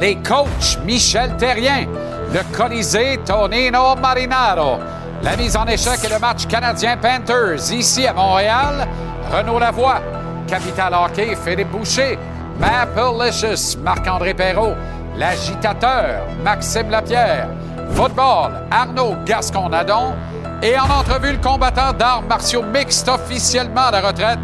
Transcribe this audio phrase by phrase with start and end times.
[0.00, 1.86] les coachs Michel Terrien,
[2.32, 4.78] le Colisée Tonino Marinaro,
[5.22, 8.86] la mise en échec et le match canadien Panthers ici à Montréal,
[9.32, 10.00] Renaud Lavoie,
[10.46, 12.18] Capital Hockey Philippe Boucher,
[12.60, 14.74] Maple Licious Marc-André Perrault,
[15.16, 17.48] l'agitateur Maxime Lapierre,
[17.90, 20.14] football Arnaud Gascon-Nadon
[20.62, 24.38] et en entrevue le combattant d'arts martiaux mixtes officiellement à la retraite,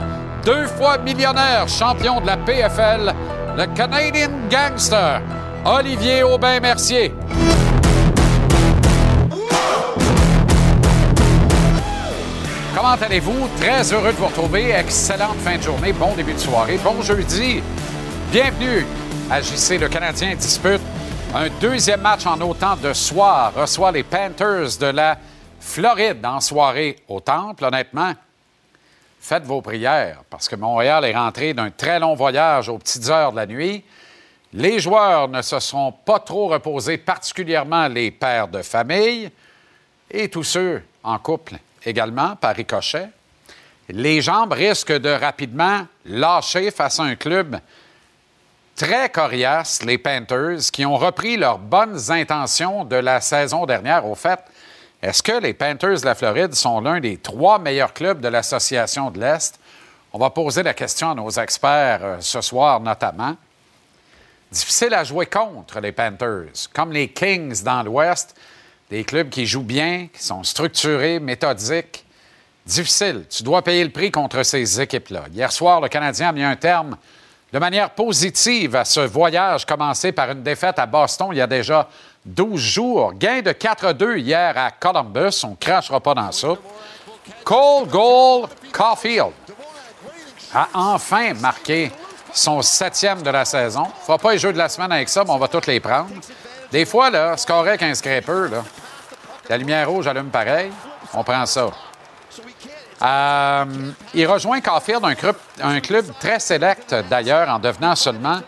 [0.45, 3.14] deux fois millionnaire champion de la PFL,
[3.56, 5.20] le Canadian Gangster,
[5.65, 7.12] Olivier Aubin-Mercier.
[12.75, 13.48] Comment allez-vous?
[13.59, 14.70] Très heureux de vous retrouver.
[14.70, 15.92] Excellente fin de journée.
[15.92, 16.79] Bon début de soirée.
[16.83, 17.62] Bon jeudi.
[18.33, 18.87] Bienvenue
[19.31, 19.79] à JC.
[19.79, 20.81] Le Canadien dispute
[21.35, 23.53] un deuxième match en autant de soir.
[23.55, 25.19] Reçoit les Panthers de la
[25.61, 27.64] Floride en soirée au Temple.
[27.64, 28.12] Honnêtement,
[29.21, 33.33] faites vos prières parce que Montréal est rentré d'un très long voyage aux petites heures
[33.33, 33.85] de la nuit.
[34.53, 39.31] Les joueurs ne se sont pas trop reposés, particulièrement les pères de famille
[40.11, 41.55] et tous ceux en couple
[41.85, 43.09] également, par ricochet.
[43.89, 47.59] Les jambes risquent de rapidement lâcher face à un club
[48.77, 54.07] très coriace, les Panthers, qui ont repris leurs bonnes intentions de la saison dernière.
[54.07, 54.41] Au fait,
[55.03, 59.11] est-ce que les Panthers de la Floride sont l'un des trois meilleurs clubs de l'Association
[59.11, 59.59] de l'Est?
[60.12, 63.37] On va poser la question à nos experts euh, ce soir notamment.
[64.51, 68.36] Difficile à jouer contre les Panthers, comme les Kings dans l'Ouest,
[68.91, 72.05] des clubs qui jouent bien, qui sont structurés, méthodiques.
[72.67, 73.24] Difficile.
[73.30, 75.24] Tu dois payer le prix contre ces équipes-là.
[75.33, 76.97] Hier soir, le Canadien a mis un terme
[77.53, 81.47] de manière positive à ce voyage commencé par une défaite à Boston il y a
[81.47, 81.89] déjà
[82.25, 83.13] 12 jours.
[83.14, 85.45] Gain de 4-2 hier à Columbus.
[85.45, 86.48] On ne crachera pas dans ça.
[87.45, 89.33] Cole Gold Caulfield
[90.55, 91.91] a enfin marqué
[92.33, 93.83] son septième de la saison.
[93.83, 95.80] ne fera pas les jeux de la semaine avec ça, mais on va tous les
[95.80, 96.11] prendre.
[96.70, 98.64] Des fois, là, c'est correct un scraper, là.
[99.48, 100.70] La lumière rouge allume pareil.
[101.13, 101.70] On prend ça.
[103.03, 103.64] Euh,
[104.14, 105.36] il rejoint Caulfield, un club,
[105.83, 108.41] club très sélect d'ailleurs, en devenant seulement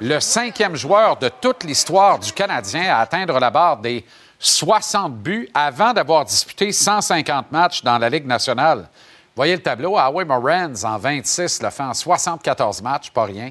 [0.00, 4.04] le cinquième joueur de toute l'histoire du Canadien à atteindre la barre des
[4.38, 8.88] 60 buts avant d'avoir disputé 150 matchs dans la Ligue nationale.
[9.34, 13.50] Voyez le tableau, Howie Morans en 26 le fait en 74 matchs, pas rien.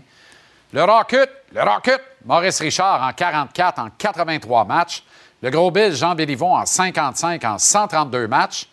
[0.74, 5.04] Le Rocket, le Rocket, Maurice Richard en 44 en 83 matchs.
[5.42, 8.68] Le gros Bill, Jean Béliveau en 55 en 132 matchs.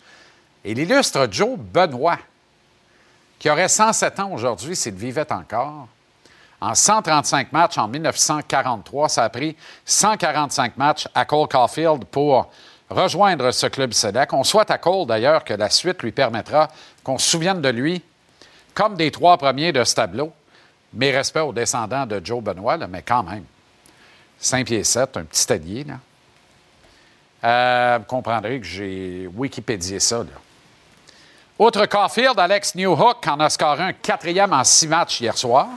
[0.63, 2.17] Et l'illustre Joe Benoit,
[3.37, 5.87] qui aurait 107 ans aujourd'hui s'il vivait encore,
[6.61, 9.09] en 135 matchs en 1943.
[9.09, 9.55] Ça a pris
[9.85, 12.49] 145 matchs à Cole Caulfield pour
[12.89, 14.33] rejoindre ce club SEDEC.
[14.33, 16.69] On souhaite à Cole d'ailleurs que la suite lui permettra
[17.03, 18.01] qu'on se souvienne de lui
[18.73, 20.31] comme des trois premiers de ce tableau.
[20.93, 23.43] Mes respects aux descendants de Joe Benoit, mais quand même.
[24.39, 25.83] 5 pieds 7, un petit allié.
[25.85, 25.95] Là.
[27.43, 30.19] Euh, vous comprendrez que j'ai Wikipédié ça.
[30.19, 30.25] Là.
[31.57, 35.69] Autre Caulfield, Alex Newhook en a scoré un quatrième en six matchs hier soir.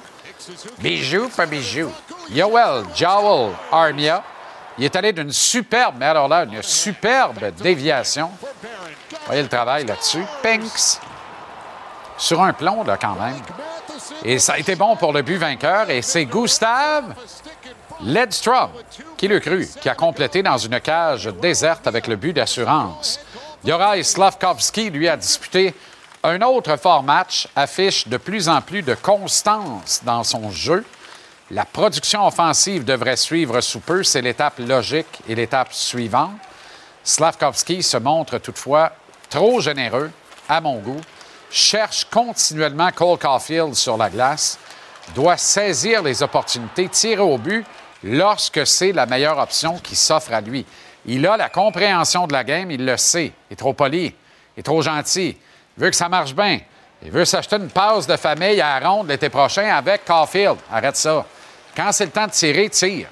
[0.78, 1.90] Bijou, pas bijou.
[2.30, 4.22] Yoel Joel Armia.
[4.78, 8.30] Il est allé d'une superbe, mais alors là, une superbe déviation.
[8.40, 10.24] Vous voyez le travail là-dessus.
[10.42, 11.00] Pinks.
[12.16, 13.40] Sur un plomb, là, quand même.
[14.24, 15.90] Et ça a été bon pour le but vainqueur.
[15.90, 17.14] Et c'est Gustave
[18.04, 18.70] Ledstrom,
[19.16, 23.20] qui le cru, qui a complété dans une cage déserte avec le but d'assurance.
[23.64, 25.74] Yoraï Slavkovski, lui, a disputé
[26.24, 30.84] un autre fort match, affiche de plus en plus de constance dans son jeu.
[31.50, 34.02] La production offensive devrait suivre sous peu.
[34.02, 36.32] C'est l'étape logique et l'étape suivante.
[37.04, 38.92] Slavkovski se montre toutefois
[39.30, 40.10] trop généreux,
[40.48, 41.00] à mon goût,
[41.50, 44.58] cherche continuellement Cole Caulfield sur la glace,
[45.14, 47.64] doit saisir les opportunités, tirer au but
[48.02, 50.66] lorsque c'est la meilleure option qui s'offre à lui.
[51.06, 53.32] Il a la compréhension de la game, il le sait.
[53.48, 54.14] Il est trop poli,
[54.56, 55.36] il est trop gentil, il
[55.78, 56.60] veut que ça marche bien.
[57.02, 60.56] Il veut s'acheter une passe de famille à la ronde l'été prochain avec Caulfield.
[60.70, 61.24] Arrête ça.
[61.76, 63.08] Quand c'est le temps de tirer, tire.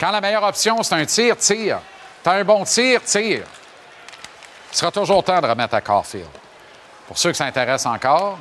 [0.00, 1.80] Quand la meilleure option, c'est un tir, tire.
[2.22, 3.44] T'as un bon tir, tire.
[4.72, 6.26] Il sera toujours temps de remettre à Caulfield.
[7.06, 8.38] Pour ceux qui s'intéressent encore,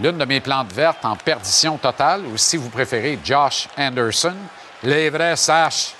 [0.00, 4.36] l'une de mes plantes vertes en perdition totale, ou si vous préférez, Josh Anderson,
[4.82, 5.94] les vrais saches.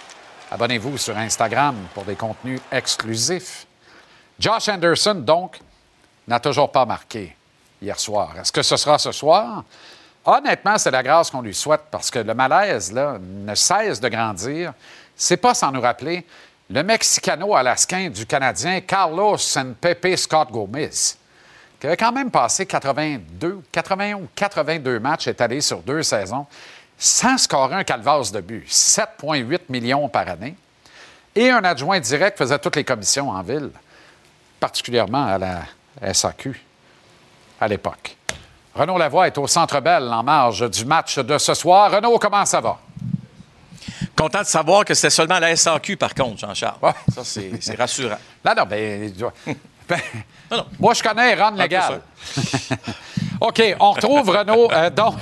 [0.50, 3.66] Abonnez-vous sur Instagram pour des contenus exclusifs.
[4.38, 5.58] Josh Anderson, donc,
[6.28, 7.36] n'a toujours pas marqué
[7.80, 8.34] hier soir.
[8.38, 9.64] Est-ce que ce sera ce soir?
[10.24, 14.08] Honnêtement, c'est la grâce qu'on lui souhaite parce que le malaise là, ne cesse de
[14.08, 14.72] grandir.
[15.16, 16.24] C'est pas sans nous rappeler
[16.70, 19.36] le Mexicano-Alascain du Canadien Carlos
[19.80, 20.90] Pepe Scott Gomez,
[21.80, 26.46] qui avait quand même passé 82, 81 ou 82 matchs étalés sur deux saisons.
[26.96, 30.54] sans scorer un calvasse de but, 7,8 millions par année.
[31.34, 33.70] Et un adjoint direct faisait toutes les commissions en ville,
[34.60, 35.62] particulièrement à la
[36.12, 36.60] SAQ
[37.60, 38.16] à l'époque.
[38.74, 41.90] Renaud Lavoie est au Centre Bell en marge du match de ce soir.
[41.90, 42.78] Renaud, comment ça va?
[44.16, 46.78] Content de savoir que c'était seulement la SAQ, par contre, Jean-Charles.
[47.12, 48.18] Ça, c'est rassurant.
[48.44, 49.12] Là, non, ben,
[49.88, 50.00] ben
[50.78, 52.00] Moi, je connais Ron Légal.
[53.40, 54.70] OK, on retrouve Renaud.
[54.72, 55.16] Euh, donc,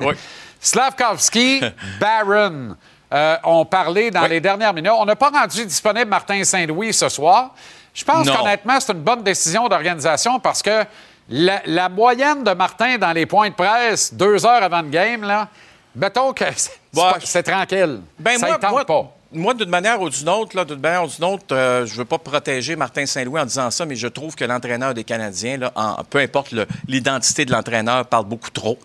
[0.00, 0.14] oui.
[0.60, 1.60] Slavkovski,
[2.00, 2.74] Barron
[3.12, 4.92] euh, ont parlé dans les dernières minutes.
[4.96, 7.54] On n'a pas rendu disponible Martin Saint-Louis ce soir.
[7.94, 10.84] Je pense qu'honnêtement, c'est une bonne décision d'organisation parce que
[11.28, 15.48] la, moyenne de Martin dans les points de presse, deux heures avant le game, là,
[15.94, 16.44] mettons que
[17.24, 18.00] c'est tranquille.
[18.18, 19.16] Ben ça moi, tente pas.
[19.32, 22.04] Moi, d'une manière ou d'une autre, d'une manière ou d'une autre, euh, je ne veux
[22.04, 25.72] pas protéger Martin Saint-Louis en disant ça, mais je trouve que l'entraîneur des Canadiens, là,
[26.10, 26.54] peu importe
[26.86, 28.78] l'identité de l'entraîneur, parle beaucoup trop.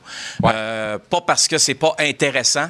[0.46, 2.70] Euh, pas parce que c'est pas intéressant.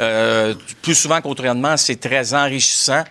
[0.00, 3.04] Euh, plus souvent qu'autrement, c'est très enrichissant.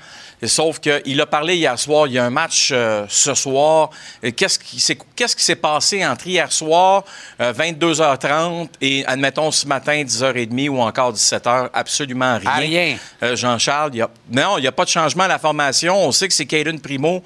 [0.44, 3.90] Sauf qu'il a parlé hier soir, il y a un match euh, ce soir.
[4.22, 7.04] Qu'est-ce qui s'est passé entre hier soir,
[7.40, 11.70] 22h30 euh, et, admettons, ce matin, 10h30 ou encore 17h?
[11.74, 12.52] Absolument rien.
[12.52, 12.98] rien.
[13.24, 13.94] Euh, Jean-Charles,
[14.30, 15.98] non, il n'y a pas de changement à la formation.
[15.98, 17.24] On sait que c'est Caden Primo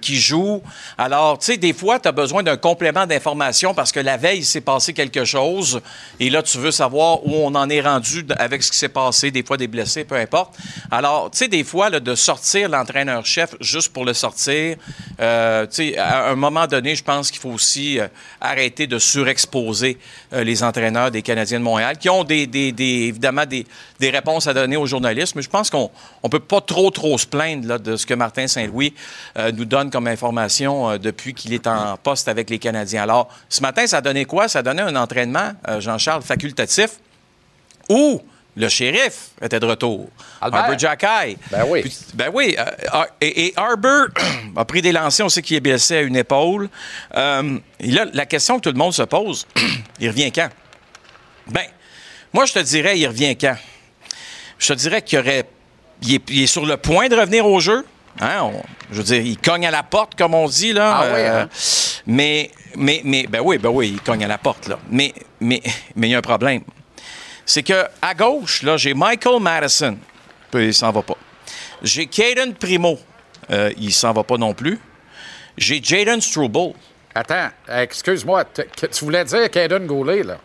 [0.00, 0.60] qui joue.
[0.96, 4.38] Alors, tu sais, des fois, tu as besoin d'un complément d'information parce que la veille,
[4.38, 5.80] il s'est passé quelque chose
[6.18, 9.30] et là, tu veux savoir où on en est rendu avec ce qui s'est passé,
[9.30, 10.56] des fois des blessés, peu importe.
[10.90, 14.76] Alors, tu sais, des fois, de sortir l'entraîneur-chef juste pour le sortir.
[15.20, 15.66] Euh,
[15.98, 18.08] à un moment donné, je pense qu'il faut aussi euh,
[18.40, 19.98] arrêter de surexposer
[20.32, 23.66] euh, les entraîneurs des Canadiens de Montréal, qui ont évidemment des,
[24.00, 25.90] réponses à donner aux journalistes, mais je pense qu'on
[26.24, 28.94] ne peut pas trop, trop se plaindre de ce que Martin Saint-Louis
[29.54, 33.02] nous donne comme information depuis qu'il est en poste avec les Canadiens.
[33.02, 34.48] Alors, ce matin, ça donné quoi?
[34.48, 36.92] Ça donné un entraînement, Jean-Charles, facultatif,
[37.88, 38.22] où
[38.58, 40.08] le shérif était de retour.
[40.40, 41.36] Albert Jackay.
[41.50, 41.84] Ben oui.
[42.14, 42.56] ben oui.
[42.58, 44.08] Euh, et, Arbor
[44.56, 45.24] a pris des lancers.
[45.24, 46.68] On sait qu'il est blessé à une épaule.
[47.14, 49.46] Euh, là, la question que tout le monde se pose,
[50.00, 50.48] il revient quand?
[51.46, 51.66] Ben,
[52.32, 53.56] moi, je te dirais, il revient quand?
[54.58, 55.44] Je te dirais qu'il aurait.
[56.02, 57.84] Il est, sur le point de revenir au jeu.
[58.20, 58.50] Hein?
[58.90, 60.98] je veux dire, il cogne à la porte, comme on dit, là.
[61.00, 61.48] Ah oui, euh, hein?
[62.06, 64.78] Mais, mais, mais, ben oui, ben oui, il cogne à la porte, là.
[64.90, 65.62] Mais, mais,
[65.96, 66.62] mais il y a un problème
[67.48, 69.96] c'est que à gauche, là, j'ai Michael Madison.
[70.52, 71.16] Il s'en va pas.
[71.82, 72.98] J'ai Caden Primo.
[73.50, 74.78] Euh, il s'en va pas non plus.
[75.56, 76.74] J'ai Jaden Struble.
[77.14, 80.36] Attends, excuse-moi, tu voulais dire Caden Goulet, là?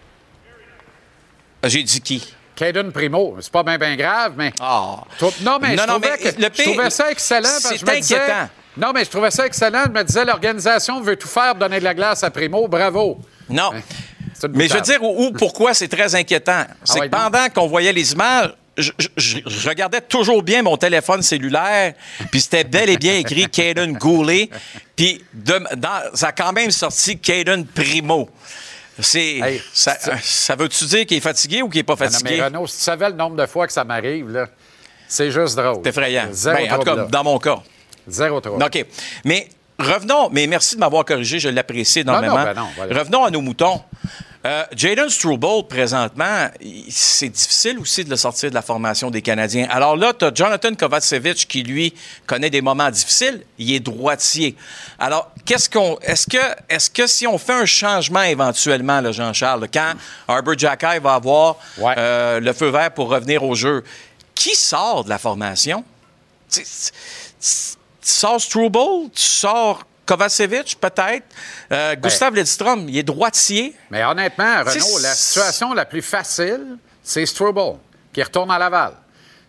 [1.62, 2.34] Ah, j'ai dit qui?
[2.56, 3.36] Caden Primo.
[3.42, 4.54] C'est pas bien ben grave, mais.
[4.62, 5.04] Ah.
[5.42, 6.30] Non, mais, je, trouvais que...
[6.30, 7.60] je, trouvais ça excellent.
[7.60, 8.50] C'est inquiétant.
[8.78, 9.84] Non, mais je trouvais ça excellent.
[9.88, 12.66] Je me disais, l'organisation veut tout faire pour donner de la glace à Primo.
[12.70, 13.20] Bravo.
[13.50, 13.72] Non.
[14.54, 16.64] Mais je veux dire où, pourquoi c'est très inquiétant.
[16.68, 21.94] Ah c'est que pendant qu'on voyait les images, je, regardais toujours bien mon téléphone cellulaire,
[22.32, 24.50] puis c'était bel et bien écrit Caden Goulet,
[24.96, 25.24] puis
[26.14, 28.30] ça a quand même sorti Caden Primo.
[29.00, 32.38] C'est, ça, veut-tu dire qu'il est fatigué ou qu'il n'est pas fatigué?
[32.38, 34.48] Non, mais Renaud, si tu savais le nombre de fois que ça m'arrive, là,
[35.08, 35.82] c'est juste drôle.
[35.84, 36.28] C'est effrayant.
[36.46, 37.60] Ben, en tout cas, dans mon cas.
[38.08, 38.56] Zéro trop.
[38.56, 38.86] OK.
[39.26, 39.48] Mais
[39.80, 42.44] revenons, mais merci de m'avoir corrigé, je l'apprécie énormément.
[42.44, 42.56] Ben
[42.92, 43.82] revenons à nos moutons.
[44.46, 46.50] Euh, Jaden Struble, présentement,
[46.90, 49.68] c'est difficile aussi de le sortir de la formation des Canadiens.
[49.70, 51.94] Alors là, tu as Jonathan Kovacevic qui, lui,
[52.26, 53.46] connaît des moments difficiles.
[53.58, 54.58] Il est droitier.
[55.00, 55.98] Alors, qu'est-ce qu'on.
[56.02, 59.94] Est-ce que, est que si on fait un changement éventuellement, Jean-Charles, quand
[60.28, 63.82] Arbor Jackay va avoir euh, le feu vert pour revenir au jeu,
[64.36, 65.86] qui sort de la formation?
[66.52, 66.64] Tu,
[68.02, 69.10] sors Struble?
[69.16, 71.26] Tu sors Kovacevic, peut-être.
[71.72, 73.76] Euh, Gustave Lidstrom, il est droitier.
[73.90, 77.78] Mais honnêtement, Renaud, la situation la plus facile, c'est Struble,
[78.12, 78.94] qui retourne à Laval.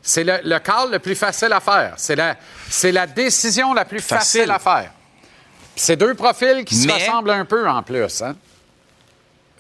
[0.03, 1.95] C'est le, le call le plus facile à faire.
[1.97, 2.37] C'est la,
[2.85, 4.91] la décision la plus facile, à faire.
[5.77, 8.23] C'est deux profils qui se ressemblent un peu en plus.
[8.23, 8.37] Hein?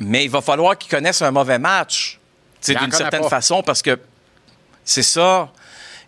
[0.01, 2.21] Mais il va falloir qu'ils connaissent un mauvais match,
[2.67, 3.99] d'une certaine façon, parce que
[4.85, 5.51] c'est ça.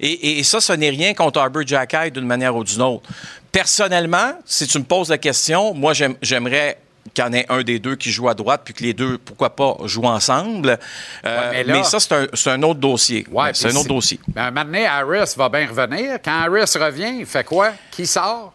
[0.00, 3.08] Et, ça, ce n'est rien contre Arbor Jackay d'une manière ou d'une autre.
[3.50, 6.78] Personnellement, si tu me poses la question, moi, j'aimerais
[7.14, 9.18] qu'il y en ait un des deux qui joue à droite, puis que les deux,
[9.18, 10.78] pourquoi pas, jouent ensemble.
[11.24, 13.26] Euh, mais, ça, c'est un, autre dossier.
[13.52, 14.20] c'est un autre dossier.
[14.28, 16.18] Ben, maintenant, Harris va bien revenir.
[16.22, 17.72] Quand Harris revient, il fait quoi?
[17.90, 18.52] Qui sort?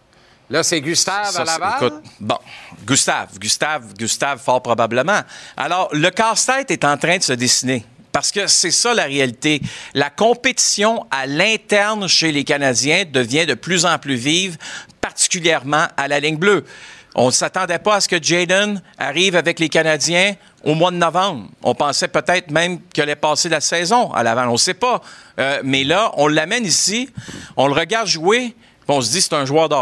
[0.50, 2.02] Là, c'est Gustave à Laval?
[2.20, 2.38] bon,
[2.86, 5.22] Gustave, Gustave, Gustave, fort probablement.
[5.56, 9.62] Alors, le casse-tête est en train de se dessiner Parce que c'est ça la réalité.
[9.94, 14.58] La compétition à l'interne chez les Canadiens devient de plus en plus vive,
[15.00, 16.66] particulièrement à la ligne bleue.
[17.14, 20.96] On ne s'attendait pas à ce que Jaden arrive avec les Canadiens au mois de
[20.96, 21.50] novembre.
[21.62, 24.48] On pensait peut-être même qu'il allait passer la saison à l'avant.
[24.48, 25.02] On ne sait pas.
[25.40, 27.10] Euh, mais là, on l'amène ici,
[27.58, 28.56] on le regarde jouer,
[28.88, 29.76] on se dit c'est un joueur de.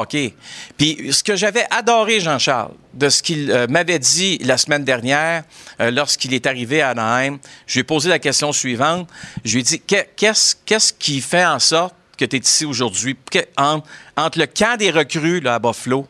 [0.78, 5.44] Puis ce que j'avais adoré, Jean-Charles, de ce qu'il euh, m'avait dit la semaine dernière,
[5.80, 9.10] euh, lorsqu'il est arrivé à Anaheim, je lui ai posé la question suivante.
[9.44, 13.16] Je lui ai dit qu'est-ce, qui fait en sorte que tu es ici aujourd'hui,
[13.58, 13.88] entre,
[14.18, 16.08] entre, le camp des recrues là, à Buffalo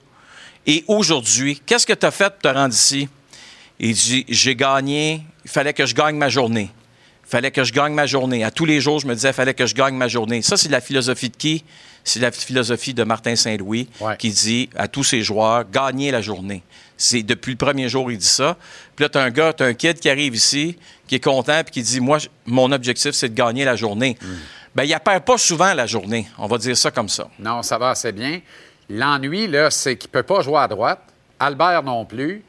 [0.66, 3.10] et aujourd'hui, qu'est-ce que tu as fait pour te rendre ici?
[3.80, 6.70] Il dit J'ai gagné, il fallait que je gagne ma journée.
[7.26, 8.44] Il fallait que je gagne ma journée.
[8.44, 10.42] À tous les jours, je me disais, il fallait que je gagne ma journée.
[10.42, 11.64] Ça, c'est la philosophie de qui?
[12.04, 13.88] C'est la philosophie de Martin Saint-Louis
[14.18, 16.64] qui dit à tous ses joueurs, gagnez la journée.
[16.98, 18.58] C'est depuis le premier jour, il dit ça.
[18.96, 20.78] Puis là, tu as un gars, tu as un kid qui arrive ici,
[21.08, 24.18] qui est content, puis qui dit, moi, mon objectif, c'est de gagner la journée.
[24.22, 24.28] Mm.
[24.76, 26.28] Bien, il perd pas souvent la journée.
[26.38, 27.30] On va dire ça comme ça.
[27.40, 28.42] Non, ça va assez bien.
[28.90, 31.02] L'ennui, là, c'est qu'il ne peut pas jouer à droite.
[31.40, 32.44] Albert non plus.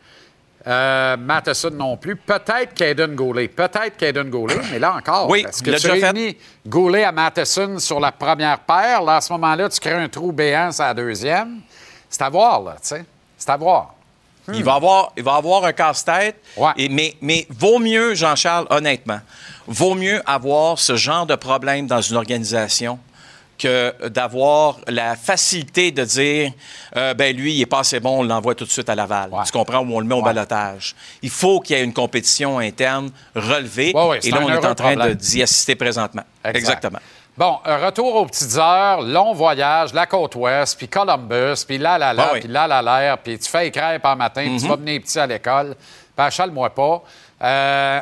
[0.67, 2.17] Euh, Matheson non plus.
[2.17, 3.49] Peut-être Caden Goulet.
[3.49, 5.29] Peut-être Caden Goulet, mais là encore.
[5.29, 6.37] Oui, parce que tu réunis
[6.67, 9.03] Goulet à Matheson sur la première paire?
[9.03, 11.61] Là, à ce moment-là, tu crées un trou béant sur la deuxième.
[12.09, 13.05] C'est à voir, là, tu sais.
[13.39, 13.95] C'est à voir.
[14.53, 16.37] Il, va avoir, il va avoir un casse-tête.
[16.77, 19.21] mais, mais vaut mieux, Jean-Charles, honnêtement,
[19.67, 22.99] vaut mieux avoir ce genre de problème dans une organisation
[23.61, 26.53] que d'avoir la facilité de dire
[26.97, 29.31] euh, ben lui, il est pas assez bon, on l'envoie tout de suite à Laval.
[29.45, 29.81] Tu comprends?
[29.81, 30.95] Où on le met au balotage.
[31.23, 33.91] Il faut qu'il y ait une compétition interne relevée.
[34.23, 36.23] et là, on est en train d'y assister présentement.
[36.45, 37.01] Exactement.
[37.37, 42.13] Bon, retour aux petites heures, long voyage, la côte ouest, puis Columbus, puis là, là,
[42.13, 44.69] là, puis là, là, l'air, puis tu fais écrire par matin, puis tu mm-hmm.
[44.69, 45.75] vas venir petit à l'école,
[46.15, 47.03] puis achale-moi pas.
[47.43, 48.01] Euh,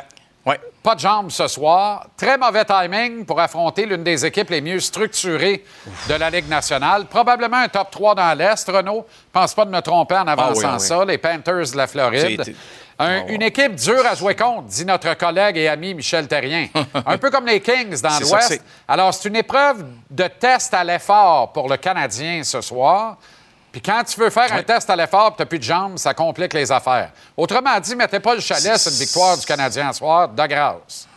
[0.89, 2.07] pas de jambes ce soir.
[2.17, 5.63] Très mauvais timing pour affronter l'une des équipes les mieux structurées
[6.07, 7.05] de la Ligue nationale.
[7.05, 9.05] Probablement un top 3 dans l'Est, Renaud.
[9.07, 11.05] Je pense pas de me tromper en avançant ah ça.
[11.05, 12.55] Les Panthers de la Floride.
[12.97, 16.67] Ah une équipe dure à jouer contre, dit notre collègue et ami Michel Terrien.
[17.05, 18.59] un peu comme les Kings dans l'Ouest.
[18.87, 23.17] Alors, c'est une épreuve de test à l'effort pour le Canadien ce soir.
[23.71, 25.97] Puis quand tu veux faire un test à l'effort et tu n'as plus de jambes,
[25.97, 27.11] ça complique les affaires.
[27.37, 31.07] Autrement dit, mettez pas le chalet, c'est une victoire du Canadien ce soir, de grâce.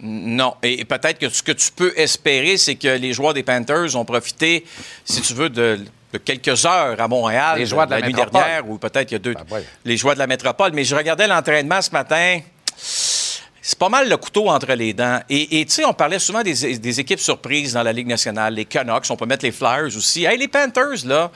[0.00, 0.54] Non.
[0.62, 4.04] Et peut-être que ce que tu peux espérer, c'est que les joueurs des Panthers ont
[4.04, 4.64] profité,
[5.04, 5.84] si tu veux, de,
[6.24, 9.20] quelques heures à Montréal les joueurs de la, nuit dernière, ou peut-être il y a
[9.20, 9.34] deux.
[9.50, 10.72] Ben les joueurs de la métropole.
[10.72, 12.40] Mais je regardais l'entraînement ce matin.
[12.76, 15.20] C'est pas mal le couteau entre les dents.
[15.30, 18.54] Et tu sais, on parlait souvent des, équipes surprises dans la Ligue nationale.
[18.54, 20.24] Les Canucks, on peut mettre les Flyers aussi.
[20.24, 21.30] Hey, les Panthers, là.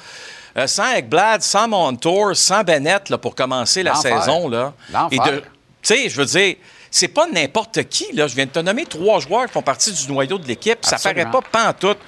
[0.56, 4.48] Euh, sans Ekblad, sans Montour, sans Bennett là, pour commencer la saison.
[4.48, 4.72] Là.
[5.10, 5.42] Et tu
[5.82, 6.56] sais, je veux dire,
[6.90, 8.12] c'est pas n'importe qui.
[8.12, 8.26] Là.
[8.26, 10.78] Je viens de te nommer trois joueurs qui font partie du noyau de l'équipe.
[10.82, 11.98] Ça paraît pas pantoute.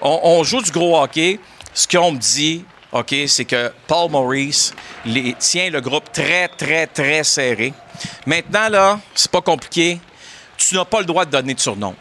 [0.00, 1.38] On, on joue du gros hockey.
[1.72, 4.72] Ce qu'on me dit, OK, c'est que Paul Maurice
[5.04, 7.74] les, tient le groupe très, très, très serré.
[8.24, 9.98] Maintenant, là, c'est pas compliqué.
[10.56, 11.94] Tu n'as pas le droit de donner de surnom.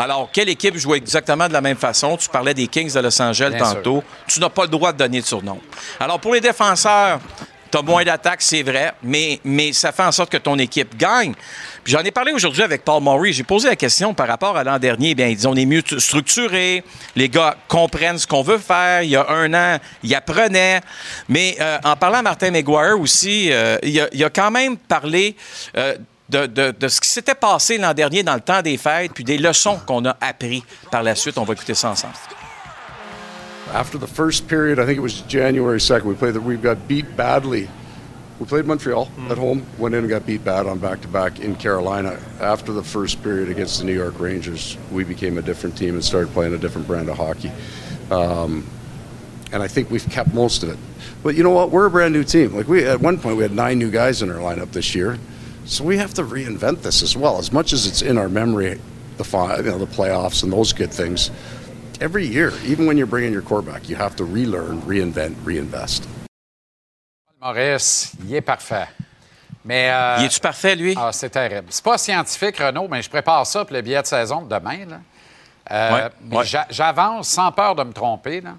[0.00, 2.16] Alors, quelle équipe joue exactement de la même façon?
[2.16, 4.02] Tu parlais des Kings de Los Angeles tantôt.
[4.26, 5.60] Tu n'as pas le droit de donner de surnom.
[5.98, 7.20] Alors, pour les défenseurs,
[7.70, 10.96] tu as moins d'attaques, c'est vrai, mais, mais ça fait en sorte que ton équipe
[10.96, 11.34] gagne.
[11.84, 13.32] Puis j'en ai parlé aujourd'hui avec Paul Maury.
[13.32, 15.14] J'ai posé la question par rapport à l'an dernier.
[15.14, 16.82] Bien, ils on est mieux structuré.
[17.14, 19.02] Les gars comprennent ce qu'on veut faire.
[19.02, 20.80] Il y a un an, ils apprenaient.
[21.28, 25.36] Mais euh, en parlant à Martin McGuire aussi, euh, il, a, quand même parlé
[25.76, 25.94] euh,
[26.30, 29.24] de, de, de ce qui s'était passé l'an dernier dans le temps des fêtes, puis
[29.24, 31.36] des leçons qu'on a appris par la suite.
[31.38, 32.14] On va écouter ça ensemble.
[33.72, 36.88] After the first period, I think it was January 2nd, we played that we got
[36.88, 37.68] beat badly.
[38.40, 39.30] We played Montreal mm.
[39.30, 42.18] at home, went in and got beat bad on back to back in Carolina.
[42.40, 46.04] After the first period against the New York Rangers, we became a different team and
[46.04, 47.52] started playing a different brand of hockey.
[48.10, 48.66] Um,
[49.52, 50.78] and I think we've kept most of it.
[51.22, 51.70] But you know what?
[51.70, 52.54] We're a brand new team.
[52.54, 55.18] Like we at one point we had nine new guys in our lineup this year.
[55.70, 57.38] So we have to reinvent this as well.
[57.38, 58.80] As much as it's in our memory,
[59.18, 61.30] the you know the playoffs and those good things.
[62.00, 66.08] Every year, even when you're bringing your quarterback, you have to relearn, reinvent, reinvest.
[67.40, 68.88] Maurice, il est parfait.
[69.64, 70.94] Mais, euh, il est-tu parfait, lui?
[70.96, 71.68] Ah, c'est terrible.
[71.70, 74.86] C'est pas scientifique, Renaud, mais je prépare ça pour le billet de saison de demain.
[74.86, 75.00] Là.
[75.70, 78.40] Euh, ouais, J'avance sans peur de me tromper.
[78.40, 78.56] Là.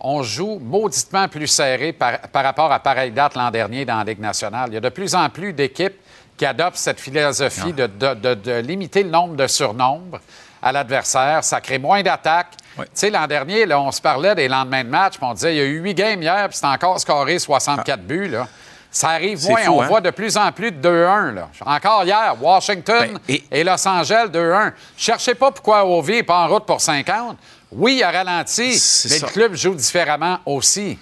[0.00, 4.04] On joue mauditement plus serré par, par rapport à pareille date l'an dernier dans la
[4.04, 4.70] Ligue nationale.
[4.70, 6.00] Il y a de plus en plus d'équipes
[6.38, 10.20] qui adopte cette philosophie de, de, limiter le nombre de surnombres
[10.62, 11.42] à l'adversaire.
[11.42, 12.54] Ça crée moins d'attaques.
[12.76, 15.54] Tu sais, l'an dernier, là, on se parlait des lendemains de match, puis on disait
[15.54, 17.96] il y a eu huit games hier, puis c'est encore scoré 64 ah.
[17.96, 18.28] buts.
[18.28, 18.46] Là.
[18.90, 19.62] Ça arrive moins.
[19.62, 19.86] fou, On hein?
[19.86, 21.34] voit de plus en plus de 2-1.
[21.34, 21.48] là.
[21.66, 23.64] Encore hier, Washington Ben, et- et...
[23.64, 24.72] Los Angeles 2-1.
[24.96, 27.36] Cherchez pas pourquoi Ovi n'est pas en route pour 50.
[27.72, 29.26] Oui, il a ralenti, mais ça.
[29.26, 30.98] le club joue différemment aussi.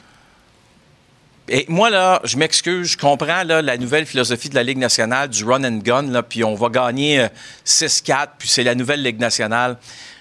[1.48, 5.28] Et moi, là, je m'excuse, je comprends là, la nouvelle philosophie de la Ligue nationale,
[5.28, 7.28] du run and gun, là, puis on va gagner euh,
[7.64, 9.76] 6-4, puis c'est la nouvelle Ligue nationale.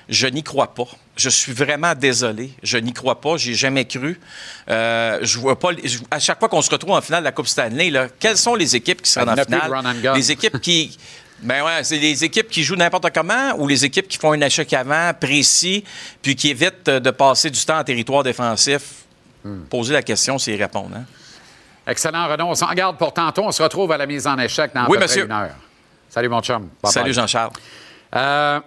[0.07, 0.87] Je n'y crois pas.
[1.17, 2.51] Je suis vraiment désolé.
[2.61, 3.37] Je n'y crois pas.
[3.37, 4.19] J'y ai jamais cru.
[4.69, 5.69] Euh, je vois pas.
[5.83, 8.37] je- à chaque fois qu'on se retrouve en finale de la Coupe Stanley, là, quelles
[8.37, 9.71] sont les équipes qui seront en finale?
[9.71, 10.13] run and gun.
[10.13, 10.95] Les équipes qui.
[11.41, 14.41] Ben ouais, c'est les équipes qui jouent n'importe comment ou les équipes qui font un
[14.41, 15.83] échec avant, précis,
[16.21, 18.81] puis qui évitent euh, de passer du temps en territoire défensif?
[19.45, 19.61] Hmm.
[19.69, 20.95] Poser la question, c'est y répondre.
[20.97, 21.03] hein.
[21.87, 22.47] Excellent, Renaud.
[22.47, 23.43] On s'en garde pour tantôt.
[23.43, 25.25] On se retrouve à la mise en échec dans à Oui, peu près monsieur.
[25.25, 25.55] une heure.
[26.09, 26.67] Salut, mon chum.
[26.83, 26.91] Bye-bye.
[26.91, 27.51] Salut Jean-Charles.
[28.15, 28.59] Euh,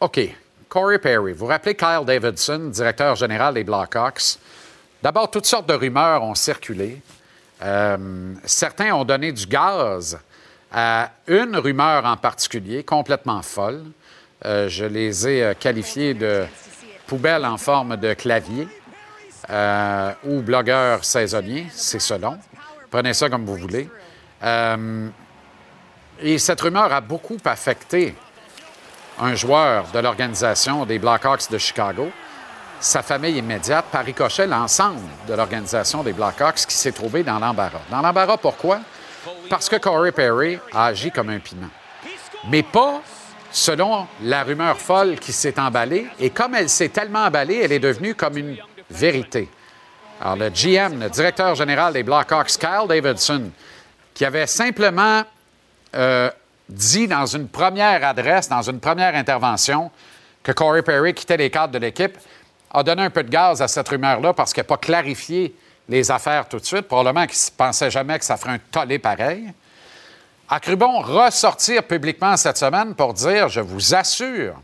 [0.00, 0.20] OK.
[0.68, 1.32] Corey Perry.
[1.34, 4.38] Vous rappelez Kyle Davidson, directeur général des Blackhawks?
[5.00, 7.00] D'abord, toutes sortes de rumeurs ont circulé.
[7.62, 10.18] Euh, certains ont donné du gaz
[10.72, 13.84] à une rumeur en particulier, complètement folle.
[14.44, 16.44] Euh, je les ai qualifiés de
[17.06, 18.66] poubelles en forme de clavier
[19.50, 22.38] euh, ou blogueurs saisonniers, c'est selon.
[22.90, 23.88] Prenez ça comme vous voulez.
[24.42, 25.08] Euh,
[26.20, 28.14] et cette rumeur a beaucoup affecté
[29.20, 32.10] un joueur de l'organisation des Blackhawks de Chicago,
[32.80, 37.80] sa famille immédiate, par ricochet, l'ensemble de l'organisation des Blackhawks qui s'est trouvé dans l'embarras.
[37.90, 38.80] Dans l'embarras, pourquoi?
[39.48, 41.70] Parce que Corey Perry a agi comme un piment.
[42.50, 43.00] Mais pas
[43.50, 46.06] selon la rumeur folle qui s'est emballée.
[46.18, 48.56] Et comme elle s'est tellement emballée, elle est devenue comme une
[48.94, 49.48] vérité.
[50.20, 53.50] Alors, le GM, le directeur général des Blackhawks, Kyle Davidson,
[54.14, 55.22] qui avait simplement
[55.94, 56.30] euh,
[56.68, 59.90] dit dans une première adresse, dans une première intervention,
[60.42, 62.16] que Corey Perry quittait les cadres de l'équipe,
[62.72, 65.54] a donné un peu de gaz à cette rumeur-là parce qu'il n'a pas clarifié
[65.88, 66.82] les affaires tout de suite.
[66.82, 69.52] Probablement qu'il ne pensait jamais que ça ferait un tollé pareil.
[70.48, 74.60] A cru bon ressortir publiquement cette semaine pour dire Je vous assure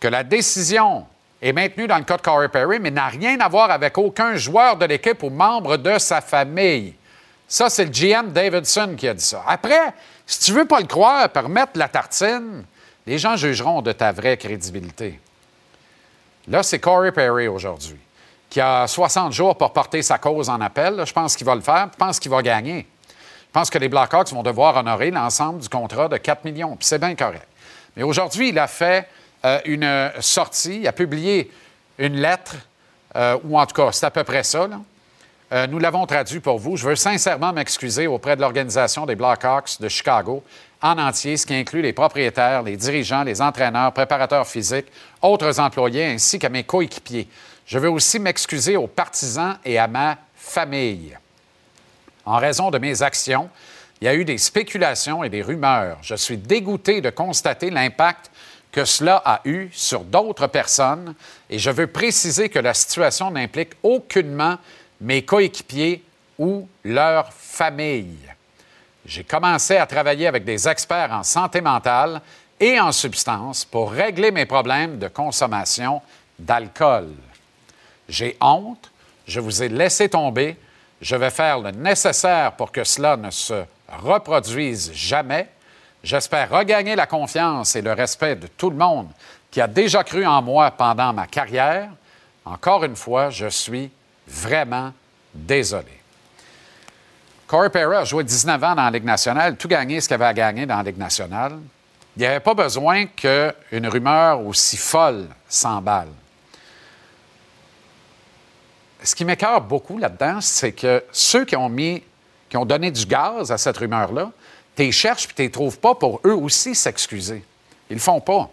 [0.00, 1.06] que la décision
[1.40, 4.36] est maintenue dans le cas de Corey Perry, mais n'a rien à voir avec aucun
[4.36, 6.94] joueur de l'équipe ou membre de sa famille.
[7.46, 9.42] Ça, c'est le GM Davidson qui a dit ça.
[9.46, 9.94] Après,
[10.26, 12.64] si tu veux pas le croire, permettre la tartine,
[13.06, 15.18] les gens jugeront de ta vraie crédibilité.
[16.48, 17.98] Là, c'est Corey Perry aujourd'hui,
[18.50, 21.02] qui a 60 jours pour porter sa cause en appel.
[21.06, 21.88] Je pense qu'il va le faire.
[21.92, 22.86] Je pense qu'il va gagner.
[23.48, 26.76] Je pense que les Blackhawks vont devoir honorer l'ensemble du contrat de 4 millions.
[26.76, 27.46] Puis c'est bien correct.
[27.96, 29.08] Mais aujourd'hui, il a fait
[29.44, 31.50] euh, une sortie, il a publié
[31.98, 32.56] une lettre,
[33.16, 34.68] euh, ou en tout cas, c'est à peu près ça.
[35.50, 36.76] Euh, nous l'avons traduit pour vous.
[36.76, 40.44] Je veux sincèrement m'excuser auprès de l'organisation des Blackhawks de Chicago
[40.82, 44.86] en entier, ce qui inclut les propriétaires, les dirigeants, les entraîneurs, préparateurs physiques,
[45.22, 47.28] autres employés, ainsi qu'à mes coéquipiers.
[47.66, 51.16] Je veux aussi m'excuser aux partisans et à ma famille.
[52.24, 53.48] En raison de mes actions,
[54.00, 55.98] il y a eu des spéculations et des rumeurs.
[56.02, 58.30] Je suis dégoûté de constater l'impact
[58.72, 61.14] que cela a eu sur d'autres personnes
[61.48, 64.58] et je veux préciser que la situation n'implique aucunement
[65.00, 66.02] mes coéquipiers
[66.38, 68.18] ou leur famille.
[69.06, 72.20] J'ai commencé à travailler avec des experts en santé mentale
[72.60, 76.02] et en substances pour régler mes problèmes de consommation
[76.38, 77.14] d'alcool.
[78.08, 78.90] J'ai honte,
[79.26, 80.56] je vous ai laissé tomber,
[81.00, 85.48] je vais faire le nécessaire pour que cela ne se reproduise jamais.
[86.08, 89.10] J'espère regagner la confiance et le respect de tout le monde
[89.50, 91.90] qui a déjà cru en moi pendant ma carrière.
[92.46, 93.90] Encore une fois, je suis
[94.26, 94.94] vraiment
[95.34, 96.00] désolé.
[97.46, 100.24] Corey Perry a joué 19 ans dans la Ligue nationale, tout gagné ce qu'il avait
[100.24, 101.58] à gagner dans la Ligue nationale.
[102.16, 106.08] Il n'y avait pas besoin qu'une rumeur aussi folle s'emballe.
[109.02, 112.02] Ce qui m'écœure beaucoup là-dedans, c'est que ceux qui ont mis,
[112.48, 114.32] qui ont donné du gaz à cette rumeur-là,
[114.86, 117.44] tu cherches puis tu les trouves pas pour eux aussi s'excuser.
[117.90, 118.50] Ils le font pas.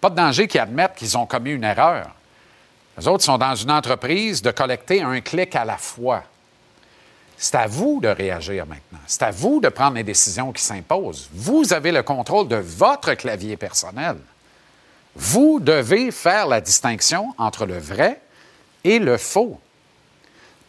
[0.00, 2.10] Pas de danger qu'ils admettent qu'ils ont commis une erreur.
[2.96, 6.24] Les autres sont dans une entreprise de collecter un clic à la fois.
[7.36, 8.98] C'est à vous de réagir maintenant.
[9.06, 11.28] C'est à vous de prendre les décisions qui s'imposent.
[11.32, 14.16] Vous avez le contrôle de votre clavier personnel.
[15.14, 18.20] Vous devez faire la distinction entre le vrai
[18.82, 19.60] et le faux.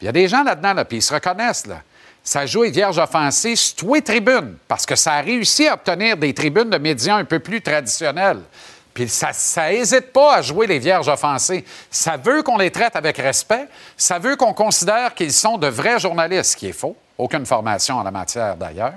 [0.02, 1.66] Il y a des gens là-dedans, là, puis ils se reconnaissent.
[1.66, 1.82] Là.
[2.30, 6.32] Ça joue offensées sur tous les tribunes, parce que ça a réussi à obtenir des
[6.32, 8.42] tribunes de médias un peu plus traditionnelles.
[8.94, 9.32] Puis ça
[9.72, 11.66] n'hésite pas à jouer les vierges offensées.
[11.90, 13.68] Ça veut qu'on les traite avec respect.
[13.98, 16.96] Ça veut qu'on considère qu'ils sont de vrais journalistes, ce qui est faux.
[17.18, 18.94] Aucune formation en la matière, d'ailleurs.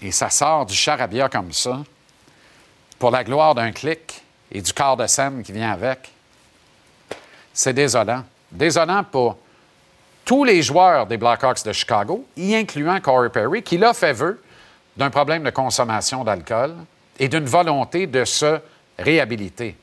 [0.00, 1.80] Et ça sort du charabia comme ça,
[3.00, 6.12] pour la gloire d'un clic et du quart de scène qui vient avec.
[7.52, 8.22] C'est désolant.
[8.52, 9.38] Désolant pour
[10.28, 14.38] tous les joueurs des Blackhawks de Chicago, y incluant Corey Perry, qui l'a fait vœu
[14.94, 16.74] d'un problème de consommation d'alcool
[17.18, 18.60] et d'une volonté de se
[18.98, 19.74] réhabiliter.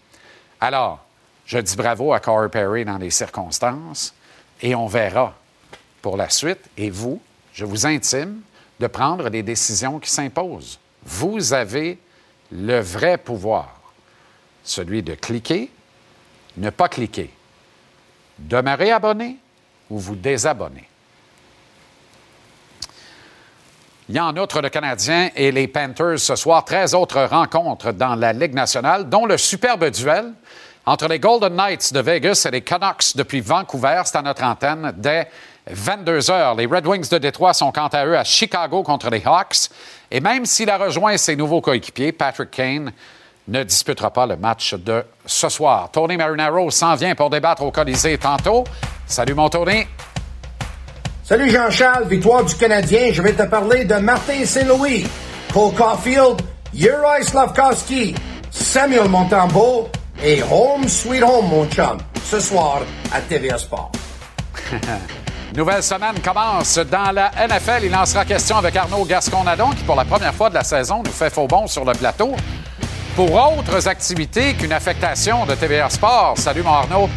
[0.61, 1.03] Alors,
[1.47, 4.13] je dis bravo à Corey Perry dans les circonstances
[4.61, 5.33] et on verra
[6.03, 6.61] pour la suite.
[6.77, 7.19] Et vous,
[7.51, 8.41] je vous intime
[8.79, 10.79] de prendre les décisions qui s'imposent.
[11.03, 11.97] Vous avez
[12.51, 13.79] le vrai pouvoir,
[14.63, 15.71] celui de cliquer,
[16.57, 17.31] ne pas cliquer,
[18.37, 19.39] demeurer abonné
[19.89, 20.87] ou vous désabonner.
[24.07, 26.63] Il y a en outre le Canadien et les Panthers ce soir.
[26.63, 30.31] 13 autres rencontres dans la Ligue nationale, dont le superbe duel
[30.85, 34.03] entre les Golden Knights de Vegas et les Canucks depuis Vancouver.
[34.05, 35.27] C'est à notre antenne dès
[35.67, 36.53] 22 heures.
[36.53, 39.69] Les Red Wings de Détroit sont quant à eux à Chicago contre les Hawks.
[40.11, 42.91] Et même s'il a rejoint ses nouveaux coéquipiers, Patrick Kane
[43.47, 45.89] ne disputera pas le match de ce soir.
[45.91, 48.63] Tony Marinaro s'en vient pour débattre au Colisée tantôt.
[49.07, 49.85] Salut mon Tony.
[51.23, 53.11] Salut Jean-Charles, victoire du Canadien.
[53.11, 55.05] Je vais te parler de Martin Saint-Louis,
[55.53, 56.41] Cole Caulfield,
[56.73, 58.15] Uri Slavkowski,
[58.51, 59.89] Samuel Montembeau
[60.23, 62.81] et Home Sweet Home, mon chum, ce soir
[63.13, 63.91] à TVA Sport.
[65.55, 67.85] Nouvelle semaine commence dans la NFL.
[67.85, 71.01] Il en sera question avec Arnaud Gasconadon qui, pour la première fois de la saison,
[71.05, 72.35] nous fait faux bon sur le plateau
[73.15, 76.33] pour autres activités qu'une affectation de TVA Sport.
[76.37, 77.09] Salut, mon Arnaud.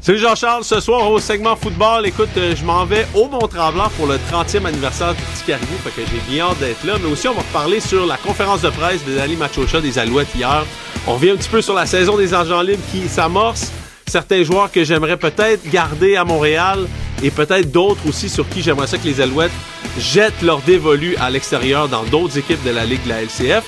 [0.00, 4.06] Salut Jean-Charles, ce soir au segment football, écoute, euh, je m'en vais au Mont-Tremblant pour
[4.06, 7.26] le 30e anniversaire du Petit Caribou, fait que j'ai bien hâte d'être là, mais aussi
[7.26, 10.64] on va reparler sur la conférence de presse de Dali Machocha des Alouettes hier.
[11.06, 13.72] On revient un petit peu sur la saison des agents libres qui s'amorce,
[14.06, 16.86] certains joueurs que j'aimerais peut-être garder à Montréal
[17.22, 19.52] et peut-être d'autres aussi sur qui j'aimerais ça que les Alouettes
[19.98, 23.64] jettent leur dévolu à l'extérieur dans d'autres équipes de la Ligue de la LCF.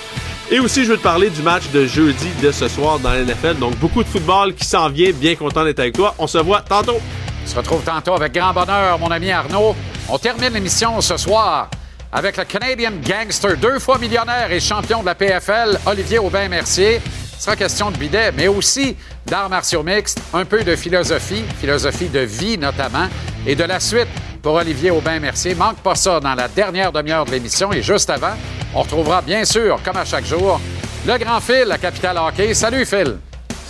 [0.53, 3.55] Et aussi, je veux te parler du match de jeudi de ce soir dans la.
[3.55, 5.13] Donc, beaucoup de football qui s'en vient.
[5.13, 6.13] Bien content d'être avec toi.
[6.19, 6.99] On se voit tantôt.
[7.45, 9.77] On se retrouve tantôt avec grand bonheur, mon ami Arnaud.
[10.09, 11.71] On termine l'émission ce soir
[12.13, 17.01] avec le Canadian Gangster, deux fois millionnaire et champion de la PFL, Olivier Aubin-Mercier.
[17.41, 22.11] Ce sera question de bidet, mais aussi d'arts martiaux mixtes, un peu de philosophie, philosophie
[22.11, 23.09] de vie notamment,
[23.47, 24.09] et de la suite
[24.43, 25.55] pour Olivier Aubin-Mercier.
[25.55, 27.73] Manque pas ça dans la dernière demi-heure de l'émission.
[27.73, 28.35] Et juste avant,
[28.75, 30.61] on retrouvera bien sûr, comme à chaque jour,
[31.07, 32.53] le grand Phil, la capitale hockey.
[32.53, 33.17] Salut Phil!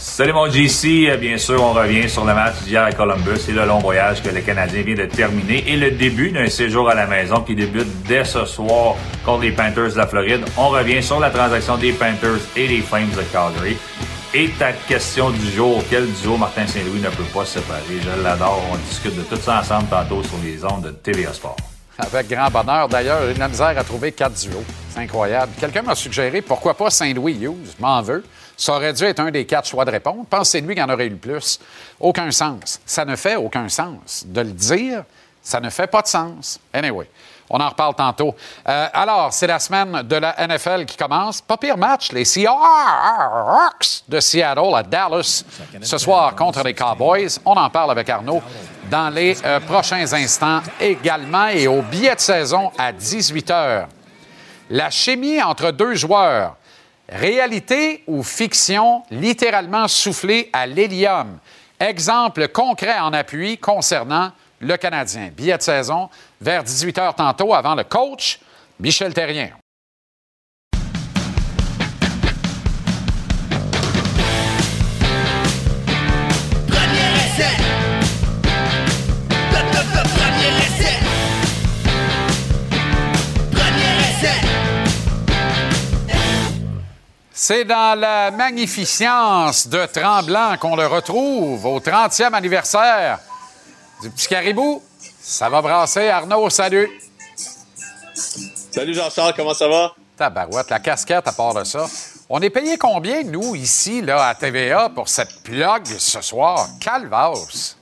[0.03, 3.67] Salut mon JC, bien sûr on revient sur le match d'hier à Columbus et le
[3.67, 7.07] long voyage que le Canadien vient de terminer et le début d'un séjour à la
[7.07, 8.95] maison qui débute dès ce soir
[9.27, 10.41] contre les Panthers de la Floride.
[10.57, 13.77] On revient sur la transaction des Panthers et des Flames de Calgary.
[14.33, 18.01] Et ta question du jour, quel duo Martin Saint-Louis ne peut pas se séparer?
[18.01, 21.33] Je l'adore, on discute de tout ça ensemble tantôt sur les ondes de TVA.
[21.99, 22.89] Avec grand bonheur.
[22.89, 24.65] D'ailleurs, j'ai de la misère à trouver quatre duos.
[24.89, 25.53] C'est incroyable.
[25.61, 27.75] Quelqu'un m'a suggéré pourquoi pas Saint-Louis Hughes?
[27.79, 28.25] M'en veux.
[28.61, 30.27] Ça aurait dû être un des quatre choix de répondre.
[30.29, 31.59] Pensez-lui qu'il en aurait eu le plus.
[31.99, 32.79] Aucun sens.
[32.85, 34.23] Ça ne fait aucun sens.
[34.27, 35.05] De le dire,
[35.43, 36.61] ça ne fait pas de sens.
[36.71, 37.09] Anyway.
[37.49, 38.37] On en reparle tantôt.
[38.69, 41.41] Euh, alors, c'est la semaine de la NFL qui commence.
[41.41, 45.43] Pas pire match, les Seahawks de Seattle à Dallas
[45.81, 47.41] ce soir contre les Cowboys.
[47.47, 48.43] On en parle avec Arnaud
[48.91, 53.87] dans les euh, prochains instants également et au billet de saison à 18 h.
[54.69, 56.57] La chimie entre deux joueurs,
[57.11, 61.39] réalité ou fiction, littéralement soufflée à l'hélium?
[61.79, 65.31] Exemple concret en appui concernant le Canadien.
[65.35, 66.09] Billet de saison
[66.41, 68.39] vers 18 h tantôt avant le coach
[68.79, 69.51] Michel Terrien.
[87.43, 93.19] C'est dans la magnificence de Tremblant qu'on le retrouve au 30e anniversaire
[94.03, 94.83] du petit caribou.
[95.23, 96.09] Ça va brasser.
[96.09, 96.91] Arnaud, salut.
[98.15, 99.95] Salut Jean-Charles, comment ça va?
[100.19, 101.87] Tabarouette, la casquette à part de ça.
[102.29, 106.69] On est payé combien, nous, ici, là, à TVA, pour cette plug ce soir?
[106.79, 107.75] Calvados.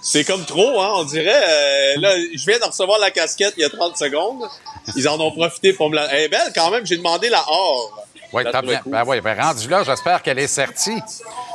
[0.00, 1.44] C'est comme trop, hein, on dirait.
[1.48, 4.48] Euh, là, je viens de recevoir la casquette il y a 30 secondes.
[4.96, 6.10] Ils en ont profité pour me la...
[6.14, 8.03] Elle est belle quand même, j'ai demandé la or.
[8.34, 8.80] Oui, t'as bien.
[8.84, 11.00] Ben oui, ben rendu là, j'espère qu'elle est sertie,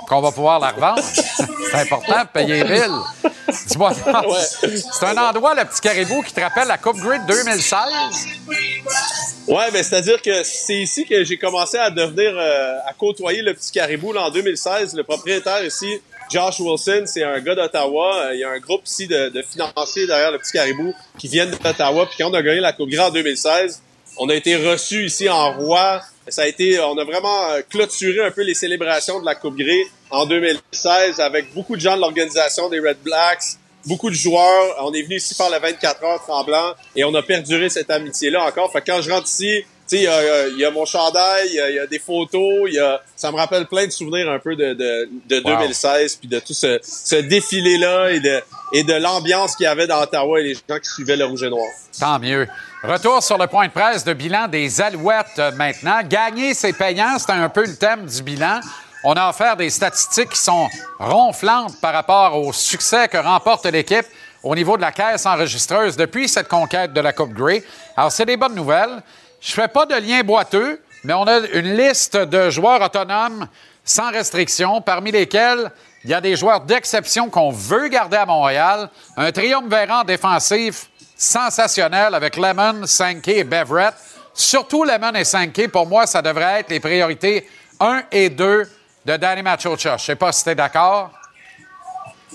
[0.07, 1.03] qu'on va pouvoir la revendre.
[1.71, 2.91] c'est important de payer bill.
[3.67, 7.79] Dis-moi, c'est un endroit, le petit caribou, qui te rappelle la Coupe Grid 2016?
[9.47, 13.53] Ouais, ben c'est-à-dire que c'est ici que j'ai commencé à devenir, euh, à côtoyer le
[13.53, 14.95] petit caribou là, en 2016.
[14.95, 15.99] Le propriétaire ici,
[16.31, 18.27] Josh Wilson, c'est un gars d'Ottawa.
[18.27, 21.27] Euh, il y a un groupe ici de, de financiers derrière le petit caribou qui
[21.27, 22.05] viennent d'Ottawa.
[22.05, 23.81] Puis quand on a gagné la Coupe Grid en 2016,
[24.17, 28.25] on a été reçus ici en roi ça a été, on a vraiment euh, clôturé
[28.25, 32.01] un peu les célébrations de la Coupe Grey en 2016 avec beaucoup de gens de
[32.01, 33.43] l'organisation des Red Blacks,
[33.85, 34.75] beaucoup de joueurs.
[34.81, 38.43] On est venu ici faire le 24 heures tremblant et on a perduré cette amitié-là
[38.43, 38.71] encore.
[38.71, 39.63] Fait que quand je rentre ici,
[39.97, 43.65] il y, a mon chandail, il y, a des photos, y a, ça me rappelle
[43.65, 48.11] plein de souvenirs un peu de, de, de 2016, puis de tout ce, ce défilé-là
[48.11, 48.41] et de,
[48.73, 51.43] et de l'ambiance qu'il y avait dans Ottawa et les gens qui suivaient le rouge
[51.43, 51.67] et noir.
[51.99, 52.47] Tant mieux.
[52.83, 55.99] Retour sur le point de presse de bilan des Alouettes euh, maintenant.
[56.07, 58.61] Gagner, c'est payant, c'est un peu le thème du bilan.
[59.03, 60.67] On a offert des statistiques qui sont
[60.99, 64.05] ronflantes par rapport au succès que remporte l'équipe
[64.43, 67.63] au niveau de la caisse enregistreuse depuis cette conquête de la Coupe Grey.
[67.97, 69.01] Alors, c'est des bonnes nouvelles.
[69.41, 73.47] Je fais pas de lien boiteux, mais on a une liste de joueurs autonomes
[73.83, 75.71] sans restriction, parmi lesquels
[76.03, 78.89] il y a des joueurs d'exception qu'on veut garder à Montréal.
[79.17, 83.95] Un triumvirat défensif sensationnel avec Lemon, Sankey et Beverett.
[84.33, 87.49] Surtout Lemon et Sankey, pour moi, ça devrait être les priorités
[87.79, 88.69] 1 et 2
[89.05, 89.97] de Danny Machocha.
[89.97, 91.11] Je sais pas si tu es d'accord.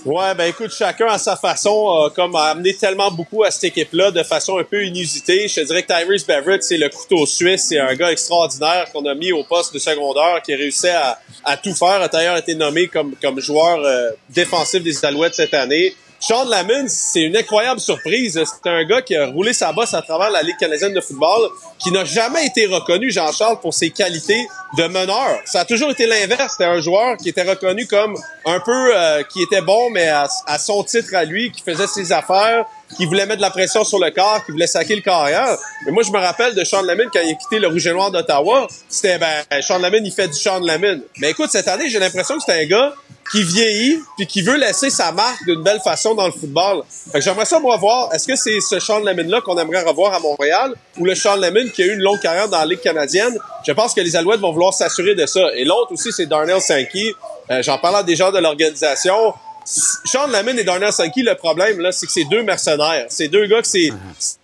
[0.05, 4.11] Ouais, ben écoute, chacun à sa façon, comme a amené tellement beaucoup à cette équipe-là
[4.11, 5.47] de façon un peu inusitée.
[5.47, 7.65] Je te dirais que Tyrese Beverett, c'est le couteau suisse.
[7.69, 11.19] C'est un gars extraordinaire qu'on a mis au poste de secondaire, qui a réussi à,
[11.43, 12.03] à tout faire.
[12.03, 15.95] A d'ailleurs été nommé comme, comme joueur euh, défensif des Alouettes cette année.
[16.27, 18.41] Sean Lamont, c'est une incroyable surprise.
[18.43, 21.51] C'est un gars qui a roulé sa bosse à travers la Ligue canadienne de football,
[21.77, 25.37] qui n'a jamais été reconnu, Jean-Charles, pour ses qualités de meneur.
[25.45, 26.53] Ça a toujours été l'inverse.
[26.53, 30.27] C'était un joueur qui était reconnu comme un peu, euh, qui était bon, mais à,
[30.57, 32.65] son titre à lui, qui faisait ses affaires,
[32.97, 35.55] qui voulait mettre de la pression sur le corps, qui voulait saquer le carrière.
[35.85, 37.91] Mais moi, je me rappelle de Sean Lamont quand il a quitté le Rouge et
[37.91, 38.67] Noir d'Ottawa.
[38.89, 41.01] C'était, ben, Sean Lamont, il fait du Sean Lamont.
[41.19, 42.95] Mais écoute, cette année, j'ai l'impression que c'est un gars
[43.31, 46.83] qui vieillit puis qui veut laisser sa marque d'une belle façon dans le football.
[47.11, 49.83] Fait que j'aimerais ça moi voir, est-ce que c'est ce Sean Lemon là qu'on aimerait
[49.83, 52.65] revoir à Montréal ou le Sean Lemon qui a eu une longue carrière dans la
[52.65, 53.37] Ligue canadienne?
[53.65, 55.41] Je pense que les Alouettes vont vouloir s'assurer de ça.
[55.55, 57.13] Et l'autre aussi c'est Darnell Sankey.
[57.51, 59.33] Euh, j'en parlais déjà de l'organisation.
[59.65, 63.07] Sean Lemon et Darnell Sankey, le problème là, c'est que c'est deux mercenaires.
[63.09, 63.91] C'est deux gars que c'est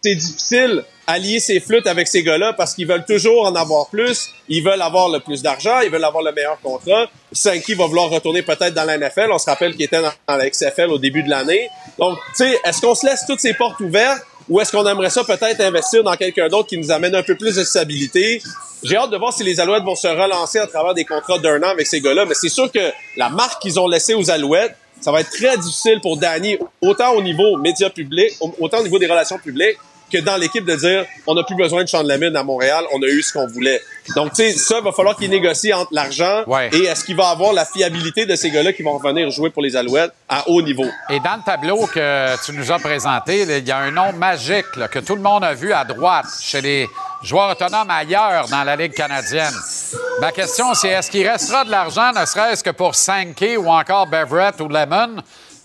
[0.01, 4.29] c'est difficile allier ses flûtes avec ces gars-là parce qu'ils veulent toujours en avoir plus.
[4.49, 7.07] Ils veulent avoir le plus d'argent, ils veulent avoir le meilleur contrat.
[7.31, 9.29] Sankey va vouloir retourner peut-être dans la NFL.
[9.31, 11.69] On se rappelle qu'il était dans, la XFL au début de l'année.
[11.97, 15.09] Donc, tu sais, est-ce qu'on se laisse toutes ces portes ouvertes ou est-ce qu'on aimerait
[15.09, 18.41] ça peut-être investir dans quelqu'un d'autre qui nous amène un peu plus de stabilité?
[18.83, 21.61] J'ai hâte de voir si les Alouettes vont se relancer à travers des contrats d'un
[21.63, 24.75] an avec ces gars-là, mais c'est sûr que la marque qu'ils ont laissée aux Alouettes,
[24.99, 28.99] ça va être très difficile pour Danny, autant au niveau médias publics, autant au niveau
[28.99, 29.77] des relations publiques,
[30.11, 33.01] que dans l'équipe de dire on n'a plus besoin de Sean Lamine à Montréal, on
[33.01, 33.81] a eu ce qu'on voulait.
[34.15, 37.53] Donc, tu sais, ça, va falloir qu'il négocie entre l'argent et est-ce qu'il va avoir
[37.53, 40.85] la fiabilité de ces gars-là qui vont revenir jouer pour les Alouettes à haut niveau.
[41.09, 44.65] Et dans le tableau que tu nous as présenté, il y a un nom magique
[44.91, 46.87] que tout le monde a vu à droite chez les
[47.21, 49.53] joueurs autonomes ailleurs dans la Ligue canadienne.
[50.19, 54.07] Ma question, c'est est-ce qu'il restera de l'argent, ne serait-ce que pour Sankey ou encore
[54.07, 55.21] Beverett ou Lemon?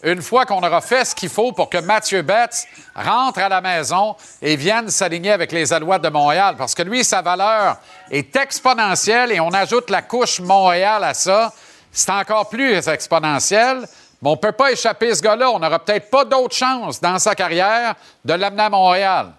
[0.07, 3.61] Une fois qu'on aura fait ce qu'il faut pour que Mathieu Betts rentre à la
[3.61, 6.55] maison et vienne s'aligner avec les Alouettes de Montréal.
[6.57, 7.79] Parce que lui, sa valeur
[8.13, 11.53] est exponentielle et on ajoute la couche Montréal à ça.
[11.91, 13.81] C'est encore plus exponentiel.
[14.23, 15.51] Mais on ne peut pas échapper ce gars-là.
[15.51, 19.33] On n'aura peut-être pas d'autre chance dans sa carrière de l'amener à Montréal.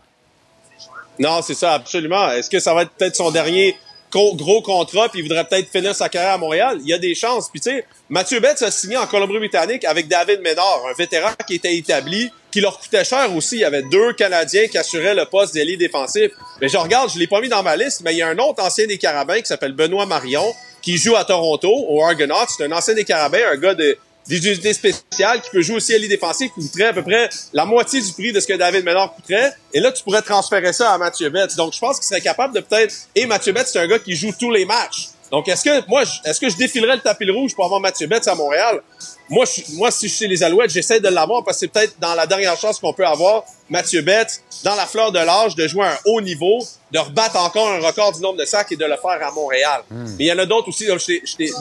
[1.17, 2.29] Non, c'est ça, absolument.
[2.31, 3.79] Est-ce que ça va être peut-être son dernier
[4.11, 7.15] gros contrat, puis il voudrait peut-être finir sa carrière à Montréal, il y a des
[7.15, 7.49] chances.
[7.49, 11.55] Puis tu sais, Mathieu Betts a signé en Colombie-Britannique avec David Ménard, un vétéran qui
[11.55, 13.57] était établi, qui leur coûtait cher aussi.
[13.57, 16.31] Il y avait deux Canadiens qui assuraient le poste d'ailier défensif.
[16.61, 18.37] Mais je regarde, je l'ai pas mis dans ma liste, mais il y a un
[18.37, 20.45] autre ancien des Carabins qui s'appelle Benoît Marion,
[20.81, 22.35] qui joue à Toronto, au Argonauts.
[22.55, 25.93] C'est un ancien des Carabins, un gars de des unités spéciales qui peut jouer aussi
[25.93, 28.53] à l'île défensif qui coûterait à peu près la moitié du prix de ce que
[28.53, 29.53] David Ménard coûterait.
[29.73, 31.55] Et là, tu pourrais transférer ça à Mathieu Betts.
[31.55, 32.93] Donc, je pense qu'il serait capable de peut-être...
[33.15, 35.09] Et Mathieu Betts, c'est un gars qui joue tous les matchs.
[35.31, 38.27] Donc, est-ce que moi, est-ce que je défilerais le tapis rouge pour avoir Mathieu Betts
[38.27, 38.81] à Montréal?
[39.29, 41.99] Moi, je, moi, si je suis les Alouettes, j'essaie de l'avoir parce que c'est peut-être
[41.99, 45.67] dans la dernière chance qu'on peut avoir Mathieu Betts dans la fleur de l'âge de
[45.67, 48.77] jouer à un haut niveau, de rebattre encore un record du nombre de sacs et
[48.77, 49.81] de le faire à Montréal.
[49.89, 50.15] Hmm.
[50.17, 50.87] Mais il y en a d'autres aussi,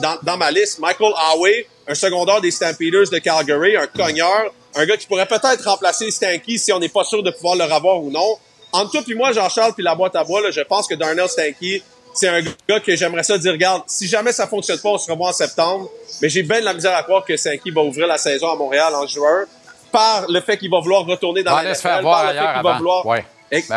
[0.01, 0.79] dans, dans ma liste.
[0.79, 5.63] Michael Howey, un secondaire des Stampeders de Calgary, un cogneur, un gars qui pourrait peut-être
[5.69, 8.37] remplacer Stanky si on n'est pas sûr de pouvoir le revoir ou non.
[8.73, 11.29] Entre toi et moi, Jean-Charles, puis la boîte à bois, là, je pense que Darnell
[11.29, 11.81] Stanky,
[12.13, 15.09] c'est un gars que j'aimerais ça dire, regarde, si jamais ça fonctionne pas, on se
[15.09, 15.89] revoit en septembre.
[16.21, 18.55] Mais j'ai bien de la misère à croire que Stanky va ouvrir la saison à
[18.55, 19.45] Montréal en juin
[19.91, 22.77] par le fait qu'il va vouloir retourner dans la NFL, par le fait qu'il va
[22.77, 23.05] vouloir...
[23.05, 23.23] Ben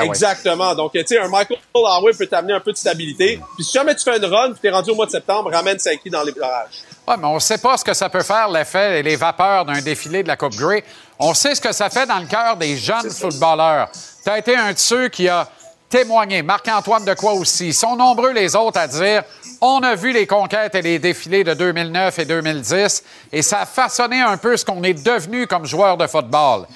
[0.03, 0.75] exactement.
[0.75, 3.39] Donc, tu sais, un Michael Howard peut t'amener un peu de stabilité.
[3.55, 5.79] Puis si jamais tu fais une run, puis t'es rendu au mois de septembre, ramène
[5.79, 6.83] Sankey dans les barrages.
[7.09, 9.65] Oui, mais on ne sait pas ce que ça peut faire, l'effet et les vapeurs
[9.65, 10.85] d'un défilé de la Coupe Grey.
[11.19, 13.89] On sait ce que ça fait dans le cœur des jeunes footballeurs.
[14.23, 15.49] Tu as été un de ceux qui a
[15.91, 16.43] témoigner.
[16.43, 17.69] Marc-Antoine de quoi aussi.
[17.69, 19.25] Ils sont nombreux les autres à dire
[19.61, 23.67] on a vu les conquêtes et les défilés de 2009 et 2010 et ça a
[23.67, 26.67] façonné un peu ce qu'on est devenu comme joueur de football.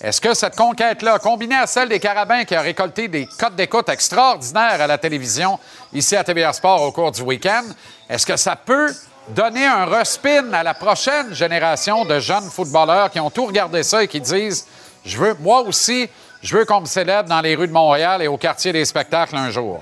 [0.00, 3.88] Est-ce que cette conquête-là, combinée à celle des Carabins qui a récolté des codes d'écoute
[3.88, 5.60] extraordinaires à la télévision
[5.92, 7.62] ici à TVR Sport au cours du week-end,
[8.08, 8.92] est-ce que ça peut
[9.28, 14.02] donner un respin à la prochaine génération de jeunes footballeurs qui ont tout regardé ça
[14.02, 14.66] et qui disent
[15.04, 16.08] Je veux, moi aussi,
[16.42, 19.36] je veux qu'on me célèbre dans les rues de Montréal et au quartier des spectacles
[19.36, 19.80] un jour?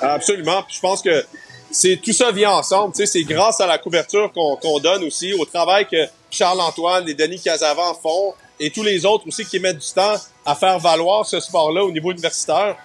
[0.00, 0.62] Absolument.
[0.62, 1.24] Puis je pense que
[1.70, 2.94] c'est tout ça vient ensemble.
[2.94, 7.14] Tu sais, c'est grâce à la couverture qu'on donne aussi, au travail que Charles-Antoine et
[7.14, 11.24] Denis Casavant font et tous les autres aussi qui mettent du temps à faire valoir
[11.24, 12.76] ce sport-là au niveau universitaire,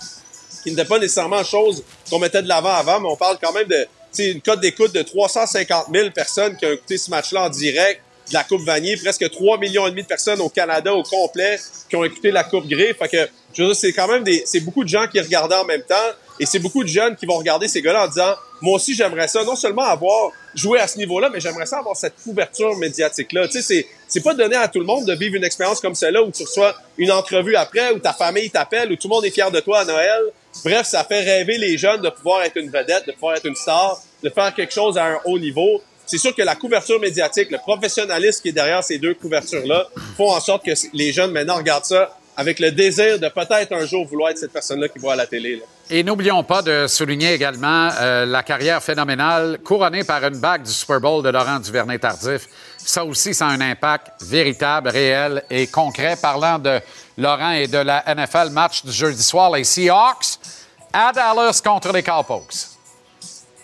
[0.63, 3.67] qui n'était pas nécessairement chose qu'on mettait de l'avant avant, mais on parle quand même
[3.67, 3.87] de
[4.19, 8.33] une cote d'écoute de 350 000 personnes qui ont écouté ce match-là en direct de
[8.33, 11.95] la Coupe Vanier, presque 3 millions et demi de personnes au Canada au complet qui
[11.95, 12.93] ont écouté la Coupe Grey.
[12.93, 15.55] Fait que, je veux dire, c'est quand même des, c'est beaucoup de gens qui regardaient
[15.55, 15.95] en même temps
[16.39, 19.27] et c'est beaucoup de jeunes qui vont regarder ces gars-là en disant, moi aussi, j'aimerais
[19.27, 23.47] ça, non seulement avoir joué à ce niveau-là, mais j'aimerais ça avoir cette couverture médiatique-là.
[23.47, 25.95] Tu sais, c'est, c'est pas donné à tout le monde de vivre une expérience comme
[25.95, 29.25] celle-là où tu reçois une entrevue après, où ta famille t'appelle, où tout le monde
[29.25, 30.23] est fier de toi à Noël.
[30.63, 33.55] Bref, ça fait rêver les jeunes de pouvoir être une vedette, de pouvoir être une
[33.55, 35.81] star, de faire quelque chose à un haut niveau.
[36.05, 39.87] C'est sûr que la couverture médiatique, le professionnalisme qui est derrière ces deux couvertures-là,
[40.17, 43.85] font en sorte que les jeunes maintenant regardent ça avec le désir de peut-être un
[43.85, 45.61] jour vouloir être cette personne-là qui voit à la télé.
[45.89, 50.71] Et n'oublions pas de souligner également euh, la carrière phénoménale couronnée par une bague du
[50.71, 52.47] Super Bowl de Laurent Duvernay-Tardif.
[52.77, 56.15] Ça aussi, ça a un impact véritable, réel et concret.
[56.15, 56.79] Parlant de
[57.17, 60.39] Laurent et de la NFL, match du jeudi soir, les Seahawks
[60.93, 62.53] à Dallas contre les Cowpokes.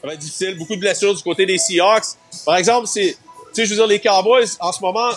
[0.01, 0.57] Ça va être difficile.
[0.57, 2.15] Beaucoup de blessures du côté des Seahawks.
[2.45, 3.17] Par exemple, c'est,
[3.53, 5.09] tu sais, je veux dire, les Cowboys, en ce moment,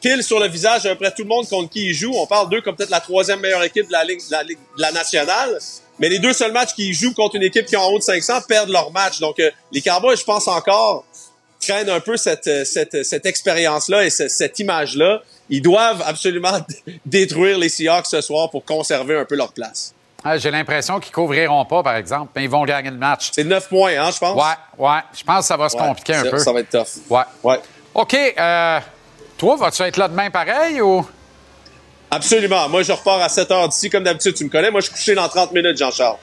[0.00, 2.14] pile sur le visage à peu près tout le monde contre qui ils jouent.
[2.14, 5.58] On parle d'eux comme peut-être la troisième meilleure équipe de la Ligue, de la, nationale.
[5.98, 8.02] Mais les deux seuls matchs qu'ils jouent contre une équipe qui est en haut de
[8.02, 9.20] 500 perdent leur match.
[9.20, 11.04] Donc, euh, les Cowboys, je pense encore,
[11.60, 15.22] craignent un peu cette, euh, cette, cette expérience-là et cette, image-là.
[15.50, 16.58] Ils doivent absolument
[17.06, 19.94] détruire les Seahawks ce soir pour conserver un peu leur place.
[20.24, 23.30] Ah, j'ai l'impression qu'ils couvriront pas, par exemple, mais ils vont gagner le match.
[23.32, 24.36] C'est 9 points, hein, je pense?
[24.36, 25.00] Ouais, ouais.
[25.12, 26.38] Je pense que ça va se compliquer un peu.
[26.38, 27.02] Ça va être tough.
[27.10, 27.24] Ouais.
[27.42, 27.60] ouais.
[27.94, 28.14] OK.
[28.14, 28.80] Euh,
[29.36, 31.04] toi, vas-tu être là demain pareil ou?
[32.10, 32.68] Absolument.
[32.68, 34.34] Moi, je repars à 7 h d'ici, comme d'habitude.
[34.34, 34.70] Tu me connais.
[34.70, 36.18] Moi, je suis couché dans 30 minutes, Jean-Charles.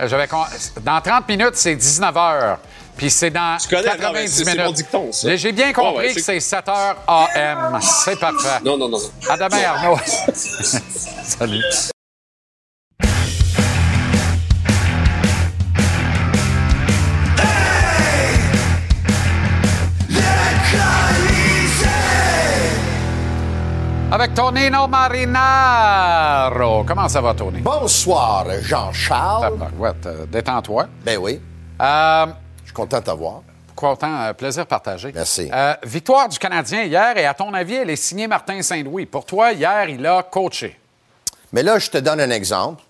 [0.00, 0.26] Euh,
[0.82, 2.56] dans 30 minutes, c'est 19 h.
[2.96, 4.84] Puis c'est dans 90 minutes.
[5.36, 7.78] J'ai bien compris que c'est 7 h AM.
[7.80, 8.60] C'est parfait.
[8.64, 8.98] Non, non, non.
[9.28, 9.98] À demain, Arnaud.
[10.34, 11.62] Salut.
[24.12, 26.84] Avec Tonino Marinaro.
[26.84, 27.60] Comment ça va, Tony?
[27.60, 29.56] Bonsoir, Jean-Charles.
[30.06, 30.88] Euh, détends-toi.
[31.04, 31.40] Ben oui.
[31.80, 32.26] Euh,
[32.60, 33.42] Je suis content de t'avoir.
[33.76, 35.12] Content, euh, plaisir partagé.
[35.14, 35.50] Merci.
[35.84, 39.06] victoire du Canadien hier, et à ton avis, elle est signée Martin Saint-Louis.
[39.06, 40.78] Pour toi, hier, il a coaché.
[41.52, 42.82] Mais là, je te donne un exemple.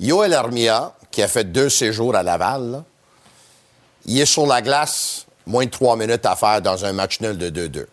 [0.00, 2.82] Yoel Armia, qui a fait deux séjours à Laval,
[4.06, 7.38] il est sur la glace, moins de trois minutes à faire dans un match nul
[7.38, 7.86] de 2-2.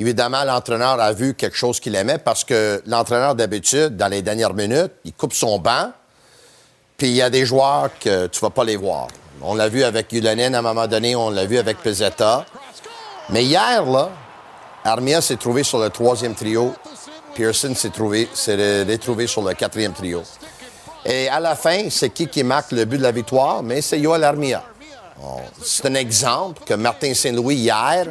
[0.00, 4.54] Évidemment, l'entraîneur a vu quelque chose qu'il aimait parce que l'entraîneur, d'habitude, dans les dernières
[4.54, 5.92] minutes, il coupe son banc,
[6.96, 9.08] puis il y a des joueurs que tu vas pas les voir.
[9.42, 12.46] On l'a vu avec Yulonen à un moment donné, on l'a vu avec Pezzetta.
[13.28, 14.08] Mais hier, là,
[14.86, 16.74] Armia s'est trouvé sur le troisième trio.
[17.34, 20.22] Pearson s'est trouvé, s'est retrouvé sur le quatrième trio.
[21.04, 23.62] Et à la fin, c'est qui qui marque le but de la victoire?
[23.62, 24.64] Mais c'est Yoel Armia.
[25.62, 28.06] C'est un exemple que Martin Saint-Louis, hier,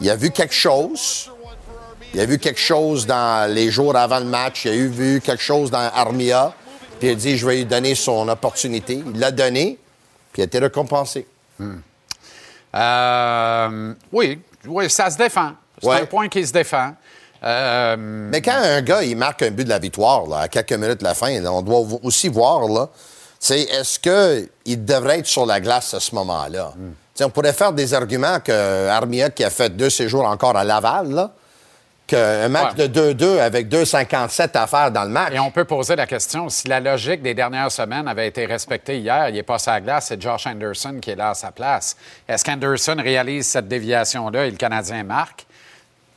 [0.00, 1.30] il a vu quelque chose.
[2.14, 4.64] Il a vu quelque chose dans les jours avant le match.
[4.64, 6.52] Il a eu vu quelque chose dans Armia.
[6.98, 9.02] Puis il a dit, je vais lui donner son opportunité.
[9.14, 9.78] Il l'a donné,
[10.32, 11.26] puis il a été récompensé.
[11.58, 11.76] Hmm.
[12.74, 15.52] Euh, oui, oui, ça se défend.
[15.80, 16.92] C'est un point qui se défend.
[17.44, 20.72] Euh, Mais quand un gars, il marque un but de la victoire, là, à quelques
[20.72, 22.88] minutes de la fin, on doit aussi voir, là,
[23.48, 26.72] est-ce qu'il devrait être sur la glace à ce moment-là?
[27.20, 31.30] On pourrait faire des arguments que Armia, qui a fait deux séjours encore à Laval,
[32.08, 35.32] qu'un match de 2-2 avec 2,57 à faire dans le match.
[35.34, 38.98] Et on peut poser la question, si la logique des dernières semaines avait été respectée
[38.98, 41.96] hier, il n'est pas sa glace, c'est Josh Anderson qui est là à sa place.
[42.26, 45.46] Est-ce qu'Anderson réalise cette déviation-là et le Canadien marque?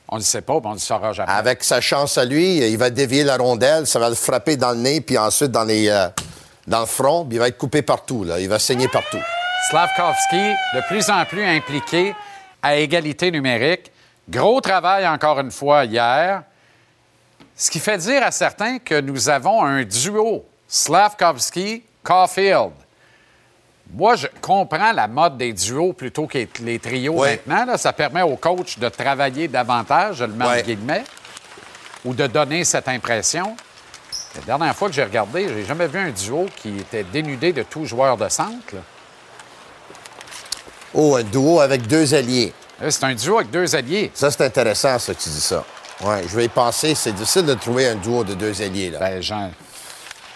[0.07, 1.31] On ne sait pas, on ne le saura jamais.
[1.31, 4.71] Avec sa chance à lui, il va dévier la rondelle, ça va le frapper dans
[4.71, 6.07] le nez, puis ensuite dans, les, euh,
[6.67, 8.23] dans le front, puis il va être coupé partout.
[8.23, 8.39] Là.
[8.39, 9.19] Il va saigner partout.
[9.69, 12.15] Slavkovski, de plus en plus impliqué
[12.61, 13.91] à égalité numérique.
[14.29, 16.43] Gros travail encore une fois hier.
[17.55, 22.71] Ce qui fait dire à certains que nous avons un duo Slavkovski-Caulfield.
[23.93, 27.41] Moi, je comprends la mode des duos plutôt que les trios Ouais.
[27.45, 27.73] maintenant.
[27.73, 27.77] là.
[27.77, 30.63] Ça permet au coach de travailler davantage, je le mets Ouais.
[30.63, 31.03] guillemets,
[32.05, 33.55] ou de donner cette impression.
[34.35, 37.63] La dernière fois que j'ai regardé, j'ai jamais vu un duo qui était dénudé de
[37.63, 38.73] tout joueur de centre.
[38.75, 38.81] là.
[40.93, 42.53] Oh, un duo avec deux alliés.
[42.81, 44.11] Là, C'est un duo avec deux alliés.
[44.13, 45.63] Ça, c'est intéressant, ça, que tu dis ça.
[46.03, 46.95] Ouais, je vais y penser.
[46.95, 48.99] C'est difficile de trouver un duo de deux alliés, là.
[48.99, 49.51] Ben, j'en,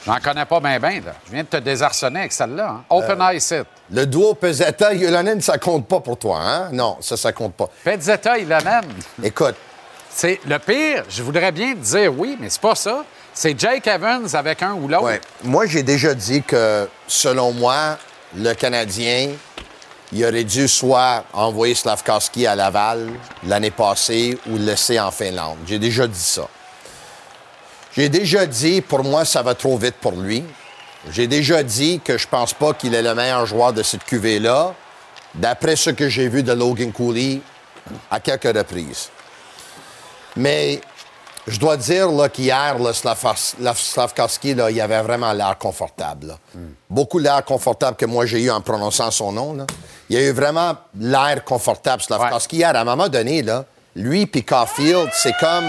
[0.06, 1.02] j'en connais pas bien, bien.
[1.28, 2.70] Je viens de te désarçonner avec celle-là.
[2.70, 2.84] hein.
[2.90, 3.30] Open Euh.
[3.32, 3.64] Eye Sit.
[3.92, 6.70] Le duo Pesetta-Yolonen, ça compte pas pour toi, hein?
[6.72, 7.70] Non, ça, ça compte pas.
[7.84, 8.86] Pezzetta, l'amène.
[9.24, 9.56] Écoute,
[10.10, 11.04] C'est le pire.
[11.10, 13.04] Je voudrais bien te dire oui, mais c'est pas ça.
[13.34, 15.04] C'est Jake Evans avec un ou l'autre.
[15.04, 17.98] ouais, moi, j'ai déjà dit que, selon moi,
[18.36, 19.32] le Canadien,
[20.16, 23.12] il aurait dû soit envoyer Slavkowski à Laval
[23.46, 25.58] l'année passée ou le laisser en Finlande.
[25.68, 26.48] J'ai déjà dit ça.
[27.94, 30.42] J'ai déjà dit, pour moi, ça va trop vite pour lui.
[31.12, 34.74] J'ai déjà dit que je pense pas qu'il est le meilleur joueur de cette cuvée-là,
[35.34, 37.42] d'après ce que j'ai vu de Logan Cooley
[38.10, 39.10] à quelques reprises.
[40.38, 40.80] Mais
[41.48, 46.28] je dois dire qu'hier, là, Slavkos- Slav- Slavkowski, là, il avait vraiment l'air confortable.
[46.28, 46.38] là.
[46.90, 49.54] Beaucoup l'air confortable que moi j'ai eu en prononçant son nom.
[49.54, 49.66] là.
[50.10, 52.58] Il a eu vraiment l'air confortable, Slavkowski.
[52.58, 53.66] Hier, à un moment donné, là,
[53.96, 55.66] lui et Caulfield, c'est comme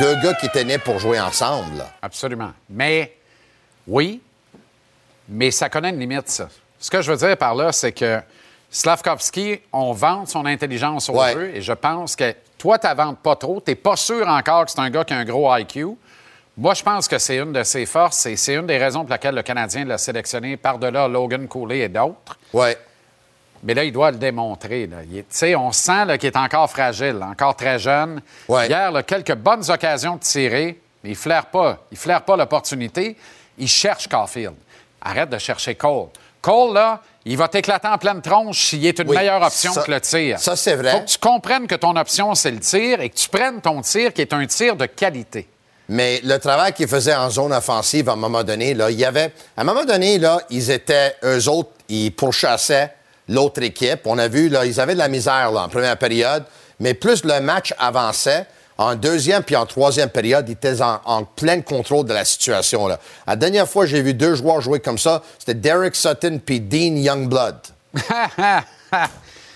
[0.00, 1.78] deux gars qui étaient nés pour jouer ensemble.
[1.78, 1.86] là.
[2.02, 2.50] Absolument.
[2.68, 3.16] Mais,
[3.86, 4.20] oui,
[5.28, 6.48] mais ça connaît une limite, ça.
[6.80, 8.20] Ce que je veux dire par là, c'est que
[8.70, 11.32] Slavkovski, on vante son intelligence au Ouais.
[11.32, 13.62] jeu et je pense que toi, tu ventes pas trop.
[13.64, 15.96] Tu pas sûr encore que c'est un gars qui a un gros IQ.
[16.56, 19.12] Moi, je pense que c'est une de ses forces et c'est une des raisons pour
[19.12, 22.36] lesquelles le Canadien l'a sélectionné par-delà Logan Cooley et d'autres.
[22.52, 22.76] Ouais.
[23.62, 24.88] Mais là, il doit le démontrer.
[25.08, 28.20] Tu sais, on sent qu'il est encore fragile, encore très jeune.
[28.48, 28.66] Ouais.
[28.66, 31.78] Hier, là, quelques bonnes occasions de tirer, mais il ne flaire pas.
[31.92, 33.16] Il flaire pas l'opportunité.
[33.56, 34.54] Il cherche Caulfield.
[35.00, 36.08] Arrête de chercher Cole.
[36.40, 37.00] Cole, là,
[37.30, 40.00] il va t'éclater en pleine tronche s'il est une Oui, meilleure option ça- que le
[40.00, 40.38] tir.
[40.38, 40.92] ça, c'est vrai.
[40.92, 43.80] faut que tu comprennes que ton option, c'est le tir et que tu prennes ton
[43.82, 45.48] tir qui est un tir de qualité.
[45.90, 49.04] Mais le travail qu'ils faisaient en zone offensive, à un moment donné, là, il y
[49.06, 49.32] avait.
[49.56, 51.16] À un moment donné, là, ils étaient.
[51.24, 52.92] Eux autres, ils pourchassaient
[53.28, 54.00] l'autre équipe.
[54.04, 56.44] On a vu, là, ils avaient de la misère, là, en première période.
[56.80, 58.44] Mais plus le match avançait,
[58.78, 62.86] en deuxième puis en troisième période, ils étaient en, en plein contrôle de la situation,
[62.86, 62.98] là.
[63.26, 65.22] La dernière fois, j'ai vu deux joueurs jouer comme ça.
[65.38, 67.58] C'était Derek Sutton puis Dean Youngblood.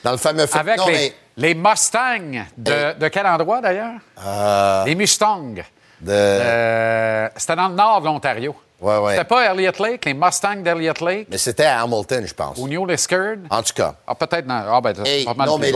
[0.04, 0.46] Dans le fameux.
[0.52, 3.94] Avec Non, les, mais les Mustangs de, de quel endroit, d'ailleurs?
[4.24, 4.84] Euh.
[4.84, 5.54] Les Mustangs.
[6.00, 8.54] de- Euh, c'était dans le nord de l'Ontario.
[8.80, 9.12] Ouais, ouais.
[9.12, 11.28] C'était pas Elliott Lake, les Mustangs d'Elliott Lake?
[11.30, 12.58] Mais c'était à Hamilton, je pense.
[12.58, 13.38] ou New Liskeard?
[13.48, 13.94] En tout cas.
[14.06, 14.46] Ah, peut-être.
[14.50, 15.72] Ah, ben, Hey, pas mal non, mais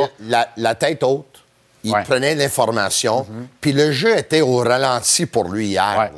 [0.57, 1.45] la tête haute,
[1.87, 2.01] il Ouais.
[2.01, 2.05] Mhm.
[2.07, 3.27] prenait l'information,
[3.61, 6.11] puis le jeu était au ralenti pour lui hier.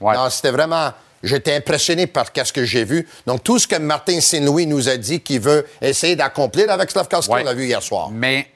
[0.00, 0.14] Ouais.
[0.14, 0.90] Non, c'était vraiment...
[1.22, 3.08] J'étais impressionné par ce que j'ai vu.
[3.26, 7.32] Donc, tout ce que Martin Saint-Louis nous a dit qu'il veut essayer d'accomplir avec Slavkowski,
[7.32, 8.10] on l'a vu hier soir.
[8.10, 8.46] Mais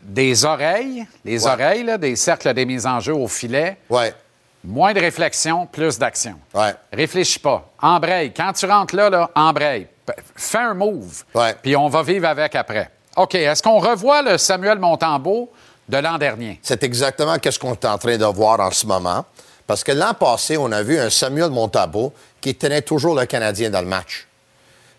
[0.00, 4.14] des oreilles, les oreilles, là, des cercles des mises en jeu au filet, Ouais,
[4.62, 6.34] moins de réflexion, plus d'action.
[6.54, 6.74] ouais.
[6.92, 7.68] Réfléchis pas.
[7.80, 8.32] Embraye.
[8.32, 9.88] Quand tu rentres là, là embraye.
[10.36, 11.24] Fais un move.
[11.62, 12.88] Puis on va vivre avec après.
[13.16, 13.34] OK.
[13.34, 15.50] Est-ce qu'on revoit le Samuel Montembeau
[15.88, 16.58] de l'an dernier?
[16.62, 19.24] C'est exactement ce qu'on est en train de voir en ce moment.
[19.66, 23.70] Parce que l'an passé, on a vu un Samuel Montabo qui tenait toujours le Canadien
[23.70, 24.26] dans le match.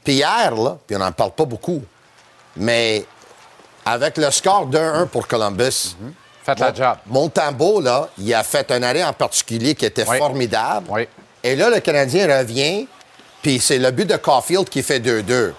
[0.04, 1.82] Puis hier, là, puis on n'en parle pas beaucoup,
[2.58, 3.06] mais
[3.86, 5.96] avec le score 2-1 pour Columbus,
[6.44, 6.98] Faites la job.
[7.08, 10.18] Montembeau, là, il a fait un arrêt en particulier qui était Oui.
[10.18, 10.88] formidable.
[10.90, 11.08] Oui.
[11.42, 12.86] Et là, le Canadien revient,
[13.42, 15.54] puis c'est le but de Caulfield qui fait 2-2.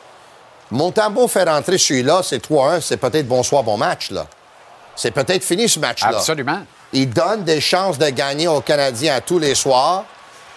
[0.71, 4.27] Montembeau fait rentrer celui-là, c'est 3-1, c'est peut-être bonsoir, bon match, là.
[4.97, 6.09] C'est peut-être fini ce match-là.
[6.19, 6.61] Absolument.
[6.93, 10.05] Il donne des chances de gagner aux Canadiens à tous les soirs.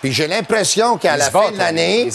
[0.01, 2.09] Puis j'ai l'impression qu'à la bat, fin de l'année,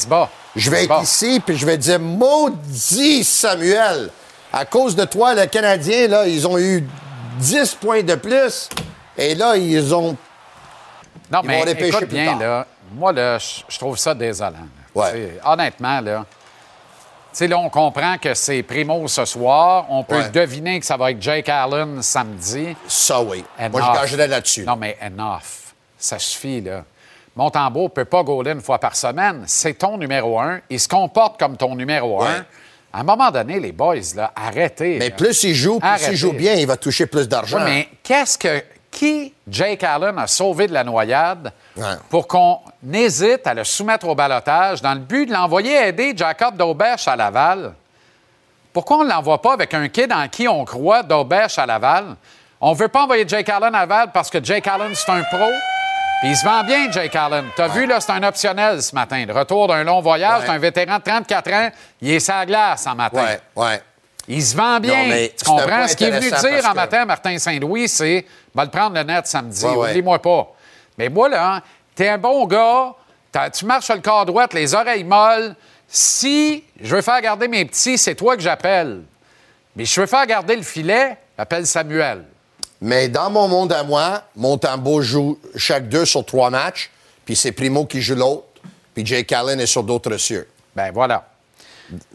[0.55, 4.11] je vais être ici, puis je vais dire Maudit Samuel,
[4.53, 6.87] à cause de toi, le Canadien, là, ils ont eu
[7.39, 8.69] 10 points de plus.
[9.17, 10.17] Et là, ils ont.
[11.31, 12.39] Non, Ils mais vont écoute plus bien, tard.
[12.39, 14.53] là, moi, là, je trouve ça désolant.
[14.95, 15.11] Ouais.
[15.13, 16.25] Tu sais, Honnêtement, là,
[17.39, 19.87] sais, là, on comprend que c'est Primo ce soir.
[19.89, 20.31] On peut Ouais.
[20.31, 22.77] deviner que ça va être Jake Allen samedi.
[22.87, 23.45] Ça, oui.
[23.71, 23.95] Moi, Enough.
[23.95, 24.65] je gagerais là-dessus.
[24.65, 25.73] Non, mais enough.
[25.99, 26.85] Ça suffit, là.
[27.35, 29.45] Montembeau ne peut pas gauler une fois par semaine.
[29.47, 30.61] C'est ton numéro un.
[30.69, 32.29] Il se comporte comme ton numéro Ouais.
[32.29, 32.45] un.
[32.95, 34.99] À un moment donné, les boys, là, arrêtez.
[34.99, 35.17] Mais là.
[35.17, 36.11] plus il joue, plus Arrêtez.
[36.13, 37.61] il joue bien, il va toucher plus d'argent.
[37.65, 38.63] Mais qu'est-ce que.
[38.93, 41.95] Qui Jake Allen a sauvé de la noyade Ouais.
[42.11, 42.59] pour qu'on
[42.93, 47.17] hésite à le soumettre au balotage dans le but de l'envoyer aider Jacob Daubèche à
[47.17, 47.73] Laval?
[48.73, 52.17] Pourquoi on ne l'envoie pas avec un kid en qui on croit, Daubèche à Laval?
[52.61, 55.23] On ne veut pas envoyer Jake Allen à Laval parce que Jake Allen, c'est un
[55.25, 55.49] pro.
[56.21, 57.47] Puis il se vend bien, Jake Allen.
[57.57, 59.25] Tu as vu, là, c'est un optionnel ce matin.
[59.27, 60.47] Le retour d'un long voyage, Ouais.
[60.47, 61.71] c'est un vétéran de 34 ans.
[62.01, 63.25] Il est sa glace en matin.
[63.25, 63.83] Ouais, ouais.
[64.29, 65.03] Il se vend bien.
[65.03, 65.89] Non, mais tu comprends?
[65.89, 68.25] Ce qu'il est venu dire en que- matin à Martin Saint-Louis, c'est
[68.55, 69.65] va le prendre le net samedi.
[69.65, 69.91] Ouais, ouais.
[69.91, 70.53] Oublie-moi pas.
[70.99, 71.63] Mais moi, là,
[71.95, 72.95] t'es un bon gars.
[73.53, 75.55] Tu marches sur le corps droit, les oreilles molles.
[75.89, 79.03] Si je veux faire garder mes petits, c'est toi que j'appelle.
[79.77, 82.25] Mais je veux faire garder le filet, j'appelle Samuel.
[82.81, 86.91] Mais dans mon monde à moi, Montembeau joue chaque deux sur trois matchs,
[87.25, 88.45] puis c'est Primo qui joue l'autre,
[88.95, 90.49] puis Jake Allen est sur d'autres cieux.
[90.75, 91.27] Ben voilà.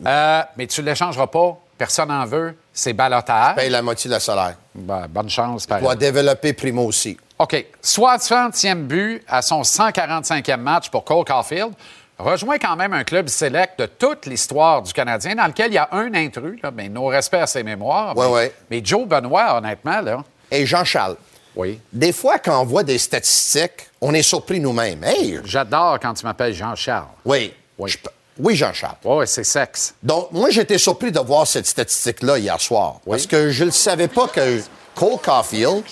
[0.05, 1.57] Euh, mais tu ne l'échangeras pas.
[1.77, 2.55] Personne n'en veut.
[2.79, 3.55] C'est balotage.
[3.55, 4.53] Paye la moitié de la salaire.
[4.75, 5.83] Ben, bonne chance, pareil.
[5.83, 7.17] Doit développer Primo aussi.
[7.39, 7.65] OK.
[7.83, 11.71] 60e but à son 145e match pour Cole Caulfield.
[12.19, 15.77] Rejoint quand même un club select de toute l'histoire du Canadien dans lequel il y
[15.79, 18.15] a un intrus, là, mais nos respects à ses mémoires.
[18.15, 18.53] Ouais, mais, ouais.
[18.69, 21.15] mais Joe Benoit, honnêtement, là, Et Jean-Charles,
[21.55, 21.79] oui.
[21.91, 25.03] des fois, quand on voit des statistiques, on est surpris nous-mêmes.
[25.03, 27.07] Hey, J'adore quand tu m'appelles Jean-Charles.
[27.25, 27.53] oui.
[27.79, 27.91] Oui.
[27.91, 27.97] Je-
[28.39, 28.95] oui, Jean-Charles.
[29.03, 29.93] Oui, c'est sexe.
[30.03, 32.95] Donc, moi, j'étais surpris de voir cette statistique-là hier soir.
[33.07, 34.61] Parce que je ne savais pas que
[34.95, 35.83] Cole Caulfield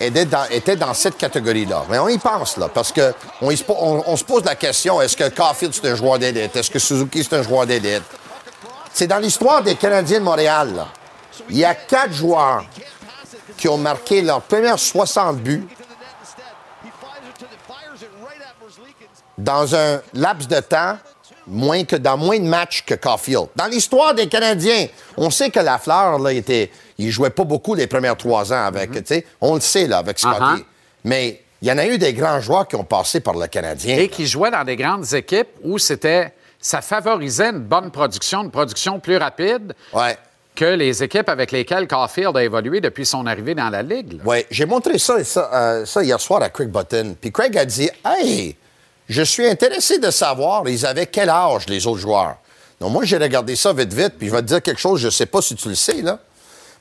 [0.00, 1.84] était dans, était dans cette catégorie-là.
[1.90, 3.12] Mais on y pense, là, parce que
[3.42, 5.94] on, y se po- on- on se pose la question, est-ce que Caulfield, c'est un
[5.94, 6.56] joueur d'élite?
[6.56, 8.02] Est-ce que Suzuki, c'est un joueur d'élite?
[8.92, 10.88] C'est dans l'histoire des Canadiens de Montréal, là.
[11.48, 12.64] Il y a quatre joueurs
[13.56, 15.66] qui ont marqué leurs premières 60 buts
[19.38, 20.98] dans un laps de temps
[21.50, 23.48] moins que dans moins de matchs que Caulfield.
[23.56, 24.86] Dans l'histoire des Canadiens,
[25.16, 28.92] on sait que Lafleur, là, était, il jouait pas beaucoup les premières trois ans avec,
[28.92, 30.38] tu sais, on le sait, là, avec Scotty.
[30.38, 30.64] Uh-huh.
[31.04, 33.96] Mais il y en a eu des grands joueurs qui ont passé par le Canadien.
[33.98, 36.32] Et qui jouait dans des grandes équipes où c'était.
[36.62, 40.18] Ça favorisait une bonne production, une production plus rapide Ouais.
[40.54, 44.20] que les équipes avec lesquelles Caulfield a évolué depuis son arrivée dans la Ligue.
[44.26, 47.16] Ouais, j'ai montré ça, ça, euh, ça hier soir à Craig Button.
[47.18, 48.56] Puis Craig a dit Hey,
[49.10, 52.36] je suis intéressé de savoir, ils avaient quel âge, les autres joueurs.
[52.80, 55.10] Donc, moi, j'ai regardé ça vite, vite, puis je vais te dire quelque chose, je
[55.10, 56.18] sais pas si tu le sais, là.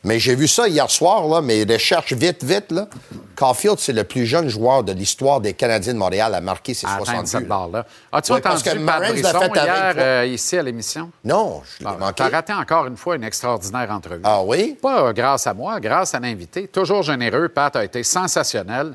[0.02, 2.88] Mais j'ai vu ça hier soir, là, mes recherches vite, vite, là.
[3.36, 6.86] Caulfield, c'est le plus jeune joueur de l'histoire des Canadiens de Montréal à marquer ses
[6.88, 7.50] à atteindre 60 cette buts.
[7.74, 7.86] là.
[8.12, 10.02] As-tu Ouais, parce entendu que l'a fait hier 23.
[10.04, 11.12] euh, ici à l'émission?
[11.26, 12.14] Non, je l'ai manqué.
[12.16, 14.22] T'as raté encore une fois une extraordinaire entrevue.
[14.24, 14.78] Ah oui?
[14.82, 16.68] Pas euh, grâce à moi, grâce à l'invité.
[16.68, 18.94] Toujours généreux, Pat a été sensationnel.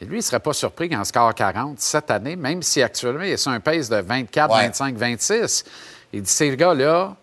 [0.00, 3.22] Et lui, il ne serait pas surpris qu'en score 40 cette année, même si actuellement
[3.24, 4.66] il est sur un pace de 24, Ouais.
[4.66, 5.64] 25, 26.
[6.12, 7.14] Il dit ces gars-là,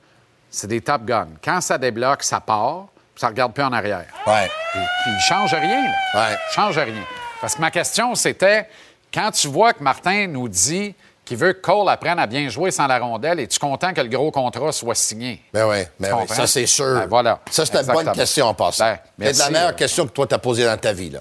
[0.51, 1.29] c'est des top guns.
[1.43, 4.05] Quand ça débloque, ça part, puis ça ne regarde plus en arrière.
[4.27, 4.49] Ouais.
[4.73, 5.89] Puis, puis il change rien, là.
[6.29, 6.35] Ouais.
[6.51, 7.03] Il change rien.
[7.39, 8.67] Parce que ma question, c'était
[9.13, 12.71] quand tu vois que Martin nous dit qu'il veut que Cole apprenne à bien jouer
[12.71, 15.41] sans la rondelle, es-tu content que le gros contrat soit signé?
[15.53, 16.93] Ben oui, ben Tu oui, ça c'est sûr.
[16.93, 17.39] Ben voilà.
[17.49, 18.95] Ça, c'est une bonne question en passant.
[19.17, 21.19] Ben, c'est la meilleure question que toi t'as posée dans ta vie, là.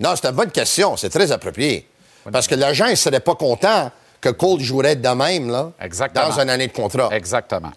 [0.00, 1.88] Non, c'est une bonne question, c'est très approprié.
[2.32, 3.90] Parce que l'agent, il serait pas content
[4.20, 6.28] que Cole jouerait de même, là, Exactement.
[6.28, 7.08] dans une année de contrat.
[7.12, 7.72] Exactement.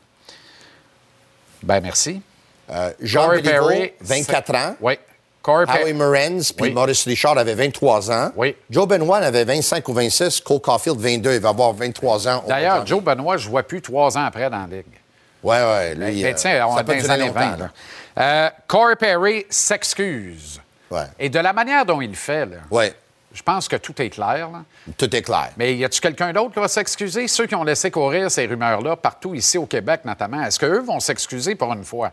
[1.61, 2.21] Ben merci.
[2.71, 4.75] Euh, Jean Corey Béliveau, Perry, 24 c'est- ans.
[4.81, 4.93] Oui.
[5.41, 5.93] Corey Howie.
[5.93, 6.71] Morens puis Oui.
[6.73, 8.31] Maurice Richard avaient 23 ans.
[8.35, 8.55] Oui.
[8.69, 10.41] Joe Benoit avait 25 ou 26.
[10.41, 11.33] Cole Caulfield, 22.
[11.33, 12.43] Il va avoir 23 ans.
[12.47, 12.85] D'ailleurs.
[12.85, 14.85] Joe Benoit, je ne vois plus trois ans après dans la Ligue.
[15.41, 15.95] Ouais.
[15.95, 17.57] Lui, Ben, euh, tiens, on les durer années longtemps, 20.
[17.57, 17.69] là.
[18.17, 18.45] là.
[18.45, 20.59] Euh, Corey Perry s'excuse.
[20.91, 21.03] Ouais.
[21.19, 22.93] Et de la manière dont il fait, là, Ouais.
[23.33, 24.49] je pense que tout est clair.
[24.51, 24.63] là.
[24.97, 25.49] Tout est clair.
[25.57, 27.27] Mais y a-tu quelqu'un d'autre qui va s'excuser?
[27.27, 30.99] Ceux qui ont laissé courir ces rumeurs-là, partout ici au Québec notamment, est-ce qu'eux vont
[30.99, 32.11] s'excuser pour une fois?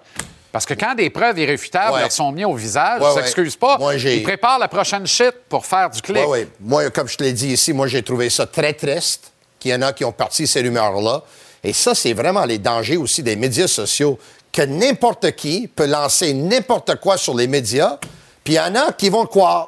[0.52, 2.00] Parce que quand des preuves irréfutables Ouais.
[2.00, 3.22] leur sont mises au visage, Ouais, ils ouais.
[3.22, 3.76] s'excusent pas.
[3.78, 6.16] Moi, Ils préparent la prochaine shit pour faire du clic.
[6.26, 6.48] Oui, oui.
[6.60, 9.74] Moi, comme je te l'ai dit ici, moi, j'ai trouvé ça très triste qu'il y
[9.74, 11.22] en a qui ont parti ces rumeurs-là.
[11.64, 14.18] Et ça, c'est vraiment les dangers aussi des médias sociaux,
[14.52, 17.98] que n'importe qui peut lancer n'importe quoi sur les médias,
[18.46, 19.66] puis il y en a qui vont le croire.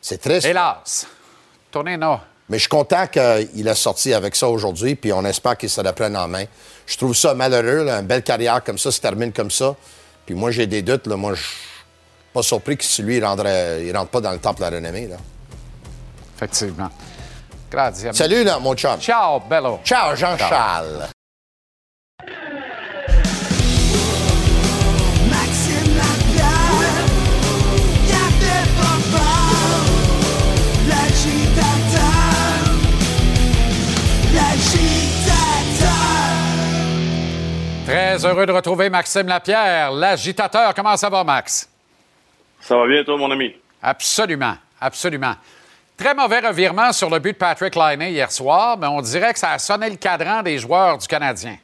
[0.00, 0.46] C'est triste.
[0.46, 1.04] Hélas.
[1.68, 2.20] Tournez là.
[2.48, 5.80] Mais je suis content qu'il a sorti avec ça aujourd'hui, puis on espère qu'il se
[5.80, 6.44] la prenne en main.
[6.86, 9.74] Je trouve ça malheureux, là, une belle carrière comme ça se termine comme ça.
[10.24, 11.08] Puis moi, j'ai des doutes.
[11.08, 11.56] Là, moi, je suis
[12.32, 15.08] pas surpris que si lui, il ne rentre pas dans le temple de la renommée.
[15.08, 15.16] Là.
[16.36, 16.90] Effectivement.
[17.68, 18.08] Grazie.
[18.12, 19.00] Salut, là, mon chum.
[19.00, 19.80] Ciao, bello.
[19.82, 21.08] Ciao, Jean-Charles.
[37.92, 40.72] Très heureux de retrouver Maxime Lapierre, l'agitateur.
[40.72, 41.68] Comment ça va, Max?
[42.58, 43.54] Ça va bien, toi, mon ami?
[43.82, 45.34] Absolument, absolument.
[45.94, 49.38] Très mauvais revirement sur le but de Patrick Laine hier soir, mais on dirait que
[49.38, 51.58] ça a sonné le cadran des joueurs du Canadien.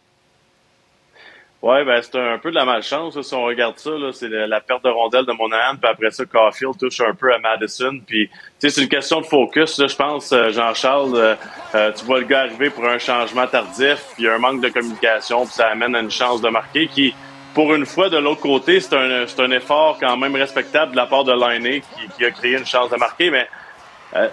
[1.61, 3.90] Ouais, ben c'est un peu de la malchance là, si on regarde ça.
[4.12, 7.38] C'est la, perte de rondelle de Monahan, puis après ça, Caulfield touche un peu à
[7.38, 7.98] Madison.
[8.06, 8.30] Puis,
[8.61, 9.76] c'est une question de focus.
[9.84, 11.34] Je pense, euh, Jean-Charles, euh,
[11.74, 15.46] euh, tu vois le gars arriver pour un changement tardif, puis un manque de communication,
[15.46, 17.12] puis ça amène à une chance de marquer qui,
[17.54, 21.06] pour une fois, de l'autre côté, c'est un, un effort quand même respectable de la
[21.06, 23.48] part de Liney qui, qui a créé une chance de marquer, mais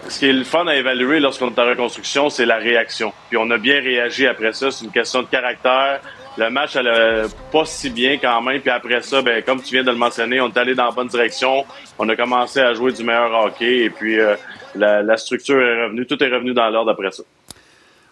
[0.07, 3.11] ce qui est le fun à évaluer lorsqu'on est en reconstruction, c'est la réaction.
[3.29, 4.71] Puis on a bien réagi après ça.
[4.71, 5.99] C'est une question de caractère.
[6.37, 8.59] Le match allait pas si bien quand même.
[8.59, 10.91] Puis après ça, ben, comme tu viens de le mentionner, on est allé dans la
[10.91, 11.65] bonne direction.
[11.97, 13.85] On a commencé à jouer du meilleur hockey.
[13.85, 14.35] Et puis euh,
[14.75, 16.05] la, structure est revenue.
[16.05, 17.23] Tout est revenu dans l'ordre après ça.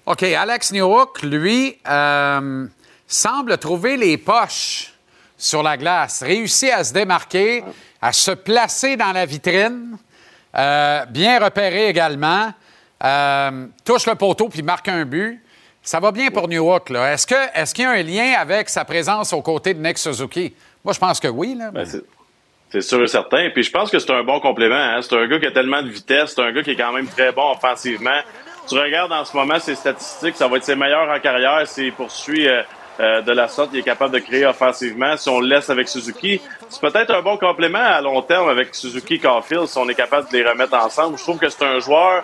[0.06, 2.66] OK, Alex Newhook, lui, euh,
[3.08, 4.94] semble trouver les poches
[5.38, 7.64] sur la glace, réussit à se démarquer,
[8.02, 9.98] à se placer dans la vitrine,
[10.56, 12.54] euh, bien repéré également,
[13.84, 15.43] touche le poteau puis marque un but.
[15.84, 16.90] Ça va bien pour Newhook.
[16.90, 17.14] là.
[17.14, 19.98] Est-ce que est-ce qu'il y a un lien avec sa présence aux côtés de Nick
[19.98, 20.54] Suzuki?
[20.84, 21.56] Moi, je pense que oui.
[21.58, 23.50] Là, Ben, c'est- sûr et certain.
[23.54, 24.76] Puis je pense que c'est un bon complément.
[24.76, 25.00] hein.
[25.02, 26.34] C'est un gars qui a tellement de vitesse.
[26.36, 28.20] C'est un gars qui est quand même très bon offensivement.
[28.68, 31.92] Tu regardes en ce moment ses statistiques, ça va être ses meilleurs en carrière s'il
[31.92, 32.62] poursuit euh,
[33.02, 33.72] euh, de la sorte.
[33.74, 35.18] Il est capable de créer offensivement.
[35.18, 38.74] Si on le laisse avec Suzuki, c'est peut-être un bon complément à long terme avec
[38.74, 41.18] Suzuki Caulfield si on est capable de les remettre ensemble.
[41.18, 42.24] Je trouve que c'est un joueur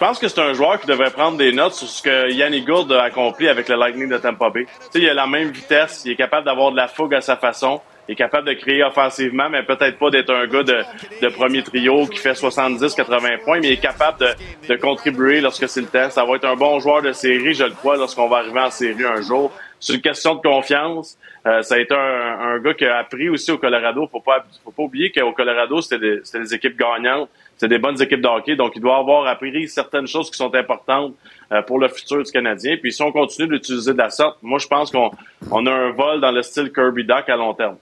[0.00, 2.64] je pense que c'est un joueur qui devrait prendre des notes sur ce que Yannick
[2.64, 4.64] Gourde a accompli avec le Lightning de Tampa Bay.
[4.64, 7.20] Tu sais, il a la même vitesse, il est capable d'avoir de la fougue à
[7.20, 11.28] sa façon, il est capable de créer offensivement, mais peut-être pas d'être un gars de,
[11.30, 14.36] premier trio qui fait 70-80 points, mais il est capable
[14.68, 16.10] de, contribuer lorsque c'est le temps.
[16.10, 18.70] Ça va être un bon joueur de série, je le crois, lorsqu'on va arriver en
[18.70, 19.50] série un jour.
[19.80, 21.16] C'est une question de confiance.
[21.46, 24.08] Euh, ça a été un, un gars qui a appris aussi au Colorado.
[24.10, 27.28] Faut pas, faut pas oublier qu'au Colorado, c'était des, c'était des équipes gagnantes.
[27.56, 30.54] C'est des bonnes équipes de hockey, donc il doit avoir appris certaines choses qui sont
[30.54, 31.14] importantes
[31.50, 32.76] euh, pour le futur du Canadien.
[32.80, 35.10] Puis si on continue d'utiliser de la sorte, moi je pense qu'on
[35.50, 37.76] on a un vol dans le style Kirby Duck à long terme.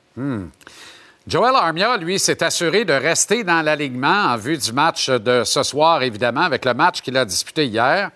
[1.27, 5.63] Joel Armia, lui, s'est assuré de rester dans l'alignement en vue du match de ce
[5.65, 8.11] soir, évidemment, avec le match qu'il a disputé hier.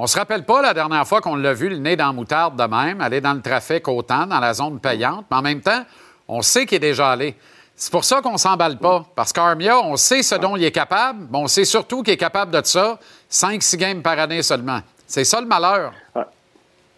[0.00, 2.56] On se rappelle pas la dernière fois qu'on l'a vu le nez dans la moutarde
[2.56, 5.84] de même, aller dans le trafic autant, dans la zone payante, mais en même temps,
[6.28, 7.34] on sait qu'il est déjà allé.
[7.74, 11.26] C'est pour ça qu'on s'emballe pas, parce qu'Armia, on sait ce dont il est capable,
[11.28, 14.78] mais on sait surtout qu'il est capable de ça, 5-6 games par année seulement.
[15.04, 15.92] C'est ça le malheur.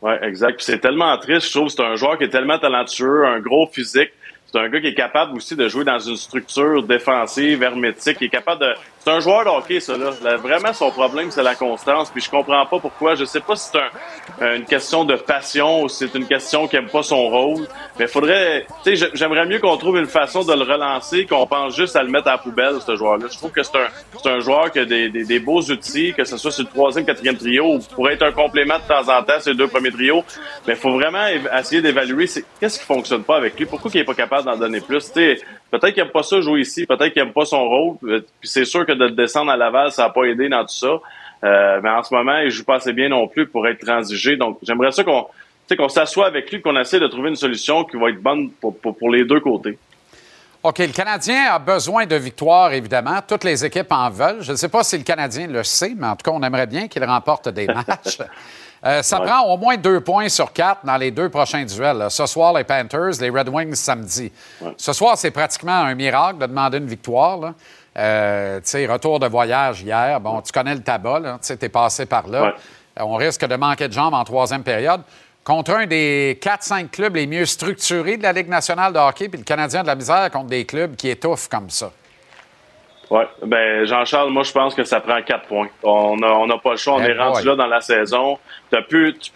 [0.02, 0.60] Ouais, exact.
[0.60, 1.68] C'est tellement triste, je trouve.
[1.70, 4.10] C'est un joueur qui est tellement talentueux, un gros physique.
[4.52, 8.16] C'est un gars qui est capable aussi de jouer dans une structure défensive, hermétique.
[8.20, 8.74] Il est capable de.
[8.98, 10.10] C'est un joueur de ça, là.
[10.36, 12.10] Vraiment, son problème, c'est la constance.
[12.10, 13.14] Puis je comprends pas pourquoi.
[13.14, 16.66] Je sais pas si c'est euh, une question de passion ou si c'est une question
[16.66, 17.66] qui aime pas son rôle.
[17.98, 18.66] Mais faudrait.
[18.84, 22.02] Tu sais, j'aimerais mieux qu'on trouve une façon de le relancer, qu'on pense juste à
[22.02, 23.26] le mettre à la poubelle, ce joueur-là.
[23.30, 26.24] Je trouve que c'est un, un joueur qui a des, des, des beaux outils, que
[26.24, 29.22] ce soit sur le troisième, quatrième trio, ou pourrait être un complément de temps en
[29.22, 30.24] temps, ces deux premiers trios.
[30.66, 31.24] Mais faut vraiment
[31.56, 32.28] essayer d'évaluer
[32.58, 33.64] qu'est-ce qui fonctionne pas avec lui?
[33.64, 35.10] Pourquoi il est pas capable d'en donner plus?
[35.10, 37.96] Peut-être qu'il aime pas ça jouer ici, peut-être qu'il aime pas son rôle.
[38.04, 40.74] euh, Puis c'est sûr que de descendre à Laval, ça n'a pas aidé dans tout
[40.74, 41.00] ça.
[41.42, 44.36] Euh, mais en ce moment, il joue pas assez bien non plus pour être transigé.
[44.36, 45.26] Donc, j'aimerais ça qu'on
[45.78, 48.76] qu'on s'assoie avec lui, qu'on essaie de trouver une solution qui va être bonne pour,
[48.76, 49.78] pour les deux côtés.
[50.62, 53.18] OK, le Canadien a besoin de victoires, évidemment.
[53.26, 54.42] Toutes les équipes en veulent.
[54.42, 56.66] Je ne sais pas si le Canadien le sait, mais en tout cas, on aimerait
[56.66, 58.18] bien qu'il remporte des matchs.
[58.84, 61.96] Euh, ça prend au moins deux points sur quatre dans les deux prochains duels.
[61.98, 62.10] là.
[62.10, 64.30] Ce soir, les Panthers, les Red Wings samedi.
[64.76, 67.38] Ce soir, c'est pratiquement un miracle de demander une victoire.
[67.38, 67.54] là.
[67.98, 70.20] Euh, tu sais, retour de voyage hier.
[70.20, 71.38] Bon, tu connais le tabac.
[71.42, 72.42] Tu t'es passé par là.
[72.44, 72.54] Ouais.
[73.00, 75.00] On risque de manquer de jambes en troisième période.
[75.44, 79.38] Contre un des 4-5 clubs les mieux structurés de la Ligue nationale de hockey, puis
[79.38, 81.90] le Canadien de la misère contre des clubs qui étouffent comme ça.
[83.10, 85.68] Ouais, ben Jean-Charles, moi je pense que ça prend quatre points.
[85.82, 88.38] On n'a on a pas le choix, on Eh est rendu là dans la saison.
[88.70, 89.30] Tu peux plus, tu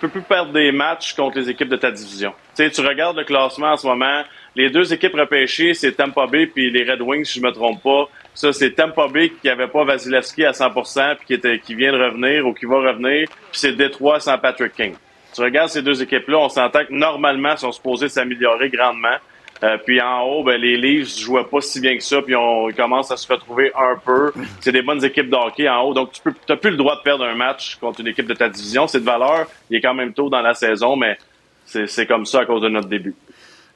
[0.00, 2.32] peux plus perdre des matchs contre les équipes de ta division.
[2.56, 4.22] Tu sais, tu regardes le classement en ce moment.
[4.56, 7.82] Les deux équipes repêchées, c'est Tampa Bay puis les Red Wings, si je me trompe
[7.82, 8.08] pas.
[8.34, 11.92] Ça, c'est Tampa Bay qui avait pas Vasilevski à 100% puis qui était, qui vient
[11.92, 13.28] de revenir ou qui va revenir.
[13.28, 14.94] Puis c'est Détroit sans Patrick King.
[15.34, 19.16] Tu regardes ces deux équipes-là, on s'entend que normalement, sont supposés s'améliorer grandement.
[19.62, 22.68] Euh, puis en haut, ben, les Leafs jouaient pas si bien que ça, puis on
[22.68, 24.32] ils commencent à se retrouver un peu.
[24.60, 27.02] C'est des bonnes équipes de hockey en haut, donc tu t'as plus le droit de
[27.02, 28.88] perdre un match contre une équipe de ta division.
[28.88, 29.46] C'est de valeur.
[29.70, 31.16] Il est quand même tôt dans la saison, mais
[31.64, 33.14] c'est comme ça à cause de notre début.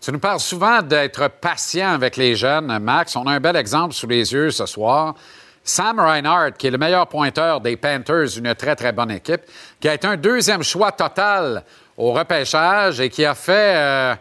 [0.07, 3.17] Tu nous parles souvent d'être patient avec les jeunes, Max.
[3.17, 5.17] On a un bel exemple sous les yeux ce soir.
[5.65, 9.41] Sam Reinhardt, qui est le meilleur pointeur des Panthers, une très, très bonne équipe,
[9.81, 11.65] qui a été un deuxième choix total
[11.97, 14.15] au repêchage et qui a fait euh,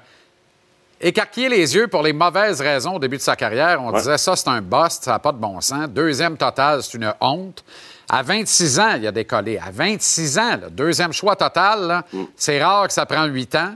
[0.99, 3.79] écarquiller les yeux pour les mauvaises raisons au début de sa carrière.
[3.79, 5.87] On disait ça, c'est un bust, ça n'a pas de bon sens.
[5.87, 7.63] Deuxième total, c'est une honte.
[8.09, 9.59] À 26 ans, il a décollé.
[9.59, 12.05] À 26 ans, là, deuxième choix total, là,
[12.35, 13.75] c'est rare que ça prend 8 ans.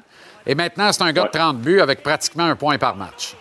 [0.50, 3.36] Et maintenant, c'est un gars de 30 buts avec pratiquement un point par match.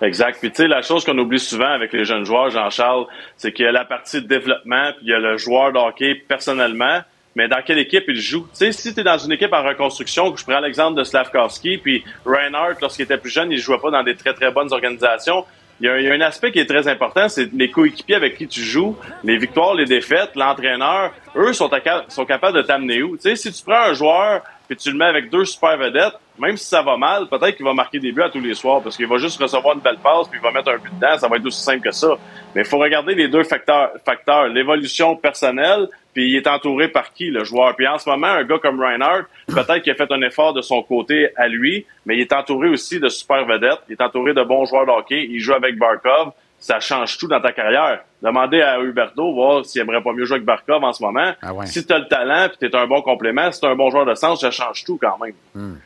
[0.00, 0.38] Exact.
[0.38, 3.64] Puis tu sais, la chose qu'on oublie souvent avec les jeunes joueurs, Jean-Charles, c'est qu'il
[3.64, 7.00] y a la partie de développement, puis il y a le joueur de hockey personnellement,
[7.34, 8.42] mais dans quelle équipe il joue?
[8.52, 11.78] Tu sais, si tu es dans une équipe en reconstruction, je prends l'exemple de Slavkovski,
[11.78, 15.44] puis Reinhardt, lorsqu'il était plus jeune, il jouait pas dans des très très bonnes organisations.
[15.80, 18.14] Il y, a, il y a un aspect qui est très important, c'est les coéquipiers
[18.14, 22.62] avec qui tu joues, les victoires, les défaites, l'entraîneur, eux sont, à- sont capables de
[22.62, 23.16] t'amener où?
[23.16, 26.14] Tu sais, si tu prends un joueur puis tu le mets avec deux super vedettes,
[26.38, 28.82] même si ça va mal, peut-être qu'il va marquer des buts à tous les soirs
[28.82, 31.16] parce qu'il va juste recevoir une belle passe puis il va mettre un but dedans,
[31.18, 32.16] ça va être aussi simple que ça.
[32.54, 37.12] Mais il faut regarder les deux facteurs, facteurs l'évolution personnelle puis il est entouré par
[37.12, 37.76] qui le joueur.
[37.76, 40.62] Puis en ce moment, un gars comme Reinhardt, peut-être qu'il a fait un effort de
[40.62, 44.32] son côté à lui, mais il est entouré aussi de super vedettes, il est entouré
[44.32, 46.32] de bons joueurs de hockey, il joue avec Barkov,
[46.66, 48.00] ça change tout dans ta carrière.
[48.22, 51.32] Demandez à Huberto voir s'il aimerait pas mieux jouer avec Barkov en ce moment.
[51.42, 51.66] Ah ouais.
[51.66, 53.90] Si tu as le talent puis tu es un bon complément, si tu un bon
[53.90, 55.78] joueur de sens, ça change tout quand même.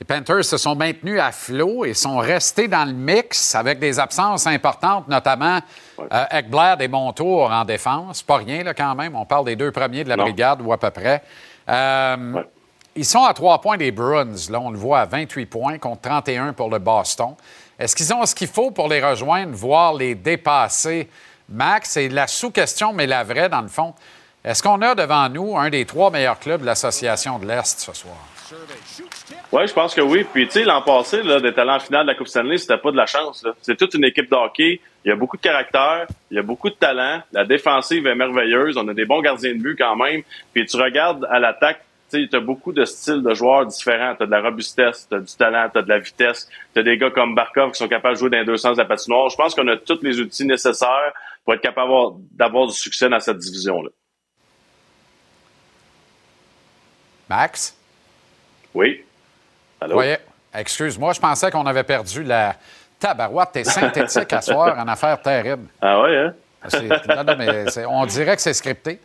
[0.00, 4.00] Les Panthers se sont maintenus à flot et sont restés dans le mix avec des
[4.00, 5.60] absences importantes, notamment
[6.00, 8.20] euh, Ekblad et Montour en défense.
[8.24, 9.14] Pas rien, là, quand même.
[9.14, 10.24] On parle des deux premiers de la Non.
[10.24, 11.22] brigade ou à peu près.
[11.68, 12.42] Euh, Ouais.
[12.94, 14.34] Ils sont à trois points des Bruins.
[14.50, 17.34] Là, on le voit à 28 points contre 31 pour le Boston.
[17.82, 21.08] Est-ce qu'ils ont ce qu'il faut pour les rejoindre, voire les dépasser?
[21.48, 23.92] Max, c'est la sous-question, mais la vraie, dans le fond.
[24.44, 27.92] Est-ce qu'on a devant nous un des trois meilleurs clubs de l'Association de l'Est ce
[27.92, 28.14] soir?
[29.50, 30.24] Oui, je pense que oui.
[30.32, 32.96] Puis, tu sais, l'an passé, des talents finale de la Coupe Stanley, c'était pas de
[32.96, 33.44] la chance.
[33.62, 34.80] C'est toute une équipe de hockey.
[35.04, 37.20] Il y a beaucoup de caractère, il y a beaucoup de talent.
[37.32, 38.76] La défensive est merveilleuse.
[38.76, 40.22] On a des bons gardiens de but quand même.
[40.54, 44.14] Puis, tu regardes à l'attaque, tu as beaucoup de styles de joueurs différents.
[44.16, 46.48] Tu as de la robustesse, tu as du talent, tu as de la vitesse.
[46.74, 48.76] Tu as des gars comme Barkov qui sont capables de jouer dans les deux sens
[48.76, 49.28] de la patinoire.
[49.30, 51.12] Je pense qu'on a tous les outils nécessaires
[51.44, 51.90] pour être capable
[52.32, 53.90] d'avoir- du succès dans cette division-là.
[57.28, 57.74] Max?
[58.74, 59.04] Oui?
[59.80, 59.94] Allô?
[59.94, 60.16] Voyez,
[60.54, 62.56] excuse-moi, je pensais qu'on avait perdu la
[62.98, 63.50] tabarouette.
[63.52, 65.68] T'es synthétique à soir, en affaire terrible.
[65.80, 66.34] Ah ouais, hein?
[66.68, 69.00] C'est- non, non, mais c'est- on dirait que c'est scripté.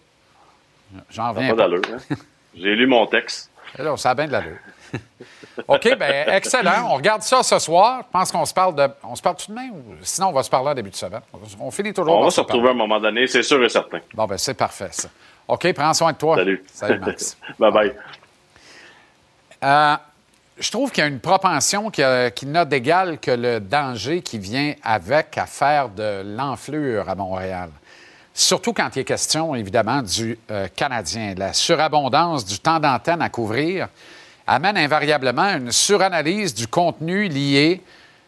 [1.09, 1.63] J'en Pas reviens pas.
[1.63, 1.81] d'allure.
[2.11, 2.15] Hein?
[2.59, 3.51] J'ai lu mon texte.
[3.77, 4.57] Là, ça a bien de l'allure.
[5.67, 6.89] OK, bien, excellent.
[6.91, 8.03] On regarde ça ce soir.
[8.07, 8.87] Je pense qu'on se parle de.
[9.03, 9.71] On se parle tout de même?
[9.71, 11.21] ou Sinon, on va se parler en début de semaine.
[11.59, 13.99] On finit toujours On va se retrouver à un moment donné, c'est sûr et certain.
[14.13, 15.09] Bon, ben c'est parfait, ça.
[15.47, 16.37] OK, prends soin de toi.
[16.37, 16.63] Salut.
[16.71, 17.37] Salut, Max.
[17.59, 17.93] bye bye.
[19.63, 19.95] Euh,
[20.59, 22.01] je trouve qu'il y a une propension qui,
[22.35, 27.69] qui n'a d'égal que le danger qui vient avec à faire de l'enflure à Montréal.
[28.39, 31.33] Surtout quand il est question, évidemment, du euh, Canadien.
[31.35, 33.87] La surabondance du temps d'antenne à couvrir
[34.45, 37.81] amène invariablement une suranalyse du contenu lié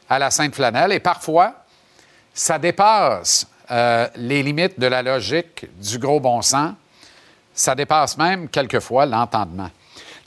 [0.10, 1.54] à la Sainte Flanelle et parfois,
[2.34, 6.74] ça dépasse euh, les limites de la logique du gros bon sens.
[7.54, 9.70] Ça dépasse même quelquefois l'entendement.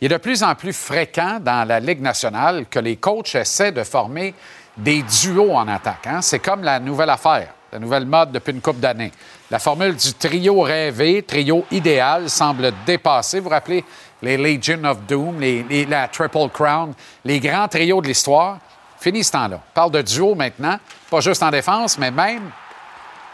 [0.00, 3.72] Il est de plus en plus fréquent dans la Ligue nationale que les coachs essaient
[3.72, 4.32] de former
[4.76, 6.06] des duos en attaque.
[6.06, 6.22] hein.
[6.22, 9.10] C'est comme la nouvelle affaire, la nouvelle mode depuis une couple d'années.
[9.50, 13.38] La formule du trio rêvé, trio idéal, semble dépasser.
[13.38, 13.82] Vous vous rappelez
[14.20, 15.40] les Legion of Doom,
[15.88, 16.92] la Triple Crown,
[17.24, 18.58] les grands trios de l'histoire.
[19.00, 19.56] Fini ce temps-là.
[19.56, 20.78] On parle de duo maintenant,
[21.10, 22.50] pas juste en défense, mais même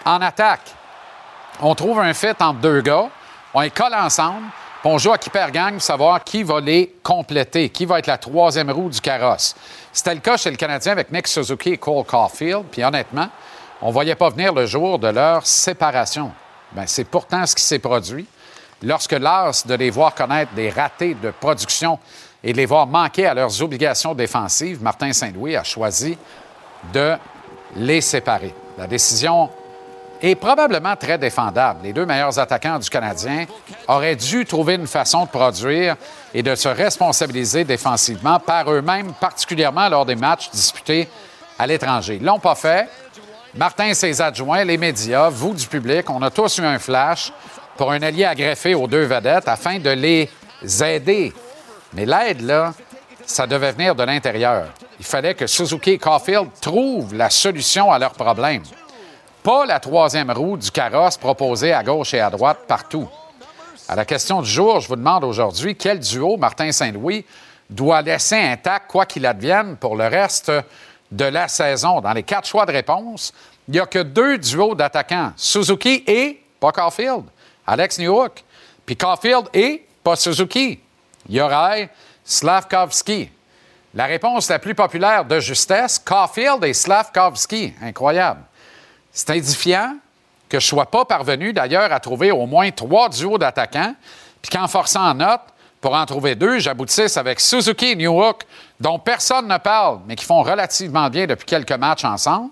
[0.05, 0.73] en attaque.
[1.61, 3.09] On trouve un fit entre deux gars,
[3.53, 4.47] on les colle ensemble,
[4.81, 7.99] puis on joue à qui perd gang pour savoir qui va les compléter, qui va
[7.99, 9.57] être la troisième roue du carrosse.
[9.93, 13.29] C'était le cas chez le Canadien avec Nick Suzuki et Cole Caulfield, puis honnêtement,
[13.81, 16.33] on ne voyait pas venir le jour de leur séparation.
[16.73, 18.27] Ben, c'est pourtant ce qui s'est produit.
[18.83, 21.99] Lorsque l'as de les voir connaître des ratés de production
[22.45, 26.17] et de les voir manquer à leurs obligations défensives, Martin Saint-Louis a choisi
[26.93, 27.17] de
[27.77, 28.55] les séparer.
[28.77, 29.51] La décision
[30.21, 31.81] est probablement très défendable.
[31.85, 33.47] Les deux meilleurs attaquants du Canadien
[33.87, 35.97] auraient dû trouver une façon de produire
[36.35, 41.09] et de se responsabiliser défensivement par eux-mêmes, particulièrement lors des matchs disputés
[41.59, 42.19] à l'étranger.
[42.21, 42.89] Ils l'ont pas fait.
[43.59, 47.33] Martin et ses adjoints, les médias, vous du public, on a tous eu un flash
[47.77, 50.31] pour un allié à aux deux vedettes afin de les
[50.83, 51.33] aider.
[51.93, 52.73] Mais l'aide, là,
[53.27, 54.69] ça devait venir de l'intérieur.
[54.99, 58.63] Il fallait que Suzuki et Caulfield trouvent la solution à leurs problèmes
[59.43, 63.09] pas la troisième roue du carrosse proposée à gauche et à droite partout.
[63.89, 67.25] À la question du jour, je vous demande aujourd'hui quel duo Martin Saint-Louis
[67.71, 70.53] doit laisser intact, quoi qu'il advienne, pour le reste
[71.11, 72.01] de la saison.
[72.01, 73.33] Dans les quatre choix de réponse,
[73.67, 77.25] il n'y a que deux duos d'attaquants, Suzuki et pas Caulfield,
[77.67, 78.45] Alex Newhook.
[78.87, 80.81] Puis Caulfield et pas Suzuki,
[81.29, 81.91] Yorai
[82.25, 83.31] Slavkovski.
[83.95, 87.75] La réponse la plus populaire de justesse, Caulfield et Slavkovski.
[87.83, 88.43] Incroyable.
[89.13, 89.97] C'est édifiant
[90.49, 93.95] que je ne sois pas parvenu d'ailleurs à trouver au moins trois duos d'attaquants,
[94.41, 95.41] puis qu'en forçant en note,
[95.81, 98.43] pour en trouver deux, j'aboutisse avec Suzuki et Newhook,
[98.81, 102.51] dont personne ne parle, mais qui font relativement bien depuis quelques matchs ensemble.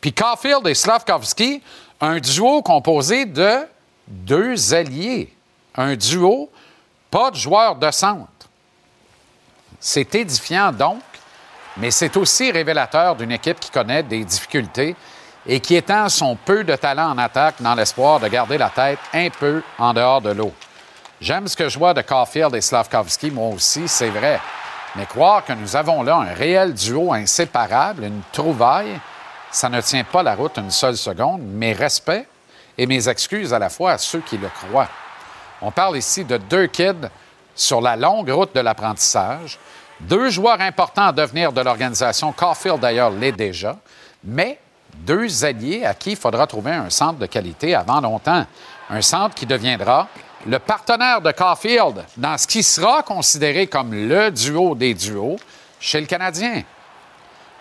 [0.00, 1.62] Puis Caulfield et Slavkovski,
[2.00, 3.66] un duo composé de
[4.06, 5.32] deux alliés.
[5.76, 6.50] Un duo,
[7.10, 8.28] pas de joueurs de centre.
[9.78, 11.02] C'est édifiant donc,
[11.76, 14.94] mais c'est aussi révélateur d'une équipe qui connaît des difficultés
[15.46, 18.98] et qui étend son peu de talent en attaque dans l'espoir de garder la tête
[19.12, 20.52] un peu en dehors de l'eau.
[21.20, 24.40] J'aime ce que je vois de Caulfield et Slavkovski, moi aussi, c'est vrai.
[24.96, 28.98] Mais croire que nous avons là un réel duo inséparable, une trouvaille,
[29.50, 31.42] ça ne tient pas la route une seule seconde.
[31.42, 32.26] Mes respects
[32.78, 34.88] et mes excuses à la fois à ceux qui le croient.
[35.60, 37.08] On parle ici de deux kids
[37.54, 39.58] sur la longue route de l'apprentissage,
[40.00, 42.32] deux joueurs importants à devenir de l'organisation.
[42.32, 43.76] Caulfield, d'ailleurs, l'est déjà,
[44.24, 44.58] mais
[44.94, 48.46] deux alliés à qui il faudra trouver un centre de qualité avant longtemps.
[48.88, 50.08] Un centre qui deviendra
[50.46, 55.38] le partenaire de Caulfield dans ce qui sera considéré comme le duo des duos
[55.78, 56.62] chez le Canadien.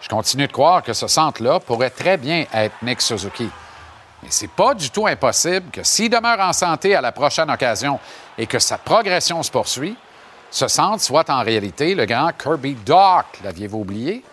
[0.01, 3.49] Je continue de croire que ce centre-là pourrait très bien être Nick Suzuki.
[4.23, 7.99] Mais c'est pas du tout impossible que s'il demeure en santé à la prochaine occasion
[8.37, 9.97] et que sa progression se poursuit,
[10.51, 14.23] ce centre soit en réalité le grand Kirby Doc, l'aviez-vous oublié?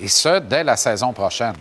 [0.00, 1.56] Et ce, dès la saison prochaine.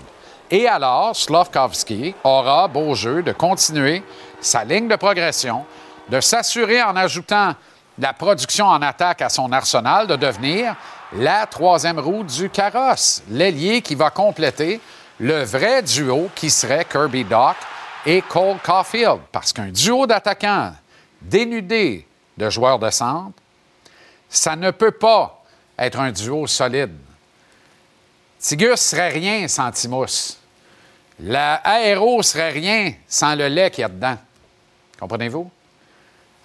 [0.50, 4.04] Et alors, Slavkovski aura beau jeu de continuer
[4.40, 5.66] sa ligne de progression,
[6.10, 7.56] de s'assurer en ajoutant
[8.00, 10.76] la production en attaque à son arsenal, de devenir
[11.14, 14.80] la troisième roue du carrosse, l'ailier qui va compléter
[15.20, 17.56] le vrai duo qui serait Kirby Doc
[18.06, 19.22] et Cole Caulfield.
[19.32, 20.74] Parce qu'un duo d'attaquants
[21.22, 22.06] dénudés
[22.38, 23.34] de joueurs de centre,
[24.30, 25.44] ça ne peut pas
[25.78, 26.96] être un duo solide.
[28.40, 30.38] Tigus serait rien sans Timous.
[31.20, 34.18] La aéro serait rien sans le lait qu'il y a dedans.
[35.00, 35.50] Comprenez-vous?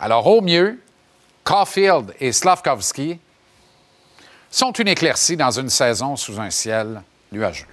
[0.04, 0.80] Alors, au mieux,
[1.44, 3.20] Caulfield et Slavkovski
[4.50, 7.66] sont une éclaircie dans une saison sous un ciel nuageux.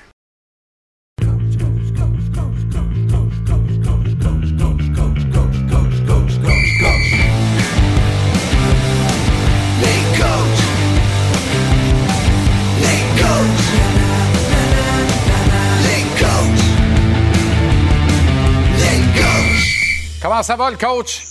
[20.21, 21.23] Comment ça va, le coach?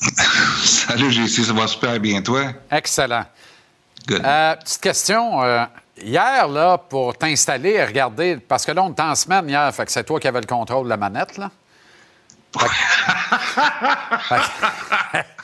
[0.89, 2.45] Salut, JC, ça va super bien, toi?
[2.71, 3.27] Excellent.
[4.07, 4.23] Good.
[4.25, 5.43] Euh, petite question.
[5.43, 5.67] euh,
[6.03, 9.85] hier, là, pour t'installer et regarder, parce que là, on était en semaine hier, fait
[9.85, 11.51] que c'est toi qui avais le contrôle de la manette, là.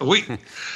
[0.00, 0.24] Oui.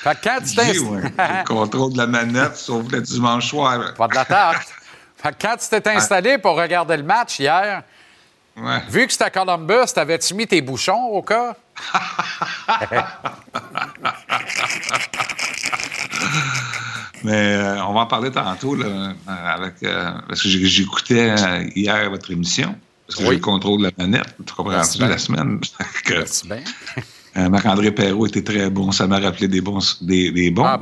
[0.03, 3.95] Fait que quand tu ouais, le contrôle de la manette, sauf le dimanche soir.
[3.95, 4.69] Pas de la tarte.
[5.16, 7.83] Fait que quand tu t'es installé pour regarder le match hier,
[8.61, 8.81] Ouais.
[8.89, 11.55] vu que c'était à Columbus, t'avais-tu mis tes bouchons au cas?
[17.25, 21.35] Mais euh, on va en parler tantôt, là, euh, avec, euh, parce que j'écoutais
[21.75, 22.75] hier votre émission.
[23.07, 25.61] Parce que j'ai le contrôle de la manette, tu comprends Merci la semaine.
[27.35, 28.91] C'est Marc-André Perrault était très bon.
[28.93, 30.79] Ça m'a rappelé des bons, des, des bons, Ah,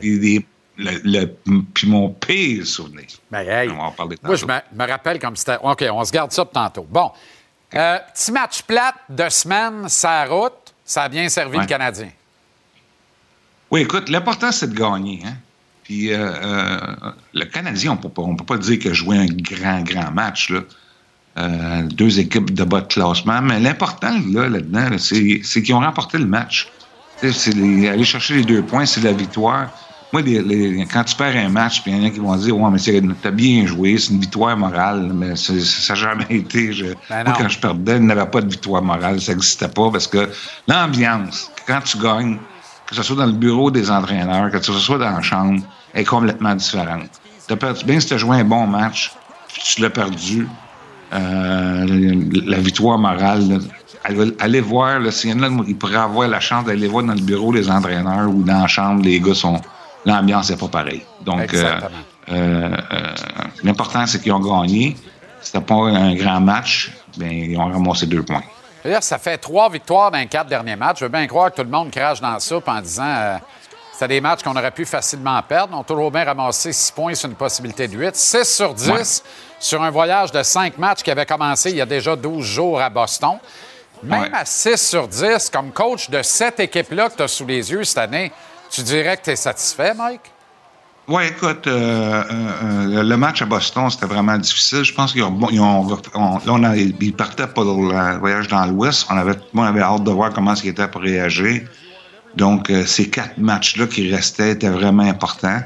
[0.00, 0.46] des- des-
[0.80, 3.06] le, le- puis mon pire souvenir.
[3.30, 5.58] Ben, hey, On va en parler Moi, je me, me rappelle comme c'était.
[5.62, 6.86] OK, on se garde ça pour tantôt.
[6.90, 7.10] Bon.
[7.74, 11.62] Euh, petit match plate de semaine, sa route, ça a bien servi Ouais.
[11.62, 12.08] le Canadien.
[13.70, 15.20] Oui, écoute, l'important, c'est de gagner.
[15.24, 15.34] Hein?
[15.84, 16.78] Puis euh, euh,
[17.34, 20.50] le Canadien, on on peut pas dire qu'il a joué un grand, grand match.
[20.50, 20.60] Là.
[21.38, 23.40] Euh, deux équipes de bas de classement.
[23.40, 26.68] Mais l'important, là, là-dedans, là, c'est c'est qu'ils ont remporté le match.
[27.18, 29.68] C'est les- aller chercher les deux points, c'est la victoire.
[30.12, 32.34] Moi, les- les- quand tu perds un match, puis il y en a qui vont
[32.36, 35.12] dire Ouais, mais t'as bien joué, c'est une victoire morale.
[35.14, 36.72] Mais ça n'a jamais été.
[36.72, 39.20] Je, Ben moi, quand je perdais, il n'y avait pas de victoire morale.
[39.20, 40.28] Ça n'existait pas parce que
[40.66, 42.38] l'ambiance, quand tu gagnes,
[42.86, 45.62] que ce soit dans le bureau des entraîneurs, que ce soit dans la chambre,
[45.94, 47.08] est complètement différente.
[47.46, 49.12] T'as perdu, bien si tu as joué un bon match,
[49.52, 50.46] puis tu l'as perdu,
[51.12, 51.86] euh,
[52.46, 56.40] la victoire morale, là, allez, voir, là, s'il y en a qui pourraient avoir la
[56.40, 59.60] chance d'aller voir dans le bureau des entraîneurs ou dans la chambre, les gars sont.
[60.04, 61.04] L'ambiance n'est pas pareille.
[61.20, 61.80] Donc, euh,
[62.30, 63.14] euh, euh,
[63.62, 64.96] l'important, c'est qu'ils ont gagné.
[65.40, 68.42] C'était pas un grand match, bien, ils ont ramassé deux points.
[69.00, 71.00] Ça fait trois victoires dans les quatre derniers matchs.
[71.00, 73.36] Je veux bien croire que tout le monde crache dans la soupe en disant euh,
[73.92, 75.76] c'était des matchs qu'on aurait pu facilement perdre.
[75.76, 78.16] On a toujours bien ramassé six points sur une possibilité de 8.
[78.16, 79.02] 6 sur 10 Ouais.
[79.58, 82.80] sur un voyage de cinq matchs qui avait commencé il y a déjà 12 jours
[82.80, 83.38] à Boston.
[84.02, 84.30] Même Ouais.
[84.32, 87.84] à 6 sur 10, comme coach de cette équipe-là que tu as sous les yeux
[87.84, 88.32] cette année,
[88.70, 90.20] tu dirais que tu es satisfait, Mike?
[91.08, 92.50] Oui, écoute, euh, euh,
[92.98, 94.84] euh, le match à Boston, c'était vraiment difficile.
[94.84, 95.88] Je pense qu'ils ont, ils ont,
[97.00, 99.06] ils partaient pour le voyage dans l'Ouest.
[99.10, 101.62] On avait, hâte de voir comment ils étaient pour réagir.
[102.36, 105.62] Donc, ces quatre matchs-là qui restaient étaient vraiment importants.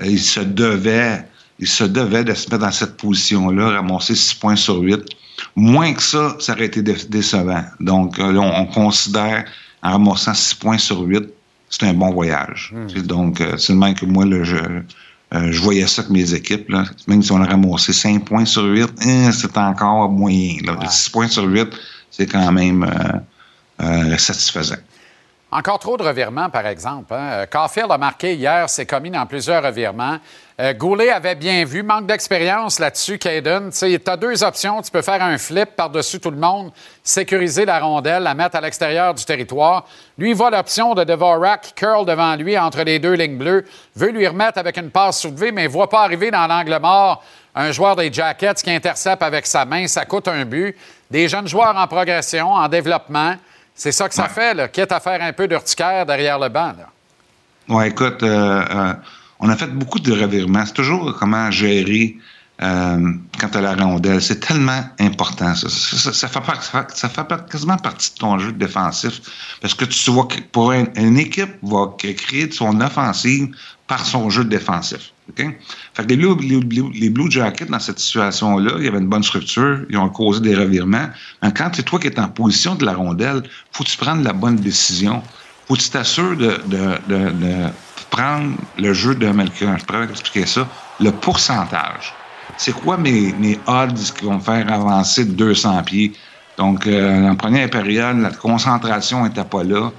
[0.00, 1.26] Euh, il se devait,
[1.58, 5.02] il se devait de se mettre dans cette position-là, ramasser 6 points sur 8.
[5.56, 7.64] Moins que ça, ça aurait été dé- décevant.
[7.80, 9.46] Donc, là, on, on considère,
[9.82, 11.24] en ramassant 6 points sur 8,
[11.68, 12.74] c'est un bon voyage.
[12.88, 14.56] Sais, Donc, euh, c'est le même que moi, là, je,
[15.34, 16.68] euh, je voyais ça que mes équipes.
[16.68, 16.84] Là.
[17.08, 20.58] Même si on a ramassé 5 points sur 8, hein, c'est encore moyen.
[20.64, 20.78] Là.
[20.88, 21.68] 6 points sur 8,
[22.10, 24.76] c'est quand même euh, euh, satisfaisant.
[25.52, 27.14] Encore trop de revirements, par exemple.
[27.14, 27.46] Hein?
[27.46, 30.18] Caulfield a marqué hier, s'est commis dans plusieurs revirements.
[30.58, 33.70] Euh, Goulet avait bien vu, manque d'expérience là-dessus, Caden.
[33.70, 34.82] Tu as deux options.
[34.82, 36.72] Tu peux faire un flip par-dessus tout le monde,
[37.04, 39.86] sécuriser la rondelle, la mettre à l'extérieur du territoire.
[40.18, 43.64] Lui, il voit l'option de Devorak qui curl devant lui entre les deux lignes bleues,
[43.94, 47.22] veut lui remettre avec une passe soulevée, mais ne voit pas arriver dans l'angle mort
[47.54, 49.86] un joueur des Jackets qui intercepte avec sa main.
[49.86, 50.76] Ça coûte un but.
[51.10, 53.36] Des jeunes joueurs en progression, en développement.
[53.78, 56.74] C'est ça que ça fait, là, quitte à faire un peu d'urticaire derrière le banc.
[56.78, 56.88] Là.
[57.68, 58.94] Ouais, écoute, euh, euh,
[59.38, 60.64] on a fait beaucoup de revirements.
[60.64, 62.16] C'est toujours comment gérer
[62.62, 64.22] euh, quand tu as la rondelle.
[64.22, 65.54] C'est tellement important.
[65.54, 67.08] Ça, ça, ça, ça fait, ça
[67.50, 69.20] quasiment partie de ton jeu défensif.
[69.60, 73.48] Parce que tu vois que pour un- une équipe va créer son offensive
[73.86, 75.12] par son jeu défensif.
[75.34, 79.08] Fait que les Blue, les, les Blue Jackets, dans cette situation-là, il y avait une
[79.08, 81.08] bonne structure, ils ont causé des revirements.
[81.42, 84.32] Mais quand c'est toi qui es en position de la rondelle, faut tu prennes la
[84.32, 85.22] bonne décision.
[85.66, 87.54] Faut tu t'assures de, de, de, de
[88.10, 89.76] prendre le jeu de Malcolm.
[89.78, 90.68] Je pourrais expliquer ça.
[91.00, 92.14] Le pourcentage.
[92.56, 96.12] C'est quoi mes, mes odds qui vont me faire avancer de 200 pieds?
[96.56, 99.90] Donc, euh, en première période, la concentration n'était pas là.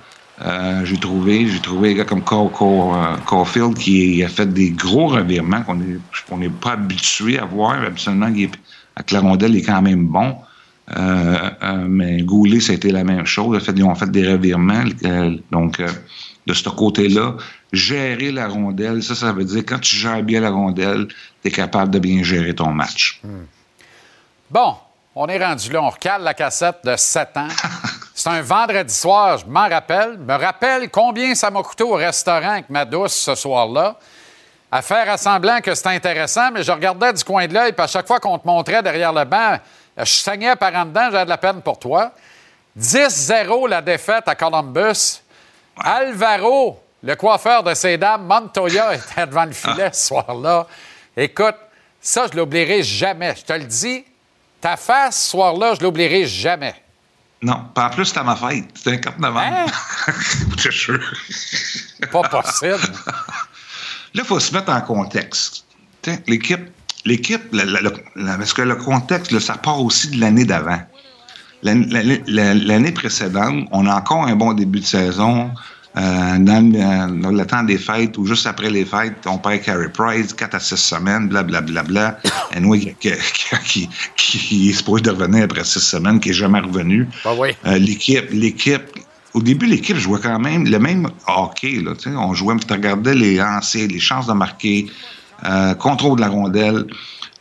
[0.46, 4.46] Euh, j'ai trouvé, j'ai trouvé un gars comme Cole, Cole, euh, Caulfield qui a fait
[4.46, 5.98] des gros revirements qu'on n'est
[6.30, 7.82] on n'est pas habitué à voir.
[7.84, 8.52] Absolument, il est,
[8.96, 10.36] avec la rondelle, il est quand même bon.
[10.96, 13.62] Euh, euh, mais Goulet, ça a été la même chose.
[13.64, 14.86] Fait, ils ont fait des revirements.
[15.06, 15.82] euh, donc,
[16.46, 17.36] de ce côté-là,
[17.74, 21.52] gérer la rondelle, ça, ça veut dire quand tu gères bien la rondelle, tu es
[21.52, 23.22] capable de bien gérer ton match.
[24.50, 24.76] Bon,
[25.14, 25.84] on est rendu là.
[25.84, 27.48] On recale la cassette de 7 ans.
[28.28, 30.18] C'est un vendredi soir, je m'en rappelle.
[30.18, 33.96] Me rappelle combien ça m'a coûté au restaurant avec ma douce ce soir-là.
[34.70, 37.82] À faire à semblant que c'était intéressant, mais je regardais du coin de l'œil, puis
[37.82, 39.56] à chaque fois qu'on te montrait derrière le banc,
[39.96, 42.12] je saignais par en dedans, j'avais de la peine pour toi.
[42.78, 45.22] 10-0 la défaite à Columbus.
[45.82, 50.68] Alvaro, le coiffeur de ces dames, Montoya, était devant le filet ce soir-là.
[51.16, 51.56] Écoute,
[52.02, 53.36] ça, je l'oublierai jamais.
[53.38, 54.04] Je te le dis,
[54.60, 56.76] ta face ce soir-là, je l'oublierai jamais.
[57.42, 58.66] Non, pas en plus, c'était ma fête.
[58.74, 59.72] C'était un 4 novembre.
[60.58, 61.00] Je suis sûr.
[62.12, 62.80] Pas possible.
[63.06, 65.66] Là, il faut se mettre en contexte.
[66.28, 66.70] L'équipe,
[67.06, 67.42] l'équipe,
[68.26, 70.82] parce que le contexte, ça part aussi de l'année d'avant.
[71.64, 75.52] L'année l'année- la- l'année précédente, on a encore un bon début de saison.
[75.96, 79.38] Euh, dans, le, euh, dans le temps des fêtes ou juste après les fêtes, on
[79.38, 81.84] perd Carey Price, 4 à 6 semaines, blablabla.
[81.84, 82.32] Bla, bla, bla.
[82.56, 83.12] Anyway, qui,
[83.66, 87.08] qui, qui, est supposé de revenir après 6 semaines, qui n'est jamais revenu.
[87.24, 87.50] Ben oui.
[87.66, 88.84] Euh, l'équipe, l'équipe.
[89.34, 91.82] Au début, l'équipe jouait quand même le même hockey.
[91.84, 94.88] Là, on jouait, tu regardais les lancers, les chances de marquer,
[95.46, 96.86] euh, contrôle de la rondelle.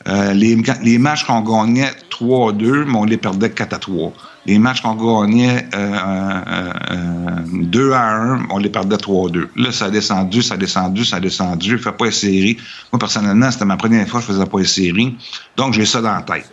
[0.07, 4.13] Les, les matchs qu'on gagnait 3 à 2, mais on les perdait 4 à 3.
[4.47, 9.31] Les matchs qu'on gagnait euh, euh, euh, 2 à 1, on les perdait 3 à
[9.31, 9.51] 2.
[9.57, 11.79] Là, ça a descendu, ça a descendu, ça a descendu.
[11.79, 12.57] Je fais pas les séries.
[12.93, 15.17] Moi, personnellement, c'était ma première fois que je faisais pas les séries.
[15.57, 16.49] Donc, j'ai ça dans la tête.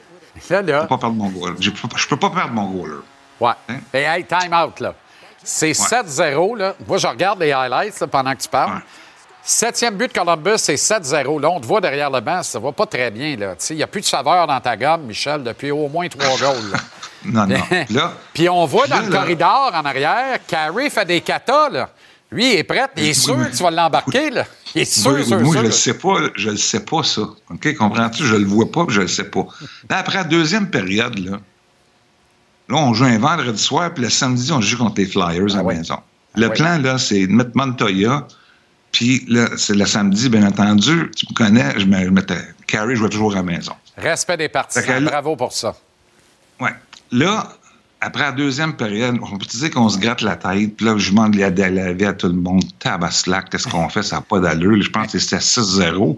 [0.50, 0.78] Là, là.
[0.78, 1.56] Je peux pas perdre mon goal.
[1.60, 2.96] Je peux, je peux pas perdre mon goaler.
[3.40, 3.52] Ouais.
[3.70, 3.78] Hein?
[3.94, 4.96] Et hey, time out, là.
[5.44, 6.76] C'est 7-0, là.
[6.88, 8.74] Moi, je regarde les highlights là, pendant que tu parles.
[8.74, 8.82] Ouais.
[9.46, 11.42] Septième but de Columbus, c'est 7-0.
[11.42, 13.56] Là, on te voit derrière le banc, ça va pas très bien, là.
[13.70, 16.74] Il n'y a plus de saveur dans ta gomme, Michel, depuis au moins trois goals.
[17.26, 17.58] Non, non.
[17.90, 21.70] Là, Puis on voit dans Là, le là- corridor en arrière, Carey fait des katas,
[21.70, 21.90] là.
[22.32, 24.46] Lui, il est prêt, il est sûr que tu vas l'embarquer, là.
[24.74, 25.62] Il est sûr, Oui, sûr, moi, sûr.
[25.62, 27.22] je le sais pas, je le sais pas, ça.
[27.22, 28.26] OK, comprends-tu?
[28.26, 29.46] Je le vois pas, puis je le sais pas.
[29.90, 31.32] Là, après la deuxième période, là,
[32.70, 35.58] là, on joue un vendredi soir, puis le samedi, on joue contre les Flyers à
[35.58, 35.76] la oui.
[35.76, 35.98] maison.
[36.36, 36.56] Le Ah oui.
[36.58, 38.28] plan, là, c'est de mettre Montoya,
[38.92, 42.40] puis là, c'est le samedi, bien entendu, tu me connais, je, me, je mettais...
[42.66, 43.74] Carrie jouait toujours à la maison.
[43.96, 45.04] Respect des partisans.
[45.06, 45.76] Bravo pour ça.
[46.60, 46.72] Ouais.
[47.14, 47.48] Là,
[48.02, 50.76] après la deuxième période, on peut dire qu'on se gratte la tête.
[50.76, 52.64] Puis là, je demande la, la, la vie à tout le monde.
[52.80, 54.02] Tabaslac, qu'est-ce qu'on fait?
[54.02, 54.82] Ça n'a pas d'allure.
[54.82, 56.18] Je pense que c'était 6-0.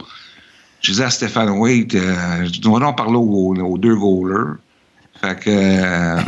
[0.81, 4.55] Je disais à Stéphane Waite, euh, on va parler aux, deux goalers.
[5.21, 6.21] Fait que, euh,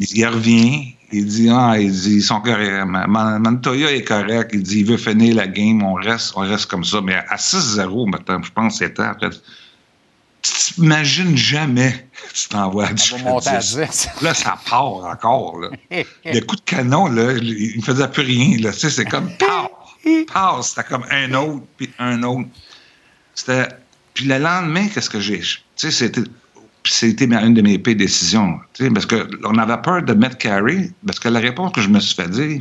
[0.00, 0.94] il revient.
[1.12, 2.86] Il dit, ah, il dit, ils sont corrects.
[2.86, 4.52] Montoya est correct.
[4.54, 5.82] Il dit, il veut finir la game.
[5.82, 7.02] On reste, on reste comme ça.
[7.02, 9.28] Mais à 6-0, maintenant, je pense que c'était après.
[10.44, 13.76] Tu t'imagines jamais que tu t'envoies à 10 va monter à 10.
[13.76, 14.08] 10.
[14.20, 15.58] Là, ça part encore.
[15.58, 15.70] Là.
[16.24, 18.58] Le coup de canon, là, il ne faisait plus rien.
[18.60, 18.72] Là.
[18.72, 19.70] Tu sais, c'est comme pow,
[20.26, 20.62] pow.
[20.62, 22.48] C'était comme un autre, puis un autre.
[23.34, 23.68] C'était...
[24.12, 25.40] Puis le lendemain, qu'est-ce que j'ai...
[25.40, 26.22] Tu sais, c'était...
[26.82, 28.60] puis C'était une de mes pires décisions.
[28.74, 31.88] Tu sais, parce qu'on avait peur de mettre Carey, parce que la réponse que je
[31.88, 32.60] me suis fait dire,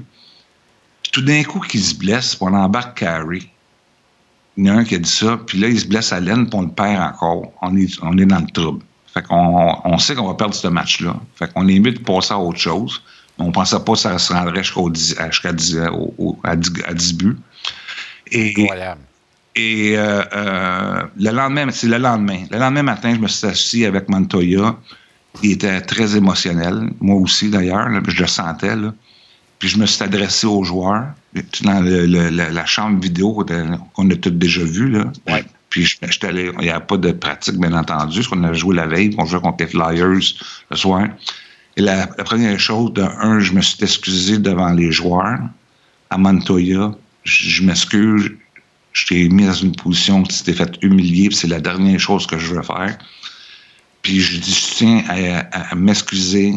[1.12, 3.42] tout d'un coup qu'il se blesse, on embarque Carey.
[4.58, 6.20] Il y en a un qui a dit ça, puis là, il se blesse à
[6.20, 7.52] l'aine, puis on le perd encore.
[7.62, 8.84] On est, on est dans le trouble.
[9.14, 11.16] Fait qu'on on sait qu'on va perdre ce match-là.
[11.36, 13.02] Fait qu'on est mieux de passer à autre chose.
[13.40, 16.56] On pensait pas que ça se rendrait jusqu'au 10 à- jusqu'à 10, au- au- à
[16.56, 17.38] 10, à 10 buts.
[18.32, 19.02] Et, Incroyable.
[19.56, 22.44] et euh, euh, le lendemain, c'est le lendemain.
[22.52, 24.76] Le lendemain matin, je me suis assis avec Montoya.
[25.42, 26.90] Il était très émotionnel.
[27.02, 27.90] Moi aussi, d'ailleurs.
[27.90, 28.76] là, Je le sentais.
[28.76, 28.94] Là.
[29.64, 31.06] Puis je me suis adressé aux joueurs.
[31.64, 33.46] Dans le- le- la, la chambre vidéo
[33.94, 34.90] qu'on a tous déjà vue.
[34.90, 35.06] Là.
[35.70, 38.52] Puis je- j'étais allé- il n'y avait pas de pratique, bien entendu, parce qu'on a
[38.52, 39.16] joué la veille.
[39.18, 40.20] On jouait contre les Flyers
[40.70, 41.08] le soir.
[41.78, 45.40] Et la, la première chose, de un, je me suis excusé devant les joueurs.
[46.10, 46.92] À Montoya,
[47.24, 48.32] je, je m'excuse.
[48.92, 52.28] Je t'ai mis dans une position où tu t'es fait humilier, c'est la dernière chose
[52.28, 52.98] que je veux faire.
[54.02, 56.54] Puis je dis, je tiens à, à- à m'excuser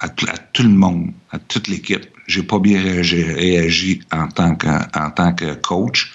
[0.00, 2.06] à, tout- le monde, à toute l'équipe.
[2.26, 4.66] J'ai pas bien réagi, en tant que
[5.10, 6.12] tant que coach.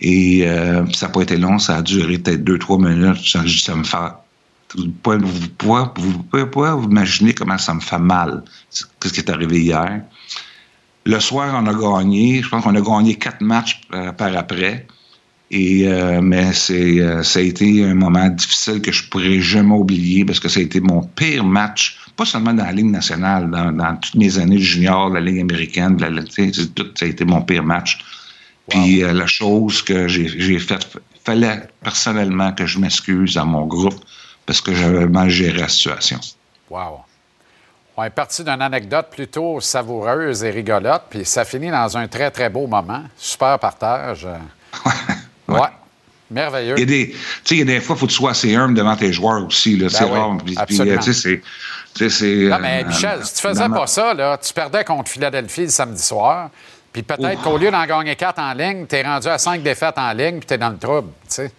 [0.00, 3.24] Et euh, ça n'a pas été long, ça a duré peut-être deux, trois minutes.
[3.24, 3.42] Ça,
[3.74, 3.96] me fait.
[4.74, 8.42] Vous pouvez, vous, pouvez, vous vous imaginer comment ça me fait mal.
[9.00, 10.02] Qu'est-ce qui est arrivé hier?
[11.04, 12.42] Le soir, on a gagné.
[12.42, 14.86] Je pense qu'on a gagné quatre matchs euh, par après.
[15.54, 19.74] Et, euh, mais c'est, euh, ça a été un moment difficile que je pourrais jamais
[19.74, 23.50] oublier parce que ça a été mon pire match, pas seulement dans la Ligue nationale,
[23.50, 27.08] dans, dans toutes mes années de junior, la Ligue américaine, la, la- tout, ça a
[27.08, 27.98] été mon pire match.
[28.70, 30.86] Puis euh, la chose que j'ai, j'ai faite,
[31.22, 34.02] fallait personnellement que je m'excuse à mon groupe
[34.46, 36.18] parce que j'avais mal géré la situation.
[36.70, 37.00] Wow.
[37.98, 42.30] On est parti d'une anecdote plutôt savoureuse et rigolote, puis ça finit dans un très,
[42.30, 43.02] très beau moment.
[43.18, 44.26] Super partage.
[45.60, 45.68] Ouais.
[46.30, 46.74] Merveilleux.
[46.78, 48.16] Il y a des, tu sais, il y a des fois, il faut que tu
[48.16, 49.76] sois assez humble devant tes joueurs aussi.
[49.76, 50.36] Là, c'est oui, rare.
[50.38, 51.00] Puis- puis, absolument.
[51.02, 51.40] tu sais,
[52.08, 52.34] c'est.
[52.48, 55.68] Non, mais euh, Michel, si tu faisais pas ça, là, tu perdais contre Philadelphie le
[55.68, 56.48] samedi soir.
[56.92, 59.96] Puis peut-être qu'au lieu d'en gagner quatre en ligne, tu es rendu à cinq défaites
[59.98, 61.08] en ligne, puis tu es dans le trouble.
[61.28, 61.52] tu sais.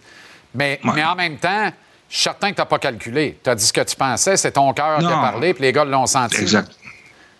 [0.54, 0.90] Mais, Ouais.
[0.94, 1.70] mais en même temps,
[2.08, 3.38] je suis certain que tu n'as pas calculé.
[3.42, 5.72] Tu as dit ce que tu pensais, c'est ton cœur qui a parlé, puis les
[5.72, 6.40] gars l'ont senti.
[6.40, 6.70] Exact.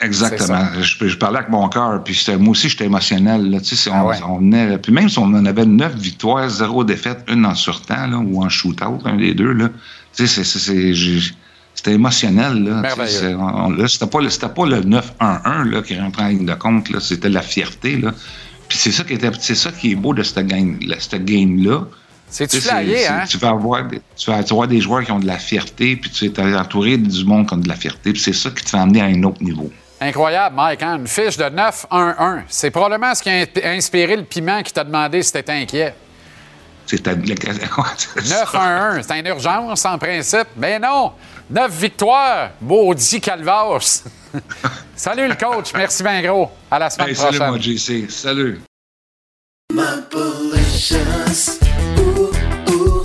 [0.01, 0.66] C'est Exactement.
[0.80, 3.51] Je, je parlais avec mon cœur, puis moi aussi, j'étais émotionnel.
[3.51, 4.16] Là, tu sais, c'est- on, Ah ouais.
[4.26, 8.18] on puis même si on en avait neuf victoires, zéro défaite, une en surtemps là,
[8.18, 9.68] ou en shootout, un des deux, là,
[10.14, 11.32] tu sais, c'est- c'est- c'est-
[11.74, 12.64] c'était émotionnel.
[12.64, 13.18] Là, tu sais,
[13.76, 16.88] c'est- c'était pas, le- c'était pas le 9-1-1 là, qui rentre en ligne de compte,
[17.01, 17.97] c'était la fierté.
[17.97, 18.12] Là.
[18.68, 20.78] Puis c'est ça qui était, c'est ça qui est beau de cette game,
[21.24, 21.86] game-là.
[22.28, 23.24] C'est-tu Tu sais, flyé, c'est- hein?
[23.28, 26.11] Tu vas, avoir des, tu vas avoir des joueurs qui ont de la fierté, puis
[26.11, 28.70] tu es entouré du monde qui ont de la fierté, puis c'est ça qui te
[28.70, 29.70] fait amener à un autre niveau.
[30.09, 30.82] Incroyable, Mike.
[30.82, 30.96] hein?
[30.98, 32.42] Une fiche de 9-1-1.
[32.48, 35.94] C'est probablement ce qui a inspiré le piment qui t'a demandé si t'étais inquiet.
[36.86, 40.48] C'est à- 9-1-1, c'est une urgence en principe.
[40.57, 41.12] Mais non!
[41.50, 42.50] 9 victoires!
[42.61, 44.05] Maudit Calvas!
[44.96, 46.50] Salut le coach, merci bien gros.
[46.70, 47.50] À la semaine Hey, salut, prochaine.
[47.50, 48.11] moi, JC.
[48.11, 48.61] Salut.
[49.72, 51.59] Malicious.
[51.98, 52.30] Ooh,
[52.70, 53.02] ooh,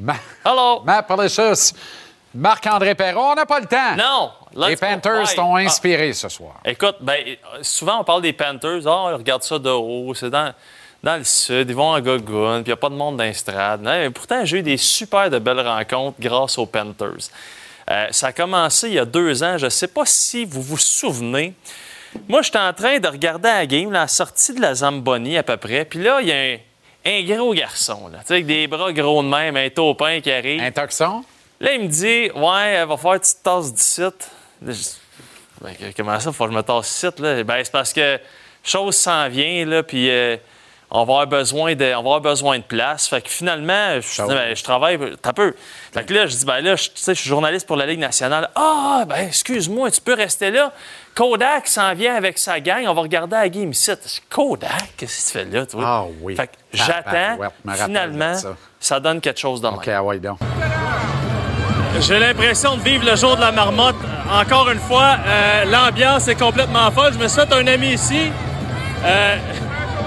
[0.00, 0.82] Ma- Hello!
[2.32, 3.96] Marc-André Perron, on n'a pas le temps.
[3.98, 4.30] Non!
[4.54, 4.76] Les.
[4.76, 6.54] Panthers t'ont Ah, inspiré ce soir.
[6.64, 7.16] écoute, ben,
[7.62, 8.86] souvent on parle des Panthers.
[8.86, 10.52] Ah, regarde ça de haut, c'est dans,
[11.02, 13.78] dans le sud, ils vont à Gogun, puis il n'y a pas de monde dans.
[13.80, 17.28] Non, pourtant, j'ai eu des super de belles rencontres grâce aux Panthers.
[17.90, 19.58] Euh, ça a commencé il y a deux ans.
[19.58, 21.54] Je ne sais pas si vous vous souvenez.
[22.28, 25.56] Moi, j'étais en train de regarder la game, la sortie de la Zamboni à peu
[25.56, 25.84] près.
[25.84, 26.56] Puis là, il y a un,
[27.04, 30.30] un gros garçon, là, tu sais, avec des bras gros de même, un taupin qui
[30.30, 30.60] arrive.
[30.60, 31.24] Un toxon?
[31.60, 34.00] Là, il me dit Ouais, elle va faire une petite tasse d'ici.
[34.02, 34.10] Là,
[34.62, 34.74] je-
[35.62, 37.06] Ben, comment ça, faut que je me tasse ici?
[37.18, 37.42] Là?
[37.44, 38.18] Ben, c'est parce que
[38.62, 40.36] chose s'en vient, là, puis euh,
[40.90, 43.08] on, va avoir besoin de, on va avoir besoin de place.
[43.08, 44.98] Fait que finalement, je, dis, ben, je travaille.
[45.20, 45.54] T'as peu.
[45.92, 47.86] Fait que là, je dis Ben là, je, tu sais, je suis journaliste pour la
[47.86, 48.50] Ligue nationale.
[48.54, 50.72] Ah, ben, excuse-moi, tu peux rester là.
[51.14, 52.86] Kodak s'en vient avec sa gang.
[52.86, 53.90] On va regarder la game ici.
[54.28, 55.82] Kodak, qu'est-ce que tu fais là, toi?
[55.84, 56.36] Ah oui.
[56.36, 57.38] Fait que j'attends.
[57.84, 58.56] Finalement, ça.
[58.78, 59.00] ça.
[59.00, 59.76] donne quelque chose de même.
[59.76, 60.38] OK, ah ouais, donc.
[61.98, 63.96] J'ai l'impression de vivre le jour de la marmotte.
[64.32, 67.12] Encore une fois, euh, l'ambiance est complètement folle.
[67.12, 68.30] Je me suis fait un ami ici.
[69.04, 69.36] Euh,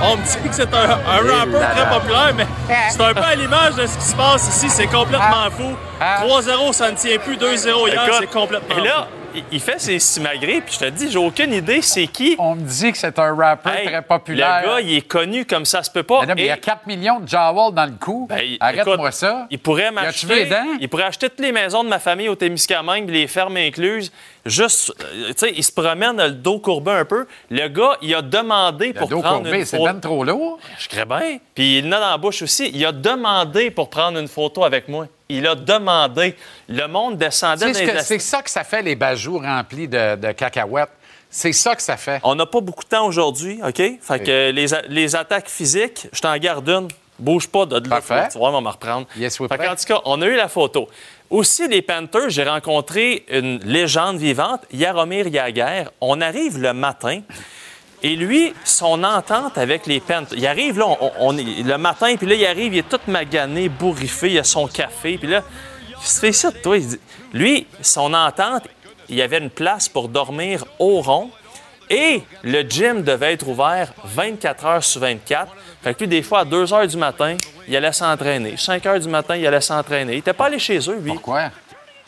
[0.04, 2.46] on me dit que c'est un, un rapper là très populaire, mais
[2.90, 4.70] c'est un peu à l'image de ce qui se passe ici.
[4.70, 5.76] C'est complètement fou.
[6.02, 7.38] 3-0, ça ne tient plus.
[7.38, 9.40] 2-0 hier, c'est complètement Et là, fou.
[9.52, 12.36] il- fait ses simagrées, puis je te dis, j'ai aucune idée c'est qui.
[12.38, 14.62] On me dit que c'est un rappeur Hey, très populaire.
[14.64, 16.22] Le gars, il est connu comme ça se peut pas.
[16.22, 18.28] Mais non, mais il y a Et- 4 millions de jowls dans le cou.
[18.30, 19.48] Ben, Arrête-moi ça.
[19.50, 20.50] Il pourrait m'acheter.
[20.82, 24.12] Il pourrait acheter toutes les maisons de ma famille au Témiscamingue, les fermes incluses.
[24.46, 27.26] Juste, euh, tu sais, il se promène le dos courbé un peu.
[27.50, 29.94] Le gars, il a demandé Le pour dos prendre courbé, une c'est photo.
[29.94, 30.60] ben trop lourd.
[30.78, 31.38] Je crée bien.
[31.56, 32.70] Puis il l'a dans la bouche aussi.
[32.74, 35.08] Il a demandé pour prendre une photo avec moi.
[35.30, 36.36] Il a demandé.
[36.68, 40.16] Le monde descendait Tu sais, que- C'est ça que ça fait, les bajoux remplis de,
[40.18, 40.90] de cacahuètes?
[41.30, 42.20] C'est ça que ça fait.
[42.24, 43.82] On n'a pas beaucoup de temps aujourd'hui, OK?
[44.02, 46.90] Fait que les, les attaques physiques, je t'en garde une.
[47.20, 48.02] Bouge pas de là.
[48.02, 48.28] Parfait.
[48.32, 49.06] Tu vois, on va me reprendre.
[49.16, 50.90] Yes, Fait qu'en tout cas, on a eu la photo.
[51.30, 55.86] Aussi, les Panthers, j'ai rencontré une légende vivante, Yaromir Yaguer.
[56.00, 57.22] On arrive le matin.
[58.04, 60.88] Et lui, son entente avec les Panthers, il arrive là,
[61.32, 65.18] le matin, puis là, il arrive, il est tout magané, bourriffé, il a son café,
[65.18, 65.42] puis là,
[65.90, 66.78] il fait ça toi.
[67.34, 68.64] Lui, son entente,
[69.08, 71.30] il y avait une place pour dormir au rond,
[71.96, 75.52] et le gym devait être ouvert 24 heures sur 24.
[75.82, 77.36] Fait que lui, des fois, à 2 heures du matin,
[77.68, 78.56] il allait s'entraîner.
[78.58, 80.14] 5 heures du matin, il allait s'entraîner.
[80.14, 81.12] Il n'était pas allé chez eux, lui.
[81.12, 81.50] Pourquoi?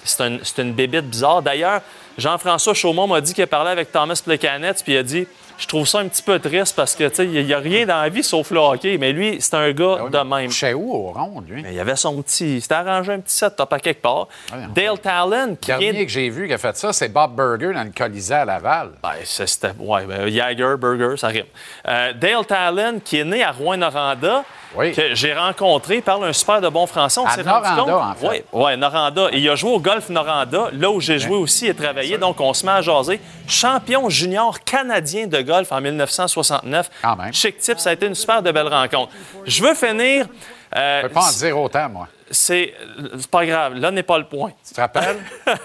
[0.04, 1.42] C'est un- c'est une bébite bizarre.
[1.42, 1.82] D'ailleurs,
[2.18, 5.68] Jean-François Chaumont m'a dit qu'il a parlé avec Thomas Plekanec, puis il a dit Je
[5.68, 8.02] trouve ça un petit peu triste parce que, tu sais, il n'y a rien dans
[8.02, 8.98] la vie sauf le hockey.
[8.98, 10.52] Mais lui, c'est un gars de même.
[10.52, 11.64] Chez où, au rond, lui?
[11.64, 12.56] Mais il avait son petit.
[12.58, 14.28] Il s'était arrangé un petit setup à quelque part.
[14.50, 14.68] Voyons.
[14.76, 16.06] Dale Talon, Le dernier est.
[16.06, 18.90] que j'ai vu qui a fait ça, c'est Bob Burger dans le Colisée à Laval.
[19.02, 19.72] Ben, c'était.
[19.80, 21.46] Ouais, ben, Jagger, Burger, ça rime.
[21.88, 24.44] Euh, Dale Talon, qui est né à Rouen-Noranda,
[24.76, 24.92] Oui.
[24.92, 27.22] que j'ai rencontré, parle un super de bon français.
[27.22, 28.28] On À s'est rendu Noranda, compte- en fait.
[28.28, 29.28] Ouais, ouais, Noranda.
[29.32, 32.18] Et il a joué au golf Noranda, là où j'ai joué aussi et travaillé.
[32.18, 33.22] Donc, on se met à jaser.
[33.48, 36.90] Champion junior canadien de golf en 1969.
[37.02, 37.34] Quand même.
[37.34, 39.14] Chic type, ça a été une super de belle rencontre.
[39.46, 40.28] Je veux finir.
[40.76, 42.08] euh, Je peux pas en dire autant, moi.
[42.32, 42.74] c'est
[43.18, 44.52] c'est pas grave, là n'est pas le point.
[44.68, 45.18] Tu te rappelles?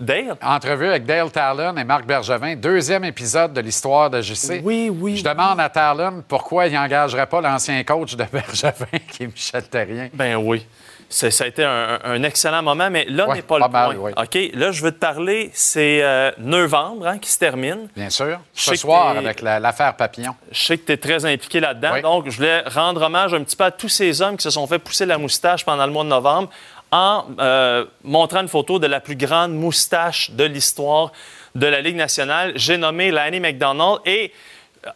[0.00, 0.36] Dale?
[0.42, 4.60] Entrevue avec Dale Talon et Marc Bergevin, deuxième épisode de l'histoire de JC.
[4.64, 5.18] Oui, oui.
[5.18, 9.62] Je demande à Talon pourquoi il n'engagerait pas l'ancien coach de Bergevin, qui est Michel
[9.68, 10.08] Terrien.
[10.12, 10.66] Ben oui.
[11.12, 13.96] Ça a été un, un excellent moment, mais là Ouais, n'est pas, pas le mal,
[13.96, 14.10] point.
[14.22, 17.88] OK, là, je veux te parler, c'est euh, novembre hein, qui se termine.
[17.94, 18.38] Bien sûr.
[18.54, 20.34] Je Ce soir, avec la- l'affaire Papillon.
[20.50, 22.02] Je sais que tu es très impliqué là-dedans, Oui.
[22.02, 24.66] donc je voulais rendre hommage un petit peu à tous ces hommes qui se sont
[24.66, 26.48] fait pousser la moustache pendant le mois de novembre
[26.90, 31.12] en euh, montrant une photo de la plus grande moustache de l'histoire
[31.54, 32.52] de la Ligue nationale.
[32.56, 34.32] J'ai nommé Lanny McDonald et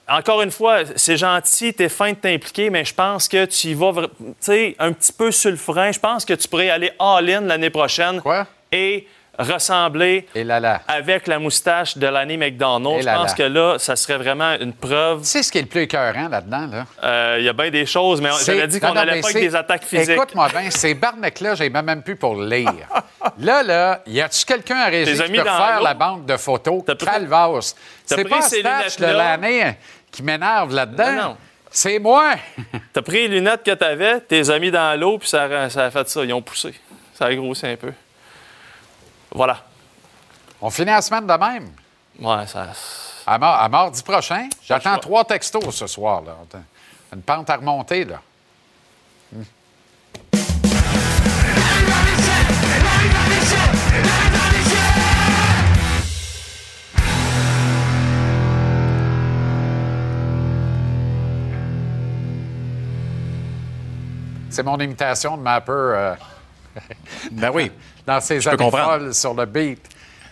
[0.08, 3.74] encore une fois, c'est gentil, t'es fin de t'impliquer, mais je pense que tu y
[3.74, 5.92] vas vra- tu sais, un petit peu sur le frein.
[5.92, 8.46] Je pense que tu pourrais aller all-in l'année prochaine Quoi?
[8.72, 9.06] et
[9.38, 10.80] ressembler Et là là.
[10.88, 12.98] avec la moustache de Lanny McDonald.
[12.98, 15.62] Et Je pense que là, ça serait vraiment une preuve Tu sais ce qui est
[15.62, 16.84] le plus écœurant là-dedans, là?
[17.04, 19.54] euh, Il y a bien des choses, mais j'avais dit qu'on n'allait pas avec des
[19.54, 20.10] attaques physiques.
[20.10, 22.72] Écoute-moi bien, ces barnaques-là, j'ai même plus pour lire.
[23.38, 26.82] là, là, y a-tu quelqu'un à régie qui peut faire la banque de photos?
[26.86, 27.74] T'as pris- Calvas.
[28.04, 29.76] C'est pas Statch de l'année
[30.10, 31.12] qui m'énerve là-dedans.
[31.12, 31.36] Non.
[31.70, 32.32] C'est moi.
[32.92, 35.90] T'as pris les lunettes que t'avais, tes amis dans l'eau, puis ça, a- ça a
[35.90, 36.24] fait ça.
[36.24, 36.72] Ils ont poussé.
[37.14, 37.92] Ça a grossi un peu.
[39.36, 39.58] Voilà.
[40.62, 41.70] On finit la semaine de même?
[42.18, 42.68] Ouais, ça.
[43.26, 46.22] À, à mardi prochain, j'attends trois textos ce soir.
[46.22, 46.36] Là.
[47.12, 48.06] Une pente à remonter.
[48.06, 48.20] Là.
[64.48, 66.14] C'est mon imitation de Mapper euh,
[67.30, 67.70] Ben oui.
[68.06, 69.80] dans ses années folles sur le beat.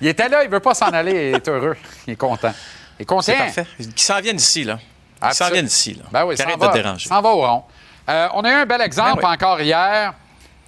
[0.00, 1.76] Il était là, il veut pas s'en aller, il est heureux.
[2.06, 2.52] Il est content.
[2.98, 3.22] Il est content.
[3.22, 3.66] C'est parfait.
[3.78, 4.78] Qu'ils s'en viennent ici, là.
[5.26, 6.04] Ils s'en viennent ici, là.
[6.12, 7.08] Ben oui, Qu'ils de déranger.
[7.08, 7.62] s'en va au rond.
[8.08, 9.34] Euh, on a eu un bel exemple Ben oui.
[9.34, 10.12] encore hier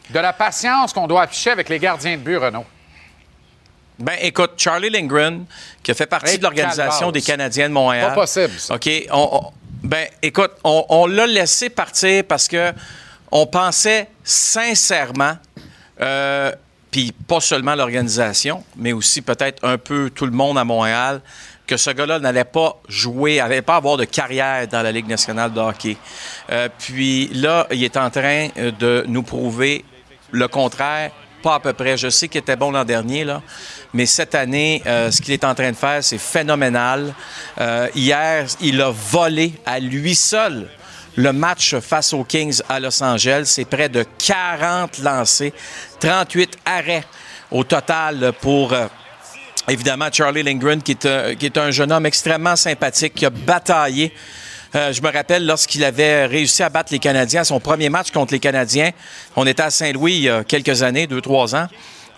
[0.09, 2.65] de la patience qu'on doit afficher avec les gardiens de but, Renaud.
[3.99, 5.45] Ben, écoute, Charlie Lindgren,
[5.83, 8.09] qui a fait partie Hey, de l'Organisation des Canadiens de Montréal.
[8.11, 8.75] Pas possible, ça.
[8.75, 8.89] OK.
[9.11, 12.73] on- on- ben, écoute, on, on l'a laissé partir parce que
[13.31, 15.37] on pensait sincèrement,
[16.01, 16.53] euh,
[16.91, 21.21] puis pas seulement l'organisation, mais aussi peut-être un peu tout le monde à Montréal,
[21.67, 25.53] que ce gars-là n'allait pas jouer, n'allait pas avoir de carrière dans la Ligue nationale
[25.53, 25.97] de hockey.
[26.51, 29.85] Euh, puis là, il est en train euh, de nous prouver
[30.31, 31.11] le contraire,
[31.43, 31.97] pas à peu près.
[31.97, 33.43] Je sais qu'il était bon l'an dernier, là,
[33.93, 37.15] mais cette année, euh, ce qu'il est en train de faire, c'est phénoménal.
[37.61, 40.69] Euh, hier, il a volé à lui seul
[41.17, 43.45] le match face aux Kings à Los Angeles.
[43.47, 45.53] C'est près de 40 lancés,
[46.01, 47.05] 38 arrêts
[47.51, 48.73] au total pour...
[48.73, 48.87] euh,
[49.69, 54.13] Évidemment, Charlie Lindgren, qui est, est un jeune homme extrêmement sympathique, qui a bataillé.
[54.77, 58.33] Euh, je me rappelle lorsqu'il avait réussi à battre les Canadiens son premier match contre
[58.33, 58.91] les Canadiens.
[59.35, 61.67] On était à Saint-Louis il y a quelques années, deux, trois ans.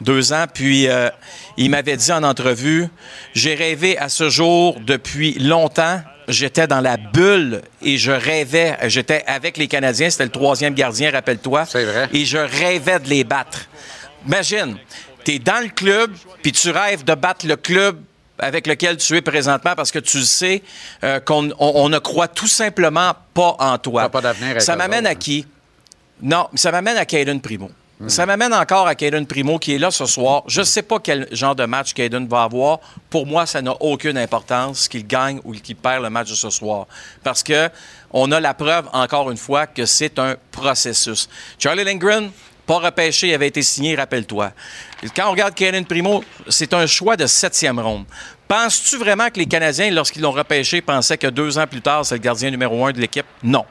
[0.03, 1.09] Deux ans, puis euh,
[1.57, 2.87] il m'avait dit en entrevue
[3.33, 6.03] J'ai rêvé à ce jour depuis longtemps.
[6.29, 8.77] J'étais dans la bulle et je rêvais.
[8.85, 11.65] J'étais avec les Canadiens, c'était le troisième gardien, rappelle-toi.
[11.67, 12.09] C'est vrai.
[12.13, 13.61] Et je rêvais de les battre.
[14.27, 14.77] Imagine,
[15.25, 18.01] tu es dans le club, puis tu rêves de battre le club
[18.39, 20.63] avec lequel tu es présentement parce que tu sais
[21.03, 24.09] euh, qu'on on- on ne croit tout simplement pas en toi.
[24.11, 25.15] Pas d'avenir avec Ça m'amène à hein.
[25.15, 25.47] qui?
[26.23, 27.71] Non, ça m'amène à Caden Primo.
[28.07, 30.45] Ça m'amène encore à Caden Primo qui est là ce soir.
[30.47, 32.79] Je ne sais pas quel genre de match Caden va avoir.
[33.11, 36.49] Pour moi, ça n'a aucune importance qu'il gagne ou qu'il perd le match de ce
[36.49, 36.87] soir.
[37.25, 37.69] Parce que
[38.13, 41.29] on a la preuve, encore une fois, que c'est un processus.
[41.59, 42.31] Charlie Lindgren,
[42.67, 44.53] pas repêché, il avait été signé, rappelle-toi.
[45.17, 48.05] Quand on regarde Caden Primo, c'est un choix de septième ronde.
[48.47, 52.15] Penses-tu vraiment que les Canadiens, lorsqu'ils l'ont repêché, pensaient que deux ans plus tard, c'est
[52.15, 53.27] le gardien numéro un de l'équipe?
[53.43, 53.65] Non.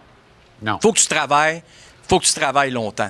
[0.62, 0.80] Non.
[0.82, 1.62] faut que tu travailles.
[2.08, 3.10] Faut que tu travailles longtemps.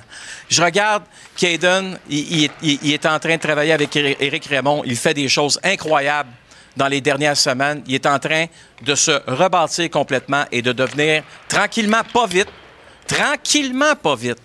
[0.49, 1.03] Je regarde
[1.35, 4.83] Caden, il, est en train de travailler avec Éric Raymond.
[4.85, 6.31] Il fait des choses incroyables
[6.75, 7.83] dans les dernières semaines.
[7.87, 8.45] Il est en train
[8.81, 12.49] de se rebâtir complètement et de devenir tranquillement, pas vite,
[13.07, 14.39] tranquillement, pas vite,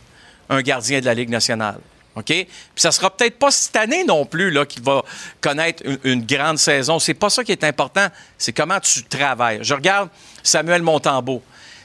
[0.48, 1.78] un gardien de la Ligue nationale.
[2.14, 2.26] OK?
[2.26, 5.02] Puis ça sera peut-être pas cette année non plus qu'il va
[5.40, 6.98] connaître une, grande saison.
[6.98, 8.06] C'est pas ça qui est important.
[8.36, 9.60] C'est comment tu travailles.
[9.62, 10.10] Je regarde
[10.42, 11.42] Samuel Montembeau.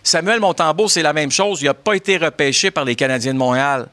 [0.07, 1.61] Samuel Montembeau, c'est la même chose.
[1.61, 3.89] Il n'a pas été repêché par les Canadiens de Montréal.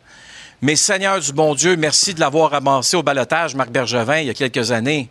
[0.63, 4.31] Mais Seigneur du bon Dieu, merci de l'avoir ramassé au balotage, Marc Bergevin, il y
[4.31, 5.09] a quelques années.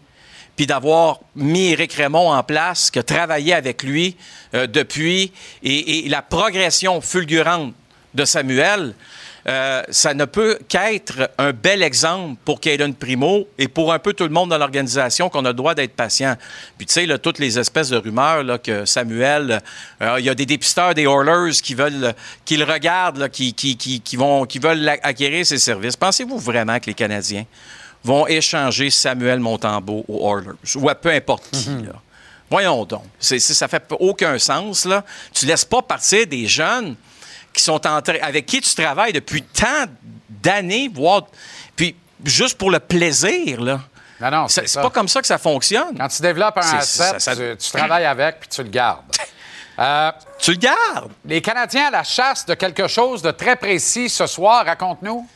[0.56, 4.16] Puis d'avoir mis Éric Raymond en place, qui a travaillé avec lui
[4.54, 7.74] euh, depuis, et la progression fulgurante
[8.14, 8.96] de Samuel,
[9.48, 14.14] euh, ça ne peut qu'être un bel exemple pour Caden Primo et pour un peu
[14.14, 16.36] tout le monde dans l'organisation qu'on a le droit d'être patient.
[16.78, 19.62] Puis tu sais, là, toutes les espèces de rumeurs là, que Samuel,
[20.02, 22.14] euh, il y a des dépisteurs des Oilers qui veulent,
[22.46, 25.98] qui le regardent, là, qui, qui, qui, qui vont, qui veulent acquérir ses services.
[25.98, 27.46] Pensez-vous vraiment que les Canadiens
[28.04, 31.70] vont échanger Samuel Montembeau aux Oilers ou à peu importe qui?
[31.70, 31.94] là?
[32.50, 33.04] Voyons donc.
[33.20, 34.86] Ça fait aucun sens.
[34.86, 35.04] Là.
[35.34, 36.96] Tu laisses pas partir des jeunes
[37.54, 39.86] qui sont en avec qui tu travailles depuis tant
[40.30, 41.24] d'années, voire
[41.76, 43.62] puis juste pour le plaisir.
[43.62, 43.80] Là.
[44.20, 45.98] Non, non, C'est, pas comme ça que ça fonctionne.
[45.98, 49.04] Quand tu développes un asset, ça- ça- tu, tu travailles avec puis tu le gardes.
[49.80, 51.12] Euh, Tu le gardes.
[51.26, 55.28] les Canadiens à la chasse de quelque chose de très précis ce soir, raconte-nous.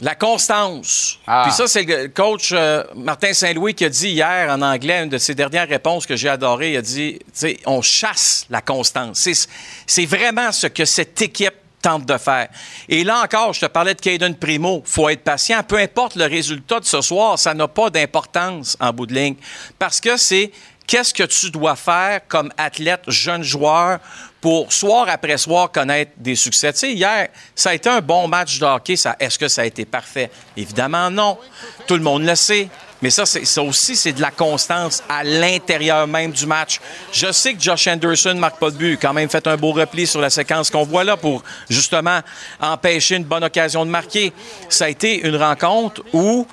[0.00, 1.18] La constance.
[1.26, 1.42] Ah.
[1.46, 5.08] Puis ça, c'est le coach euh, Martin Saint-Louis qui a dit hier en anglais, une
[5.08, 8.60] de ses dernières réponses que j'ai adorées, il a dit, tu sais, on chasse la
[8.60, 9.18] constance.
[9.18, 9.48] C'est,
[9.86, 12.48] c'est vraiment ce que cette équipe tente de faire.
[12.88, 14.82] Et là encore, je te parlais de Caden Primo.
[14.84, 15.62] faut être patient.
[15.62, 19.36] Peu importe le résultat de ce soir, ça n'a pas d'importance en bout de ligne.
[19.78, 20.52] Parce que c'est
[20.86, 23.98] qu'est-ce que tu dois faire comme athlète, jeune joueur,
[24.40, 26.72] pour soir après soir connaître des succès.
[26.72, 28.94] Tu sais, hier, ça a été un bon match de hockey.
[29.18, 30.30] Est-ce que ça a été parfait?
[30.56, 31.38] Évidemment, non.
[31.86, 32.68] Tout le monde le sait.
[33.02, 33.24] Mais ça,
[33.62, 36.80] aussi, c'est de la constance à l'intérieur même du match.
[37.12, 38.98] Je sais que Josh Anderson ne marque pas de but.
[39.00, 42.20] Quand même fait un beau repli sur la séquence qu'on voit là pour justement
[42.60, 44.32] empêcher une bonne occasion de marquer.
[44.68, 46.46] Ça a été une rencontre où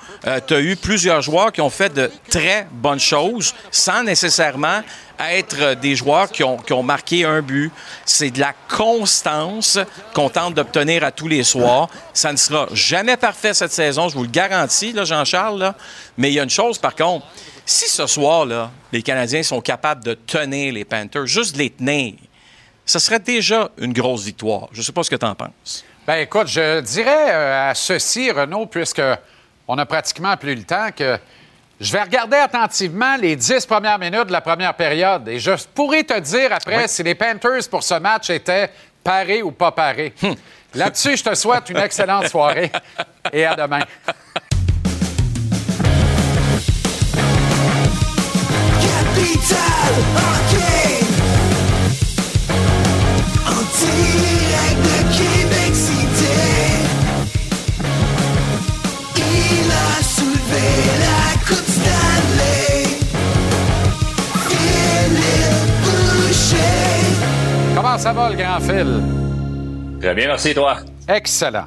[0.46, 4.82] tu as eu plusieurs joueurs qui ont fait de très bonnes choses sans nécessairement
[5.18, 7.72] être euh, des joueurs qui ont, qui ont marqué un but.
[8.04, 9.78] C'est de la constance
[10.14, 11.88] qu'on tente d'obtenir à tous les soirs.
[12.12, 15.74] Ça ne sera jamais parfait cette saison, je vous le garantis, Jean-Charles.
[16.16, 16.18] Là.
[16.18, 17.26] Mais il y a une chose, par contre.
[17.64, 22.14] Si ce soir-là, les Canadiens sont capables de tenir les Panthers, juste de les tenir,
[22.84, 24.68] ce serait déjà une grosse victoire.
[24.70, 25.84] Je ne sais pas ce que tu en penses.
[26.06, 29.02] Ben écoute, je dirais euh, à ceci, Renaud, puisque
[29.66, 31.18] on a pratiquement plus le temps, que
[31.80, 36.04] je vais regarder attentivement les dix premières minutes de la première période et je pourrais
[36.04, 38.70] te dire après si les Panthers pour ce match étaient
[39.04, 40.14] parés ou pas parés.
[40.74, 42.70] Là-dessus, je te souhaite une excellente soirée
[43.32, 43.80] et à demain.
[67.98, 69.02] Ça va, le grand fil?
[70.00, 70.76] Très bien, merci toi.
[71.08, 71.66] Excellent.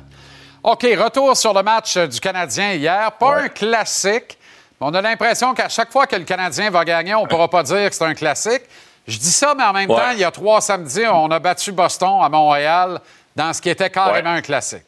[0.63, 3.11] OK, retour sur le match du Canadien hier.
[3.19, 4.37] Pas un classique.
[4.81, 7.63] On a l'impression qu'à chaque fois que le Canadien va gagner, on ne pourra pas
[7.63, 8.61] dire que c'est un classique.
[9.07, 9.97] Je dis ça, mais en même Ouais.
[9.97, 12.99] temps, il y a trois samedis, on a battu Boston à Montréal
[13.35, 14.83] dans ce qui était carrément un classique.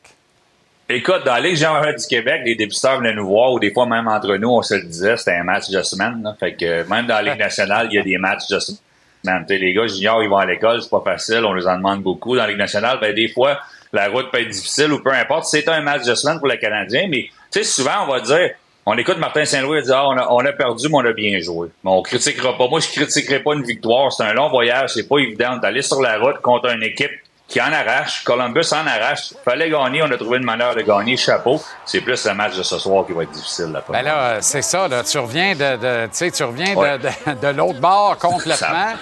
[0.88, 3.86] Écoute, dans la Ligue générale du Québec, les dépisteurs venaient nous voir, ou des fois
[3.86, 6.22] même entre nous, on se le disait, c'était un match de semaine.
[6.24, 6.36] là.
[6.40, 9.46] Fait que même dans la Ligue nationale, il y a des matchs de semaine.
[9.50, 12.36] Les gars juniors, ils vont à l'école, c'est pas facile, on les en demande beaucoup.
[12.36, 13.60] Dans la Ligue nationale, ben, des fois,
[13.94, 15.46] la route peut être difficile ou peu importe.
[15.46, 17.30] C'est un match de semaine pour le Canadien, mais
[17.64, 18.50] souvent, on va dire,
[18.86, 21.40] on écoute Martin Saint-Louis dit ah, on, a, on a perdu, mais on a bien
[21.40, 21.70] joué.
[21.84, 22.68] Mais on critiquera pas.
[22.68, 24.12] Moi, je critiquerai pas une victoire.
[24.12, 27.12] C'est un long voyage, c'est pas évident d'aller sur la route contre une équipe
[27.48, 28.24] qui en arrache.
[28.24, 29.34] Columbus en arrache.
[29.44, 31.18] Fallait gagner, on a trouvé une manière de gagner.
[31.18, 31.62] Chapeau.
[31.86, 33.72] C'est plus le match de ce soir qui va être difficile.
[33.74, 35.76] Là, Ben là, c'est ça, là, tu reviens de,
[36.08, 36.98] de- tu reviens de- Ouais.
[36.98, 38.94] de, de l'autre bord complètement.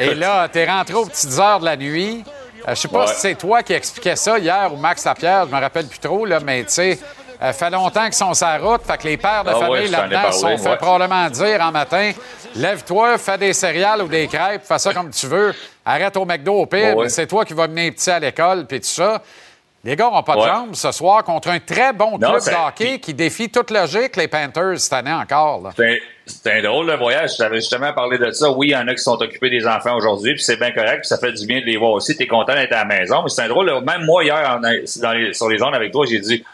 [0.00, 2.24] Et là, tu es rentré aux petites heures de la nuit.
[2.66, 3.06] Euh, je sais pas Ouais.
[3.08, 6.24] si c'est toi qui expliquais ça hier ou Max Lapierre, je me rappelle plus trop,
[6.24, 6.98] là, mais tu sais,
[7.42, 9.88] euh, fait longtemps qu'ils sont sur la route, fait que les pères de Ah famille
[9.88, 10.76] là-dedans sont fait ouais.
[10.76, 12.12] probablement dire en matin
[12.54, 15.54] lève-toi, fais des céréales ou des crêpes, fais ça comme tu veux,
[15.84, 18.66] arrête au McDo au pire, Ouais, c'est toi qui vas mener les petits à l'école,
[18.66, 19.22] puis tout ça.
[19.84, 20.46] Les gars n'ont pas de Ouais.
[20.46, 24.28] jambes ce soir contre un très bon club de hockey qui défie toute logique, les
[24.28, 25.70] Panthers, cette année encore.
[26.24, 27.32] C'est un- drôle de voyage.
[27.32, 28.48] Je t'avais justement parlé de ça.
[28.52, 31.00] Oui, il y en a qui sont occupés des enfants aujourd'hui, puis c'est bien correct,
[31.00, 32.16] puis ça fait du bien de les voir aussi.
[32.16, 33.72] T'es content d'être à la maison, mais c'est un drôle.
[33.84, 36.44] Même moi, hier, en- dans les- sur les ondes avec toi, j'ai dit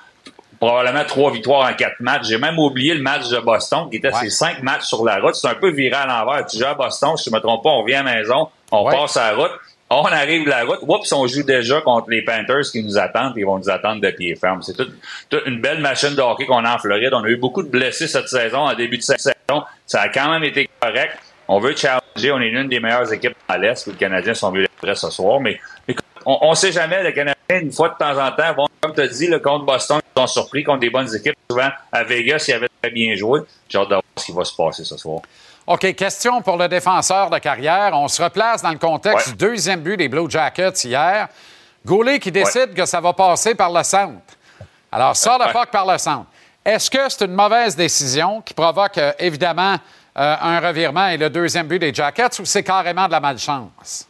[0.61, 2.27] probablement trois victoires en quatre matchs.
[2.29, 4.21] J'ai même oublié le match de Boston, qui était Ouais.
[4.23, 5.35] ces cinq matchs sur la route.
[5.35, 6.45] C'est un peu viré à l'envers.
[6.47, 8.85] Tu joues à Boston, si je me trompe pas, on vient à la maison, on
[8.85, 8.95] Ouais.
[8.97, 9.53] passe à la route.
[9.91, 13.33] On arrive de la route, oups, on joue déjà contre les Panthers qui nous attendent,
[13.33, 14.61] puis ils vont nous attendre de pied ferme.
[14.63, 14.93] C'est toute,
[15.31, 17.15] toute une belle machine de hockey qu'on a en Floride.
[17.15, 19.33] On a eu beaucoup de blessés cette saison, en début de saison.
[19.87, 21.17] Ça a quand même été correct.
[21.49, 22.33] On veut challenger.
[22.33, 23.87] On est l'une des meilleures équipes à l'Est.
[23.87, 25.41] Les Canadiens sont mieux prêts ce soir.
[25.41, 27.03] Mais écoute, on ne sait jamais.
[27.03, 29.65] Les Canadiens, une fois de temps en temps, vont, comme tu as dit, le contre
[29.65, 31.35] Boston, ils sont surpris contre des bonnes équipes.
[31.51, 33.41] Souvent, à Vegas, ils avaient très bien joué.
[33.69, 35.21] J'ai hâte de voir ce qui va se passer ce soir.
[35.67, 37.91] OK, question pour le défenseur de carrière.
[37.95, 39.33] On se replace dans le contexte Ouais.
[39.33, 41.29] du deuxième but des Blue Jackets hier.
[41.85, 44.15] Goulet qui décide que ça va passer par le centre.
[44.91, 46.27] Alors, sort le puck par le centre.
[46.65, 49.75] Est-ce que c'est une mauvaise décision qui provoque, euh, évidemment,
[50.19, 54.07] euh, un revirement et le deuxième but des Jackets ou c'est carrément de la malchance?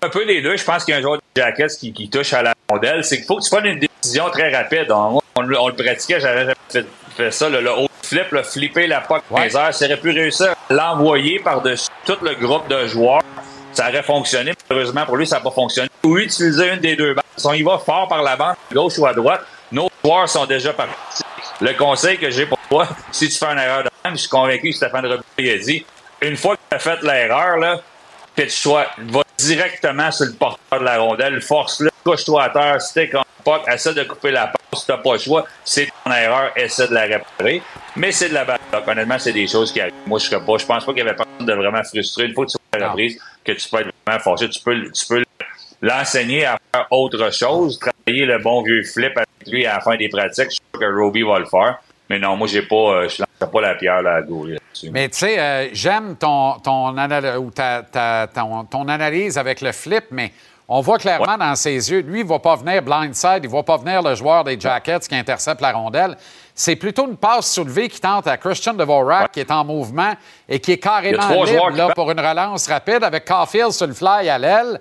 [0.00, 0.56] un peu les deux.
[0.56, 3.04] Je pense qu'il y a un joueur de Jackets qui, qui touche à la rondelle.
[3.04, 4.90] C'est qu'il faut que tu prennes une décision très rapide.
[4.90, 6.86] On, on le- on le pratiquait, j'avais jamais fait,
[7.16, 7.48] fait ça.
[7.48, 9.72] Le, le haut flip, le flipper la puck dans les airs.
[9.74, 13.22] Ça aurait pu réussir à l'envoyer par-dessus tout le groupe de joueurs.
[13.72, 14.52] Ça aurait fonctionné.
[14.68, 15.88] Malheureusement, pour lui, ça n'a pas fonctionné.
[16.04, 17.22] Ou utiliser une des deux bandes.
[17.36, 20.28] Si on y va fort par la bande, à gauche ou à droite, nos joueurs
[20.28, 21.22] sont déjà partis.
[21.60, 24.28] Le conseil que j'ai pour toi, si tu fais une erreur de même, je suis
[24.28, 25.84] convaincu que Stéphane Robillard a dit,
[26.22, 27.80] une fois que tu as fait l'erreur, là,
[28.38, 33.24] pitch-toi, va directement sur le porteur de la rondelle, force-le, couche-toi à terre, stick en
[33.44, 36.86] puck, essaie de couper la passe, si t'as pas le choix, c'est ton erreur, essaie
[36.86, 37.62] de la réparer.
[37.96, 38.60] Mais c'est de la balle.
[38.86, 39.94] Honnêtement, c'est des choses qui arrivent.
[40.06, 42.26] Moi, je serais pas, je pense pas qu'il y avait personne de vraiment frustré.
[42.26, 44.92] Une fois que tu fais la reprise, que tu peux être vraiment fâché, tu peux,
[44.92, 45.24] tu peux
[45.82, 49.96] l'enseigner à faire autre chose, travailler le bon vieux flip avec lui à la fin
[49.96, 50.44] des pratiques.
[50.44, 51.80] Je suis sûr que Roby va le faire.
[52.08, 54.90] Mais non, moi, j'ai pas, euh, je lance pas la pierre là, à Goulet là-dessus.
[54.90, 59.60] Mais tu sais, euh, j'aime ton, ton, anal- ou ta, ta- ton, ton analyse avec
[59.60, 60.32] le flip, mais
[60.68, 63.52] on voit clairement dans ses yeux, lui, il ne va pas venir blindside, il ne
[63.56, 66.16] va pas venir le joueur des Jackets qui intercepte la rondelle.
[66.54, 70.12] C'est plutôt une passe soulevée qui tente à Christian Dvorak, qui est en mouvement
[70.48, 74.28] et qui est carrément libre là, pour une relance rapide avec Caulfield sur le fly
[74.28, 74.80] à l'aile.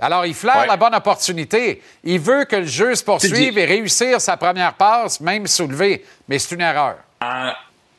[0.00, 0.66] Alors, il flaire Ouais.
[0.66, 1.82] la bonne opportunité.
[2.04, 6.04] Il veut que le jeu se poursuive et réussir sa première passe, même soulevée.
[6.28, 6.96] Mais c'est une erreur.
[7.20, 7.50] En,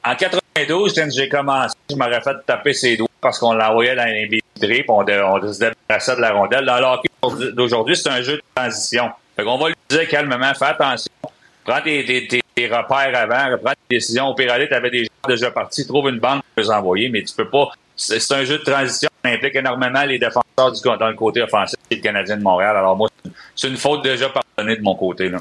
[0.05, 4.05] en 92, quand j'ai commencé, je m'aurais fait taper ses doigts parce qu'on l'envoyait dans
[4.05, 6.65] les vitrées puis on, on se débarrassait de la rondelle.
[6.65, 9.11] Dans le hockey d'aujourd'hui, c'est un jeu de transition.
[9.35, 11.11] Fait qu'on va lui dire calmement, fais attention,
[11.65, 14.27] prends tes, tes- tes- repères avant, prends tes décisions.
[14.27, 17.23] Au pire aller, t'avais des gens déjà partis, trouve une bande pour les envoyer, mais
[17.23, 17.69] tu peux pas.
[17.95, 19.09] C'est c'est un jeu de transition.
[19.23, 22.75] Ça implique énormément les défenseurs du, dans le côté offensif et le Canadien de Montréal.
[22.77, 23.09] Alors moi,
[23.55, 25.29] c'est une faute déjà pardonnée de mon côté.
[25.29, 25.39] Là.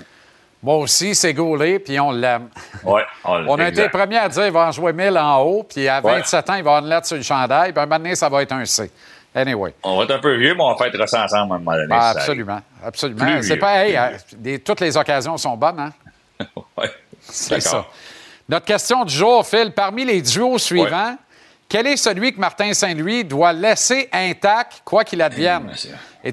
[0.62, 2.48] Moi aussi, c'est gaulé, puis on l'aime.
[2.84, 5.62] Ouais, On a été les premiers à dire qu'il va en jouer 1000 en haut,
[5.64, 6.18] puis à Ouais.
[6.18, 8.28] 27 ans, il va avoir une lettre sur le chandail, puis un moment donné, ça
[8.28, 8.90] va être un C.
[9.34, 9.74] Anyway.
[9.82, 11.72] On va être un peu vieux, mais on va faire ça ensemble à un moment
[11.72, 11.88] donné.
[11.90, 12.60] Ah, absolument.
[12.84, 13.40] Absolument.
[13.42, 15.92] C'est pas, hey, euh, des- toutes les occasions sont bonnes, hein?
[16.76, 16.90] Ouais.
[17.20, 17.86] C'est ça.
[18.48, 21.16] Notre question du jour, Phil, parmi les duos suivants,
[21.68, 25.72] quel est celui que Martin Saint-Louis doit laisser intact, quoi qu'il advienne?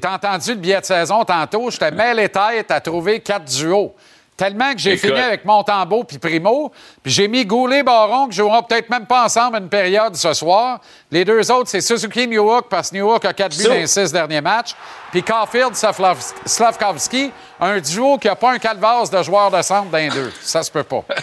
[0.02, 3.46] t'as entendu le billet de saison tantôt, je te mets les têtes à trouver quatre
[3.46, 3.96] duos.
[4.40, 5.10] Tellement que j'ai Écoute.
[5.10, 6.72] fini avec Montembeau puis Primo,
[7.04, 10.80] puis j'ai mis Goulet-Baron, que joueront peut-être même pas ensemble une période ce soir.
[11.12, 13.68] Les deux autres, c'est Suzuki-Newhook, parce que Newhook a quatre buts Ça.
[13.68, 14.76] dans les six derniers matchs.
[15.12, 20.32] Puis Caulfield-Slavkovski, un duo qui n'a pas un calvasse de joueurs de centre les deux.
[20.42, 21.04] Ça se peut pas.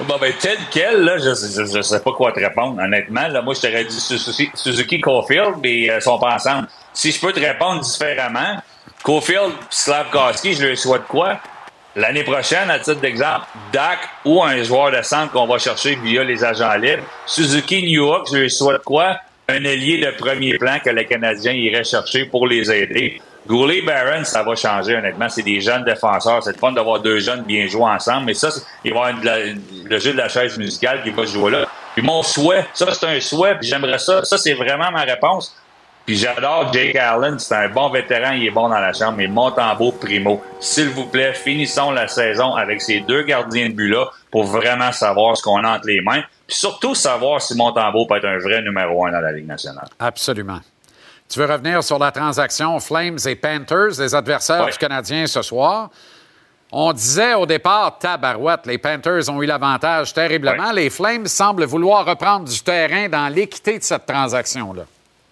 [0.00, 3.26] Bon, ben, tel quel, là, je, je, je sais pas quoi te répondre, honnêtement.
[3.26, 6.68] Là, moi, je t'aurais dit Suzuki, Suzuki Caulfield, mais ils sont pas ensemble.
[6.94, 8.62] Si je peux te répondre différemment,
[9.02, 11.38] Caulfield Slavkowski, je leur souhaite quoi?
[11.98, 16.22] L'année prochaine, à titre d'exemple, Dak ou un joueur de centre qu'on va chercher via
[16.22, 17.02] les agents libres.
[17.26, 19.16] Suzuki New York, je souhaite quoi?
[19.48, 23.20] Un ailier de premier plan que les Canadiens iraient chercher pour les aider.
[23.48, 25.28] Goulet Barron, ça va changer, honnêtement.
[25.28, 26.40] C'est des jeunes défenseurs.
[26.44, 28.26] C'est fun d'avoir deux jeunes bien joués ensemble.
[28.26, 28.50] Mais ça,
[28.84, 29.32] il va y avoir
[29.84, 31.66] le jeu de la chaise musicale qui va jouer là.
[31.94, 34.22] Puis mon souhait, ça, c'est un souhait, puis j'aimerais ça.
[34.22, 35.52] Ça, c'est vraiment ma réponse.
[36.08, 39.26] Puis j'adore Jake Allen, c'est un bon vétéran, il est bon dans la chambre, mais
[39.26, 40.42] Montembeau primo.
[40.58, 45.36] S'il vous plaît, finissons la saison avec ces deux gardiens de but-là pour vraiment savoir
[45.36, 46.22] ce qu'on a entre les mains.
[46.46, 49.86] Puis surtout savoir si Montembeau peut être un vrai numéro un dans la Ligue nationale.
[49.98, 50.60] Absolument.
[51.28, 55.90] Tu veux revenir sur la transaction Flames et Panthers, les adversaires du Canadien ce soir?
[56.72, 60.72] On disait au départ, tabarouette, les Panthers ont eu l'avantage terriblement.
[60.72, 64.84] Les Flames semblent vouloir reprendre du terrain dans l'équité de cette transaction-là.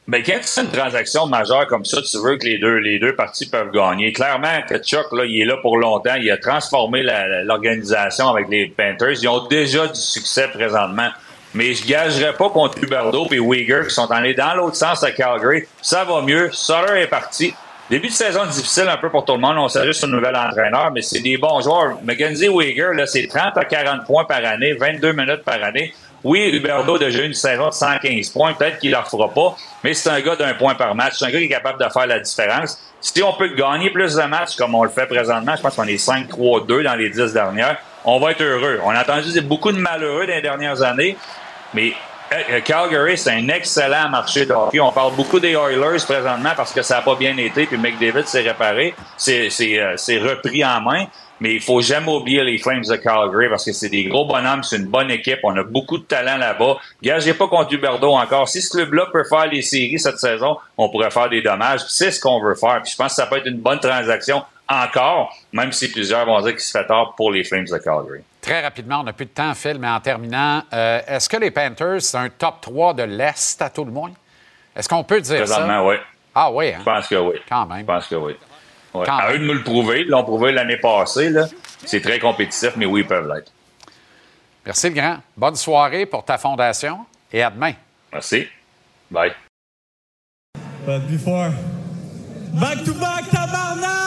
[0.09, 3.01] Mais quand tu fais une transaction majeure comme ça, tu veux que les deux, les
[3.01, 4.13] deux parties peuvent gagner.
[4.13, 6.15] Clairement, que Chuck, là, il est là pour longtemps.
[6.15, 9.21] Il a transformé l'organisation avec les Panthers.
[9.23, 11.09] Ils ont déjà du succès présentement.
[11.55, 15.11] Mais je gagerais pas contre Huberdeau et Uyghur qui sont allés dans l'autre sens à
[15.11, 15.65] Calgary.
[15.83, 16.51] Ça va mieux.
[16.53, 17.53] Sutter est parti.
[17.91, 19.57] Début de saison difficile un peu pour tout le monde.
[19.59, 21.99] On sur un nouvel entraîneur, mais c'est des bons joueurs.
[22.05, 25.95] Mackenzie Uyghur, là, c'est 30 à 40 points par année, 22 minutes par année.
[26.27, 28.53] Oui, Huberdeau a déjà une de 115 points.
[28.55, 31.15] Peut-être qu'il ne le refera pas, mais c'est un gars d'un point par match.
[31.19, 32.81] C'est un gars qui est capable de faire la différence.
[33.01, 35.85] Si on peut gagner plus de matchs comme on le fait présentement, je pense qu'on
[35.85, 38.81] est 5-3-2 dans les 10 dernières, on va être heureux.
[38.85, 41.17] On a entendu beaucoup de malheureux dans les dernières années,
[41.73, 41.93] mais
[42.33, 44.81] euh, Calgary, c'est un excellent marché de hockey.
[44.81, 48.27] On parle beaucoup des Oilers présentement parce que ça n'a pas bien été, puis McDavid
[48.27, 49.49] s'est réparé, c'est,
[49.79, 49.95] euh,
[50.29, 51.05] repris en main.
[51.41, 54.63] Mais il faut jamais oublier les Flames de Calgary parce que c'est des gros bonhommes,
[54.63, 56.79] c'est une bonne équipe, on a beaucoup de talent là-bas.
[57.03, 58.49] Gagez pas contre Huberdeau encore.
[58.49, 61.81] Si ce club-là peut faire les séries cette saison, on pourrait faire des dommages.
[61.89, 62.81] C'est ce qu'on veut faire.
[62.83, 66.41] Puis je pense que ça peut être une bonne transaction encore, même si plusieurs vont
[66.41, 68.21] dire qu'il se fait tard pour les Flames de Calgary.
[68.41, 71.51] Très rapidement, on n'a plus de temps, Phil, mais en terminant, euh, est-ce que les
[71.51, 74.13] Panthers, c'est un top 3 de l'Est à tout le moins?
[74.75, 75.55] Est-ce qu'on peut dire ça?
[75.55, 75.97] Présentement, oui.
[76.35, 76.79] Ah oui, hein?
[76.81, 77.37] Je pense que oui.
[77.49, 77.81] Quand même.
[77.81, 78.37] Je pense que oui.
[79.01, 79.07] Ouais.
[79.09, 80.03] À eux de nous le prouver.
[80.03, 81.33] Ils l'ont prouvé l'année passée.
[81.85, 83.53] C'est très compétitif, mais oui, ils peuvent l'être.
[84.65, 85.19] Merci, le grand.
[85.37, 87.01] Bonne soirée pour ta fondation
[87.33, 87.73] et à demain.
[88.13, 88.47] Merci.
[89.11, 89.33] Bye.
[90.87, 91.51] But before,
[92.61, 94.07] back to back, tabarnak!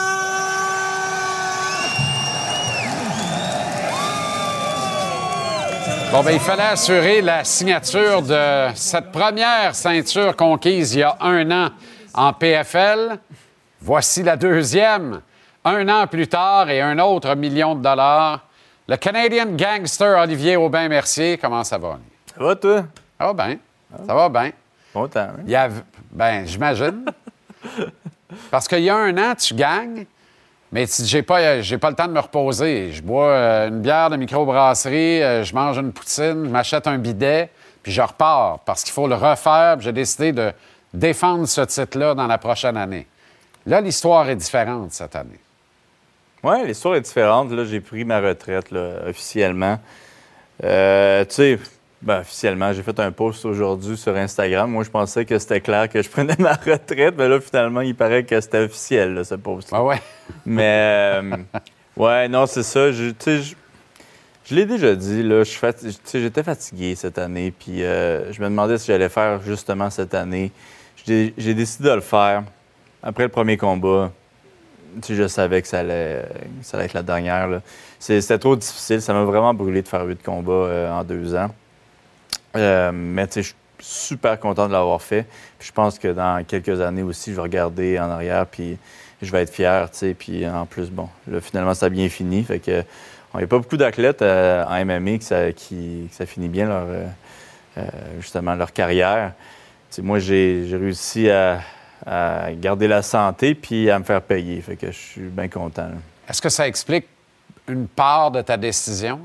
[6.10, 11.16] Bon, ben, il fallait assurer la signature de cette première ceinture conquise il y a
[11.20, 11.70] un an
[12.14, 13.18] en PFL.
[13.82, 15.22] Voici la deuxième.
[15.64, 18.40] Un an plus tard et un autre million de dollars.
[18.86, 21.98] Le Canadian gangster Olivier Aubin-Mercier, comment ça va?
[22.34, 22.84] Ça va, toi?
[23.18, 23.58] Ça va bien.
[24.06, 24.50] Ça va bien.
[24.92, 25.42] Bon temps, hein?
[25.44, 25.68] Il y a...
[26.10, 27.04] Ben, j'imagine.
[28.50, 30.04] Parce qu'il y a un an, tu gagnes,
[30.72, 32.92] mais tu j'ai pas, j'ai pas le temps de me reposer.
[32.92, 36.98] Je bois euh, une bière de microbrasserie, euh, je mange une poutine, je m'achète un
[36.98, 37.50] bidet,
[37.82, 39.80] puis je repars parce qu'il faut le refaire.
[39.80, 40.52] J'ai décidé de
[40.92, 43.06] défendre ce titre-là dans la prochaine année.
[43.66, 45.38] Là, l'histoire est différente cette année.
[46.42, 47.50] Oui, l'histoire est différente.
[47.52, 49.78] Là, j'ai pris ma retraite là, officiellement.
[50.64, 51.58] Euh, tu sais,
[52.02, 54.70] ben, officiellement, j'ai fait un post aujourd'hui sur Instagram.
[54.70, 57.94] Moi, je pensais que c'était clair que je prenais ma retraite, mais là, finalement, il
[57.94, 59.68] paraît que c'était officiel, là, ce post.
[59.72, 60.00] Ah ouais?
[60.46, 61.36] Mais, euh,
[61.96, 62.90] ouais, non, c'est ça.
[62.90, 63.54] Je, tu sais, je,
[64.44, 68.78] je l'ai déjà dit, là, je j'étais fatigué cette année, puis euh, je me demandais
[68.78, 70.52] si j'allais faire justement cette année.
[71.06, 72.44] J'ai décidé de le faire.
[73.02, 74.12] Après le premier combat,
[75.02, 76.24] tu je savais que ça allait,
[76.62, 77.60] ça allait être la dernière.
[77.98, 79.00] C'était trop difficile.
[79.00, 81.48] Ça m'a vraiment brûlé de faire huit combats euh, en deux ans.
[82.56, 85.26] Euh, mais je suis super content de l'avoir fait.
[85.60, 88.76] Je pense que dans quelques années aussi, je vais regarder en arrière, puis
[89.22, 89.88] je vais être fier.
[90.18, 92.42] Puis en plus, bon, là, finalement, ça a bien fini.
[92.42, 92.82] Fait que
[93.34, 95.18] il n'y a pas beaucoup d'athlètes euh, en MMA
[95.52, 96.86] qui, que ça finit bien leur,
[98.18, 99.32] justement leur carrière.
[100.02, 101.60] Moi, j'ai réussi à,
[102.06, 104.60] à garder la santé puis à me faire payer.
[104.60, 105.88] Fait que je suis bien content.
[106.28, 107.06] Est-ce que ça explique
[107.68, 109.20] une part de ta décision?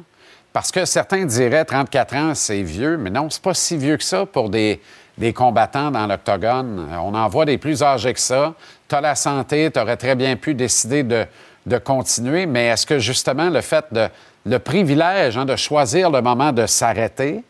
[0.53, 4.03] Parce que certains diraient 34 ans, c'est vieux, mais non, c'est pas si vieux que
[4.03, 4.81] ça pour des,
[5.17, 6.87] des combattants dans l'octogone.
[6.93, 8.53] On en voit des plus âgés que ça.
[8.87, 11.25] Tu as la santé, tu aurais très bien pu décider de,
[11.65, 14.07] de continuer, mais est-ce que justement le fait de
[14.45, 17.43] le privilège hein, de choisir le moment de s'arrêter,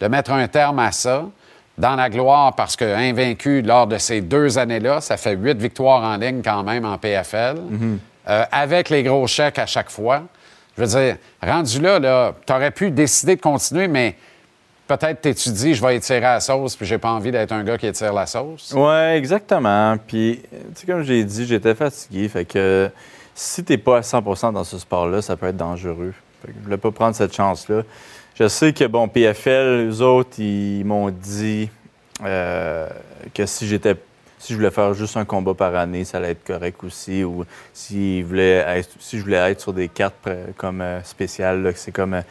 [0.00, 1.26] de mettre un terme à ça,
[1.78, 6.02] dans la gloire, parce que invaincu lors de ces deux années-là, ça fait huit victoires
[6.02, 7.56] en ligne quand même en PFL,
[8.28, 10.22] euh, avec les gros chèques à chaque fois.
[10.76, 14.16] Je veux dire, rendu là, là tu aurais pu décider de continuer, mais
[14.86, 17.86] peut-être t'étudies, je vais étirer la sauce, puis j'ai pas envie d'être un gars qui
[17.86, 18.72] étire la sauce.
[18.72, 19.96] Ouais, exactement.
[20.06, 22.28] Puis, tu sais, comme j'ai dit, j'étais fatigué.
[22.28, 22.90] Fait que
[23.34, 26.12] si tu n'es pas à 100% dans ce sport-là, ça peut être dangereux.
[26.42, 27.82] Fait que je voulais pas prendre cette chance-là.
[28.40, 31.68] Je sais que, bon, PFL, eux autres, ils m'ont dit
[32.24, 32.88] euh,
[33.34, 33.94] que si j'étais
[34.38, 37.22] si je voulais faire juste un combat par année, ça allait être correct aussi.
[37.22, 37.44] Ou
[37.74, 40.26] si, être, si je voulais être sur des cartes
[40.56, 42.22] comme euh, spéciales, c'est comme euh,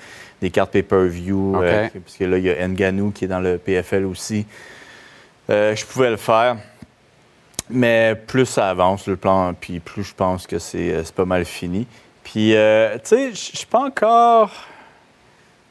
[0.41, 3.59] des cartes pay-per-view, euh, parce que là, il y a Nganou qui est dans le
[3.59, 4.47] PFL aussi.
[5.51, 6.57] Euh, je pouvais le faire.
[7.69, 11.85] Mais plus ça avance, le plan, puis plus je pense que c'est pas mal fini.
[12.23, 14.68] Puis, euh, tu sais, je je suis pas encore.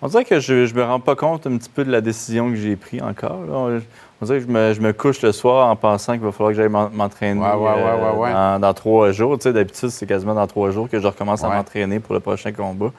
[0.00, 2.50] On dirait que je, je me rends pas compte un petit peu de la décision
[2.50, 3.40] que j'ai prise encore.
[3.48, 3.80] là.
[4.20, 6.50] On, dirait que je me, je me couche le soir en pensant qu'il va falloir
[6.52, 8.32] que j'aille m'en- m'entraîner Ouais, ouais, ouais, euh.
[8.32, 9.36] Dans, dans trois jours.
[9.38, 12.20] Tu sais, d'habitude, c'est quasiment dans trois jours que je recommence à m'entraîner pour le
[12.20, 12.92] prochain combat.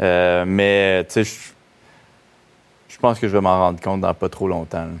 [0.00, 1.34] Euh, mais, tu sais, je,
[2.88, 4.78] je pense que je vais m'en rendre compte dans pas trop longtemps.
[4.78, 4.92] là.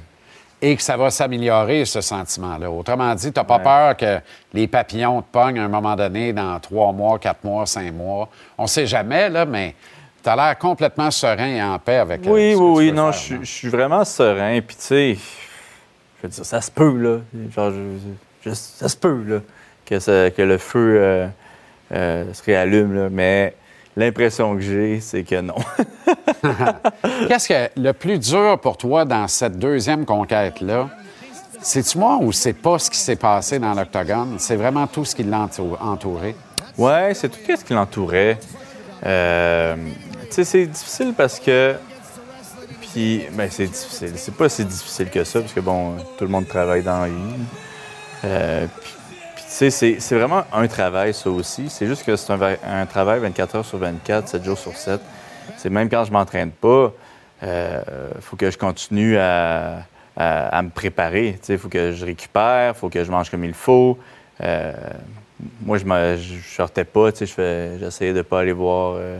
[0.62, 2.70] Et que ça va s'améliorer, ce sentiment-là.
[2.70, 4.20] Autrement dit, tu n'as pas peur que
[4.52, 8.28] les papillons te pognent à un moment donné dans trois mois, quatre mois, cinq mois.
[8.56, 9.74] On ne sait jamais, là, mais
[10.24, 12.92] tu as l'air complètement serein et en paix avec euh, Oui, que oui, tu oui.
[12.92, 14.60] Non, faire, je suis- je suis vraiment serein.
[14.60, 17.18] Puis, tu sais, je veux dire, ça se peut, là.
[17.54, 19.38] Genre, je- je- ça se peut, là,
[19.86, 21.26] que, ça- que le feu euh,
[21.92, 23.08] euh, se réallume, là.
[23.10, 23.54] Mais
[23.96, 25.54] l'impression que j'ai, c'est que non.
[27.28, 30.88] Qu'est-ce que le plus dur pour toi dans cette deuxième conquête-là?
[31.60, 34.36] C'est-tu moi ou c'est pas ce qui s'est passé dans l'octogone?
[34.38, 36.36] C'est vraiment tout ce qui l'a entou- entouré?
[36.76, 38.38] Ouais, c'est tout ce qui l'entourait.
[39.06, 39.76] Euh,
[40.30, 41.74] c'est difficile parce que.
[42.80, 44.12] Puis, ben, c'est difficile.
[44.16, 47.08] C'est pas si difficile que ça, parce que, bon, tout le monde travaille dans la
[47.08, 47.14] vie.
[48.24, 48.66] Euh,
[49.36, 51.68] tu sais, c'est- vraiment un travail, ça aussi.
[51.68, 54.76] C'est juste que c'est un, va- un travail 24 heures sur 24, 7 jours sur
[54.76, 55.00] 7.
[55.56, 56.92] C'est même quand je m'entraîne pas,
[57.42, 59.82] il faut que je continue à,
[60.16, 61.38] à- me préparer.
[61.48, 63.98] Il faut que je récupère, faut que je mange comme il faut.
[64.40, 64.72] Euh,
[65.62, 67.10] moi, je ne sortais pas.
[67.10, 69.18] J'essayais de ne pas aller voir euh, euh,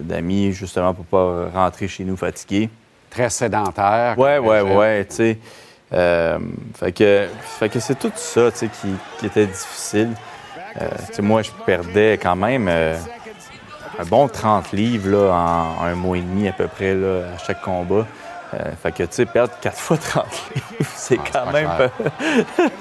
[0.00, 2.68] d'amis, justement, pour pas rentrer chez nous fatigué.
[3.10, 4.18] Très sédentaire.
[4.18, 4.76] Ouais, ouais, régime.
[4.76, 5.38] ouais, tu sais.
[5.92, 6.38] Euh,
[6.74, 7.26] fait que,
[7.58, 8.88] fait que c'est tout ça, tu sais, qui,
[9.18, 10.10] qui était difficile.
[10.80, 12.96] Euh, tu sais, moi, je perdais quand même euh,
[13.98, 17.38] un bon 30 livres là, en un mois et demi à peu près là, à
[17.38, 18.06] chaque combat.
[18.52, 21.68] Euh, fait que, tu sais, perdre 4 fois 30 livres, c'est quand Ah, pas même...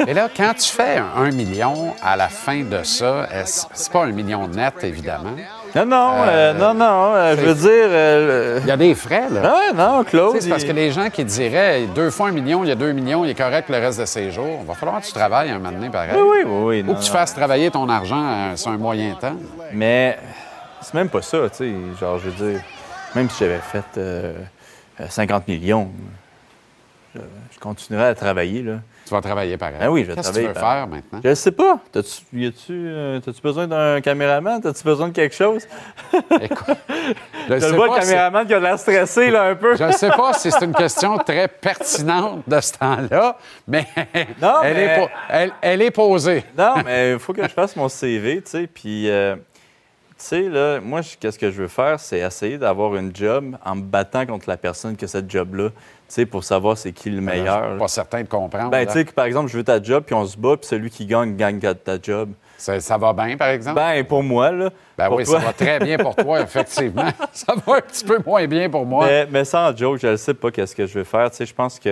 [0.08, 4.12] Et là, quand tu fais un, million à la fin de ça, c'est pas un
[4.12, 5.36] million net, évidemment.
[5.76, 7.70] Non, non, euh, non, non, euh, je veux dire...
[7.90, 9.42] euh, Il y a des frais, là.
[9.44, 10.38] Ah, non, Claude...
[10.40, 12.92] C'est parce que les gens qui diraient deux fois un million, il y a deux
[12.92, 14.60] millions, il est correct le reste de ses jours.
[14.62, 16.12] Il va falloir que tu travailles un moment donné, pareil.
[16.16, 17.14] Oui, oui, oui, oui, Ou non, que tu non.
[17.18, 19.36] fasses travailler ton argent euh, sur un moyen temps.
[19.74, 20.18] Mais
[20.82, 21.72] c'est même pas ça, tu sais.
[22.00, 22.62] Genre, je veux dire,
[23.16, 24.34] même si j'avais fait euh,
[25.02, 25.90] euh, 50 millions,
[27.16, 27.22] je,
[27.54, 28.74] je continuerais à travailler, là.
[29.10, 29.78] Tu vas travailler pareil.
[29.82, 31.20] Ah oui, je vais Qu'est-ce que tu veux faire maintenant?
[31.24, 31.80] Je sais pas.
[31.92, 32.22] T'as-tu,
[32.72, 34.62] euh, t'as-tu besoin d'un caméraman?
[34.62, 35.68] T'as-tu besoin de quelque chose?
[36.42, 36.78] Écoute,
[37.50, 39.76] Je sais le vois, pas le caméraman qui a l'air stressé, là, un peu.
[39.76, 43.36] Je ne sais pas si c'est une question très pertinente de ce temps-là,
[43.68, 43.88] mais,
[44.40, 46.44] Non, elle, mais- Est po- elle- elle est posée.
[46.56, 48.68] Non, mais il faut que je fasse mon CV, tu sais.
[48.68, 49.36] Puis, euh,
[50.26, 53.82] sais, là, moi, qu'est-ce que je veux faire, c'est essayer d'avoir une job en me
[53.82, 55.76] battant contre la personne qui a cette job-là, tu
[56.10, 57.64] sais, pour savoir c'est qui le meilleur.
[57.66, 58.70] Je suis pas certain de comprendre.
[58.72, 60.68] Ben, tu sais, que, par exemple, je veux ta job, puis on se bat, puis
[60.68, 62.32] celui qui gagne, gagne ta- ta job.
[62.58, 63.76] ça, ça va bien, par exemple?
[63.76, 64.70] Ben, pour moi, là.
[64.98, 65.40] Ben pour oui, toi.
[65.40, 67.10] ça va très bien pour toi, effectivement.
[67.32, 69.06] ça va un petit peu moins bien pour moi.
[69.06, 71.30] Mais, mais sans joke, je ne sais pas qu'est-ce que je vais faire.
[71.32, 71.90] Tu sais, je pense que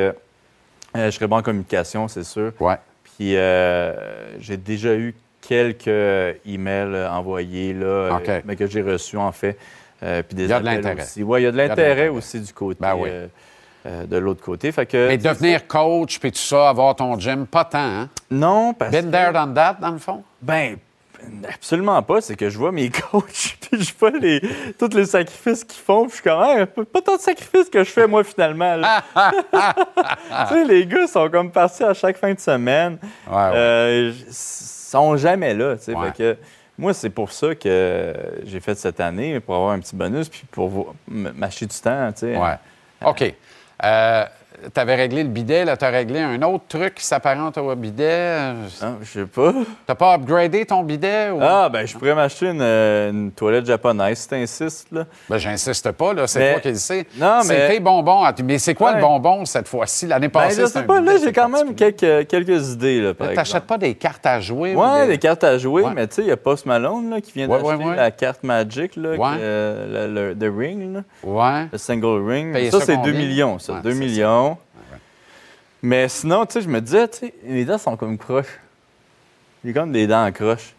[0.96, 2.52] euh, je serais bon en communication, c'est sûr.
[2.60, 2.76] Ouais.
[3.04, 3.94] Puis euh,
[4.40, 5.14] j'ai déjà eu
[5.48, 5.88] quelques
[6.46, 9.58] emails euh, envoyés, là, euh, mais que j'ai reçus, en fait.
[10.04, 11.04] Euh, puis des Il y a de l'intérêt.
[11.20, 12.78] Oui, il y a de l'intérêt aussi du côté.
[12.80, 13.10] Ben oui.
[13.12, 13.28] euh,
[13.86, 14.72] euh, de l'autre côté.
[14.72, 18.10] Fait que, Mais devenir coach puis tout ça, avoir ton gym, pas tant, hein?
[18.30, 20.24] Non, parce Been there, done that, dans le fond?
[20.42, 20.78] Ben,
[21.48, 22.20] absolument pas.
[22.20, 24.42] C'est que je vois mes coachs, puis je vois les,
[24.78, 27.84] tous les sacrifices qu'ils font, puis je suis comme, Hey, pas tant de sacrifices que
[27.84, 28.76] je fais, moi, finalement.
[29.16, 32.98] tu sais, les gars sont comme partis à chaque fin de semaine.
[33.28, 33.52] Ouais, ouais.
[33.56, 34.14] Euh,
[34.88, 35.76] sont jamais là.
[35.88, 36.08] Ouais.
[36.08, 36.38] Fait que
[36.78, 38.14] moi, c'est pour ça que
[38.46, 42.12] j'ai fait cette année, pour avoir un petit bonus, puis pour m'acheter du temps.
[42.22, 42.58] Ouais.
[43.06, 43.34] OK.
[43.84, 44.26] Euh,
[44.74, 47.76] tu avais réglé le bidet, là, tu as réglé un autre truc qui s'apparente au
[47.76, 48.38] bidet.
[48.82, 49.54] Ah, je sais pas.
[49.86, 51.30] T'as pas upgradé ton bidet?
[51.30, 51.40] Ou...
[51.42, 55.06] Ah, ben, je pourrais m'acheter une, euh, une toilette japonaise, si t'insistes, là.
[55.30, 57.06] Ben, j'insiste pas, là, c'est Mais- toi qui le sais.
[57.18, 58.24] Non, C'est mais- bonbons.
[58.24, 58.96] à- Mais c'est quoi Ouais.
[58.98, 60.08] le bonbon cette fois-ci?
[60.08, 63.02] L'année Ben, passée, je c'était sais un pas, là, j'ai quand même quelques, quelques idées,
[63.02, 63.36] là, par Là.
[63.36, 64.76] T'achètes pas des cartes à jouer?
[64.76, 65.92] ou Ouais, des- des cartes à jouer, Ouais.
[65.96, 68.44] mais tu sais, il y a Post Malone là, qui vient Ouais, d'acheter la carte
[68.44, 71.68] Magic, là, qui, euh, le, le- the Ring, là, Ouais.
[71.72, 72.70] le single ring.
[72.72, 73.14] Ça, c'est 2 combien?
[73.14, 73.74] millions, ça.
[73.74, 74.04] Ouais, 2 c'est ça.
[74.04, 74.47] millions.
[75.82, 78.60] Mais sinon, tu sais, je me disais, tu sais, les dents sont comme croches.
[79.64, 80.74] J'ai comme des dents en croche.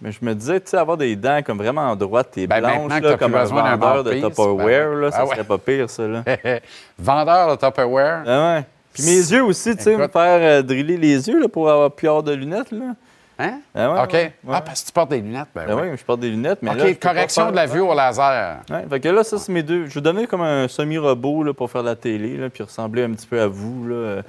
[0.00, 3.00] Mais je me disais, tu sais, avoir des dents comme vraiment droites et Ben, blanches,
[3.00, 5.30] là, comme un vendeur de Tupperware, ben, là, ça ah ouais.
[5.30, 6.06] serait pas pire, ça.
[6.06, 6.24] Là.
[6.98, 8.22] Vendeur de Tupperware.
[8.26, 8.64] Ah ouais.
[8.92, 11.90] Puis mes yeux aussi, tu sais, me faire euh, driller les yeux là, pour avoir
[11.90, 12.70] plus hors de lunettes.
[12.70, 12.94] Là.
[13.38, 13.58] Hein?
[13.74, 14.12] Ah ouais, OK.
[14.12, 14.54] ouais, ouais.
[14.56, 15.48] Ah, parce que tu portes des lunettes.
[15.54, 15.88] Ben, Ben oui.
[15.90, 18.58] oui, je porte des lunettes, mais OK, là, correction faire- de la vue au laser.
[18.70, 19.86] Ouais, fait que là, ça, c'est mes deux.
[19.86, 23.02] Je vais donner comme un semi-robot là, pour faire de la télé, là, puis ressembler
[23.04, 23.88] un petit peu à vous.
[23.88, 24.22] Là.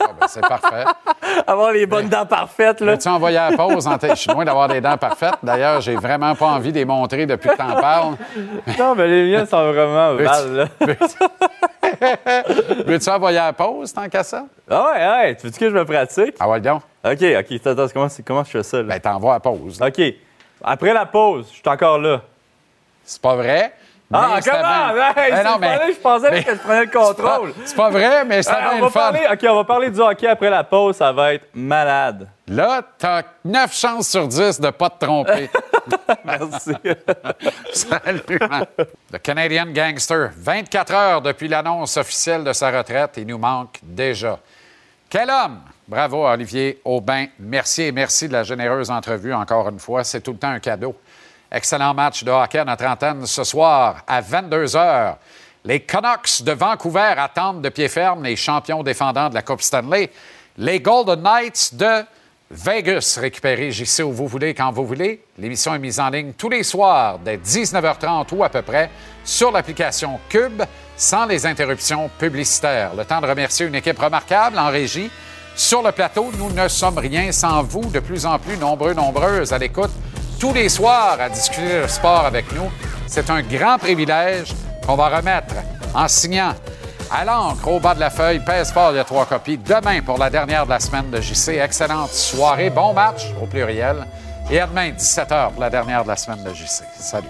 [0.00, 0.84] Ah, ben, c'est parfait.
[1.46, 2.80] avoir les bonnes dents parfaites.
[2.82, 2.92] Là.
[2.92, 3.86] Veux-tu envoyer à la pause?
[3.86, 4.10] en tête?
[4.10, 5.36] Je suis loin d'avoir des dents parfaites.
[5.42, 8.14] D'ailleurs, j'ai vraiment pas envie de les montrer depuis que t'en parles.
[8.78, 10.52] non, mais les miennes sont vraiment mal.
[10.54, 10.64] Là.
[12.86, 14.44] Veux-tu envoyer à la pause tant qu'à ça?
[14.70, 15.36] Ah ouais, ouais.
[15.36, 16.34] Tu veux que je me pratique?
[16.38, 16.82] Ah ouais, donc.
[17.04, 17.66] OK, OK.
[17.66, 18.78] Attends, comment, comment je fais ça?
[18.78, 18.82] Là?
[18.84, 19.80] Ben, t'envoies à pause.
[19.80, 20.02] OK.
[20.62, 22.20] Après la pause, je suis encore là.
[23.04, 23.72] C'est pas vrai?
[24.12, 24.94] Ah, comment?
[24.94, 27.52] Ben c'est non, mais- je pensais mais- que je prenais le contrôle.
[27.66, 30.48] C'est pas vrai, mais ça va être parler, OK, on va parler du hockey après
[30.48, 30.96] la pause.
[30.96, 32.26] Ça va être malade.
[32.48, 35.50] Là, t'as 9 chances sur 10 de pas te tromper.
[36.24, 36.72] Merci.
[37.72, 38.38] Salut.
[39.12, 44.38] Le Canadian Gangster, 24 heures depuis l'annonce officielle de sa retraite, il nous manque déjà.
[45.10, 45.60] Quel homme!
[45.88, 47.28] Bravo Olivier Aubin.
[47.38, 50.04] Merci et merci de la généreuse entrevue encore une fois.
[50.04, 50.94] C'est tout le temps un cadeau.
[51.50, 55.16] Excellent match de hockey à notre antenne ce soir à 22 heures.
[55.64, 60.10] Les Canucks de Vancouver attendent de pied ferme les champions défendants de la Coupe Stanley.
[60.58, 62.04] Les Golden Knights de
[62.50, 65.24] Vegas, récupérez JC où vous voulez, quand vous voulez.
[65.38, 68.90] L'émission est mise en ligne tous les soirs dès 19h30 ou à peu près
[69.24, 70.62] sur l'application Cube
[70.98, 72.94] sans les interruptions publicitaires.
[72.94, 75.10] Le temps de remercier une équipe remarquable en régie.
[75.58, 79.52] Sur le plateau, nous ne sommes rien sans vous, de plus en plus nombreux, nombreuses
[79.52, 79.90] à l'écoute
[80.38, 82.70] tous les soirs à discuter le sport avec nous.
[83.08, 84.54] C'est un grand privilège
[84.86, 85.56] qu'on va remettre
[85.92, 86.54] en signant
[87.10, 88.38] à l'encre au bas de la feuille.
[88.38, 89.58] Pèse fort, a trois copies.
[89.58, 91.58] Demain pour la dernière de la semaine de JC.
[91.60, 94.06] Excellente soirée, bon match au pluriel.
[94.52, 96.84] Et à demain, 17h pour la dernière de la semaine de JC.
[97.00, 97.26] Salut.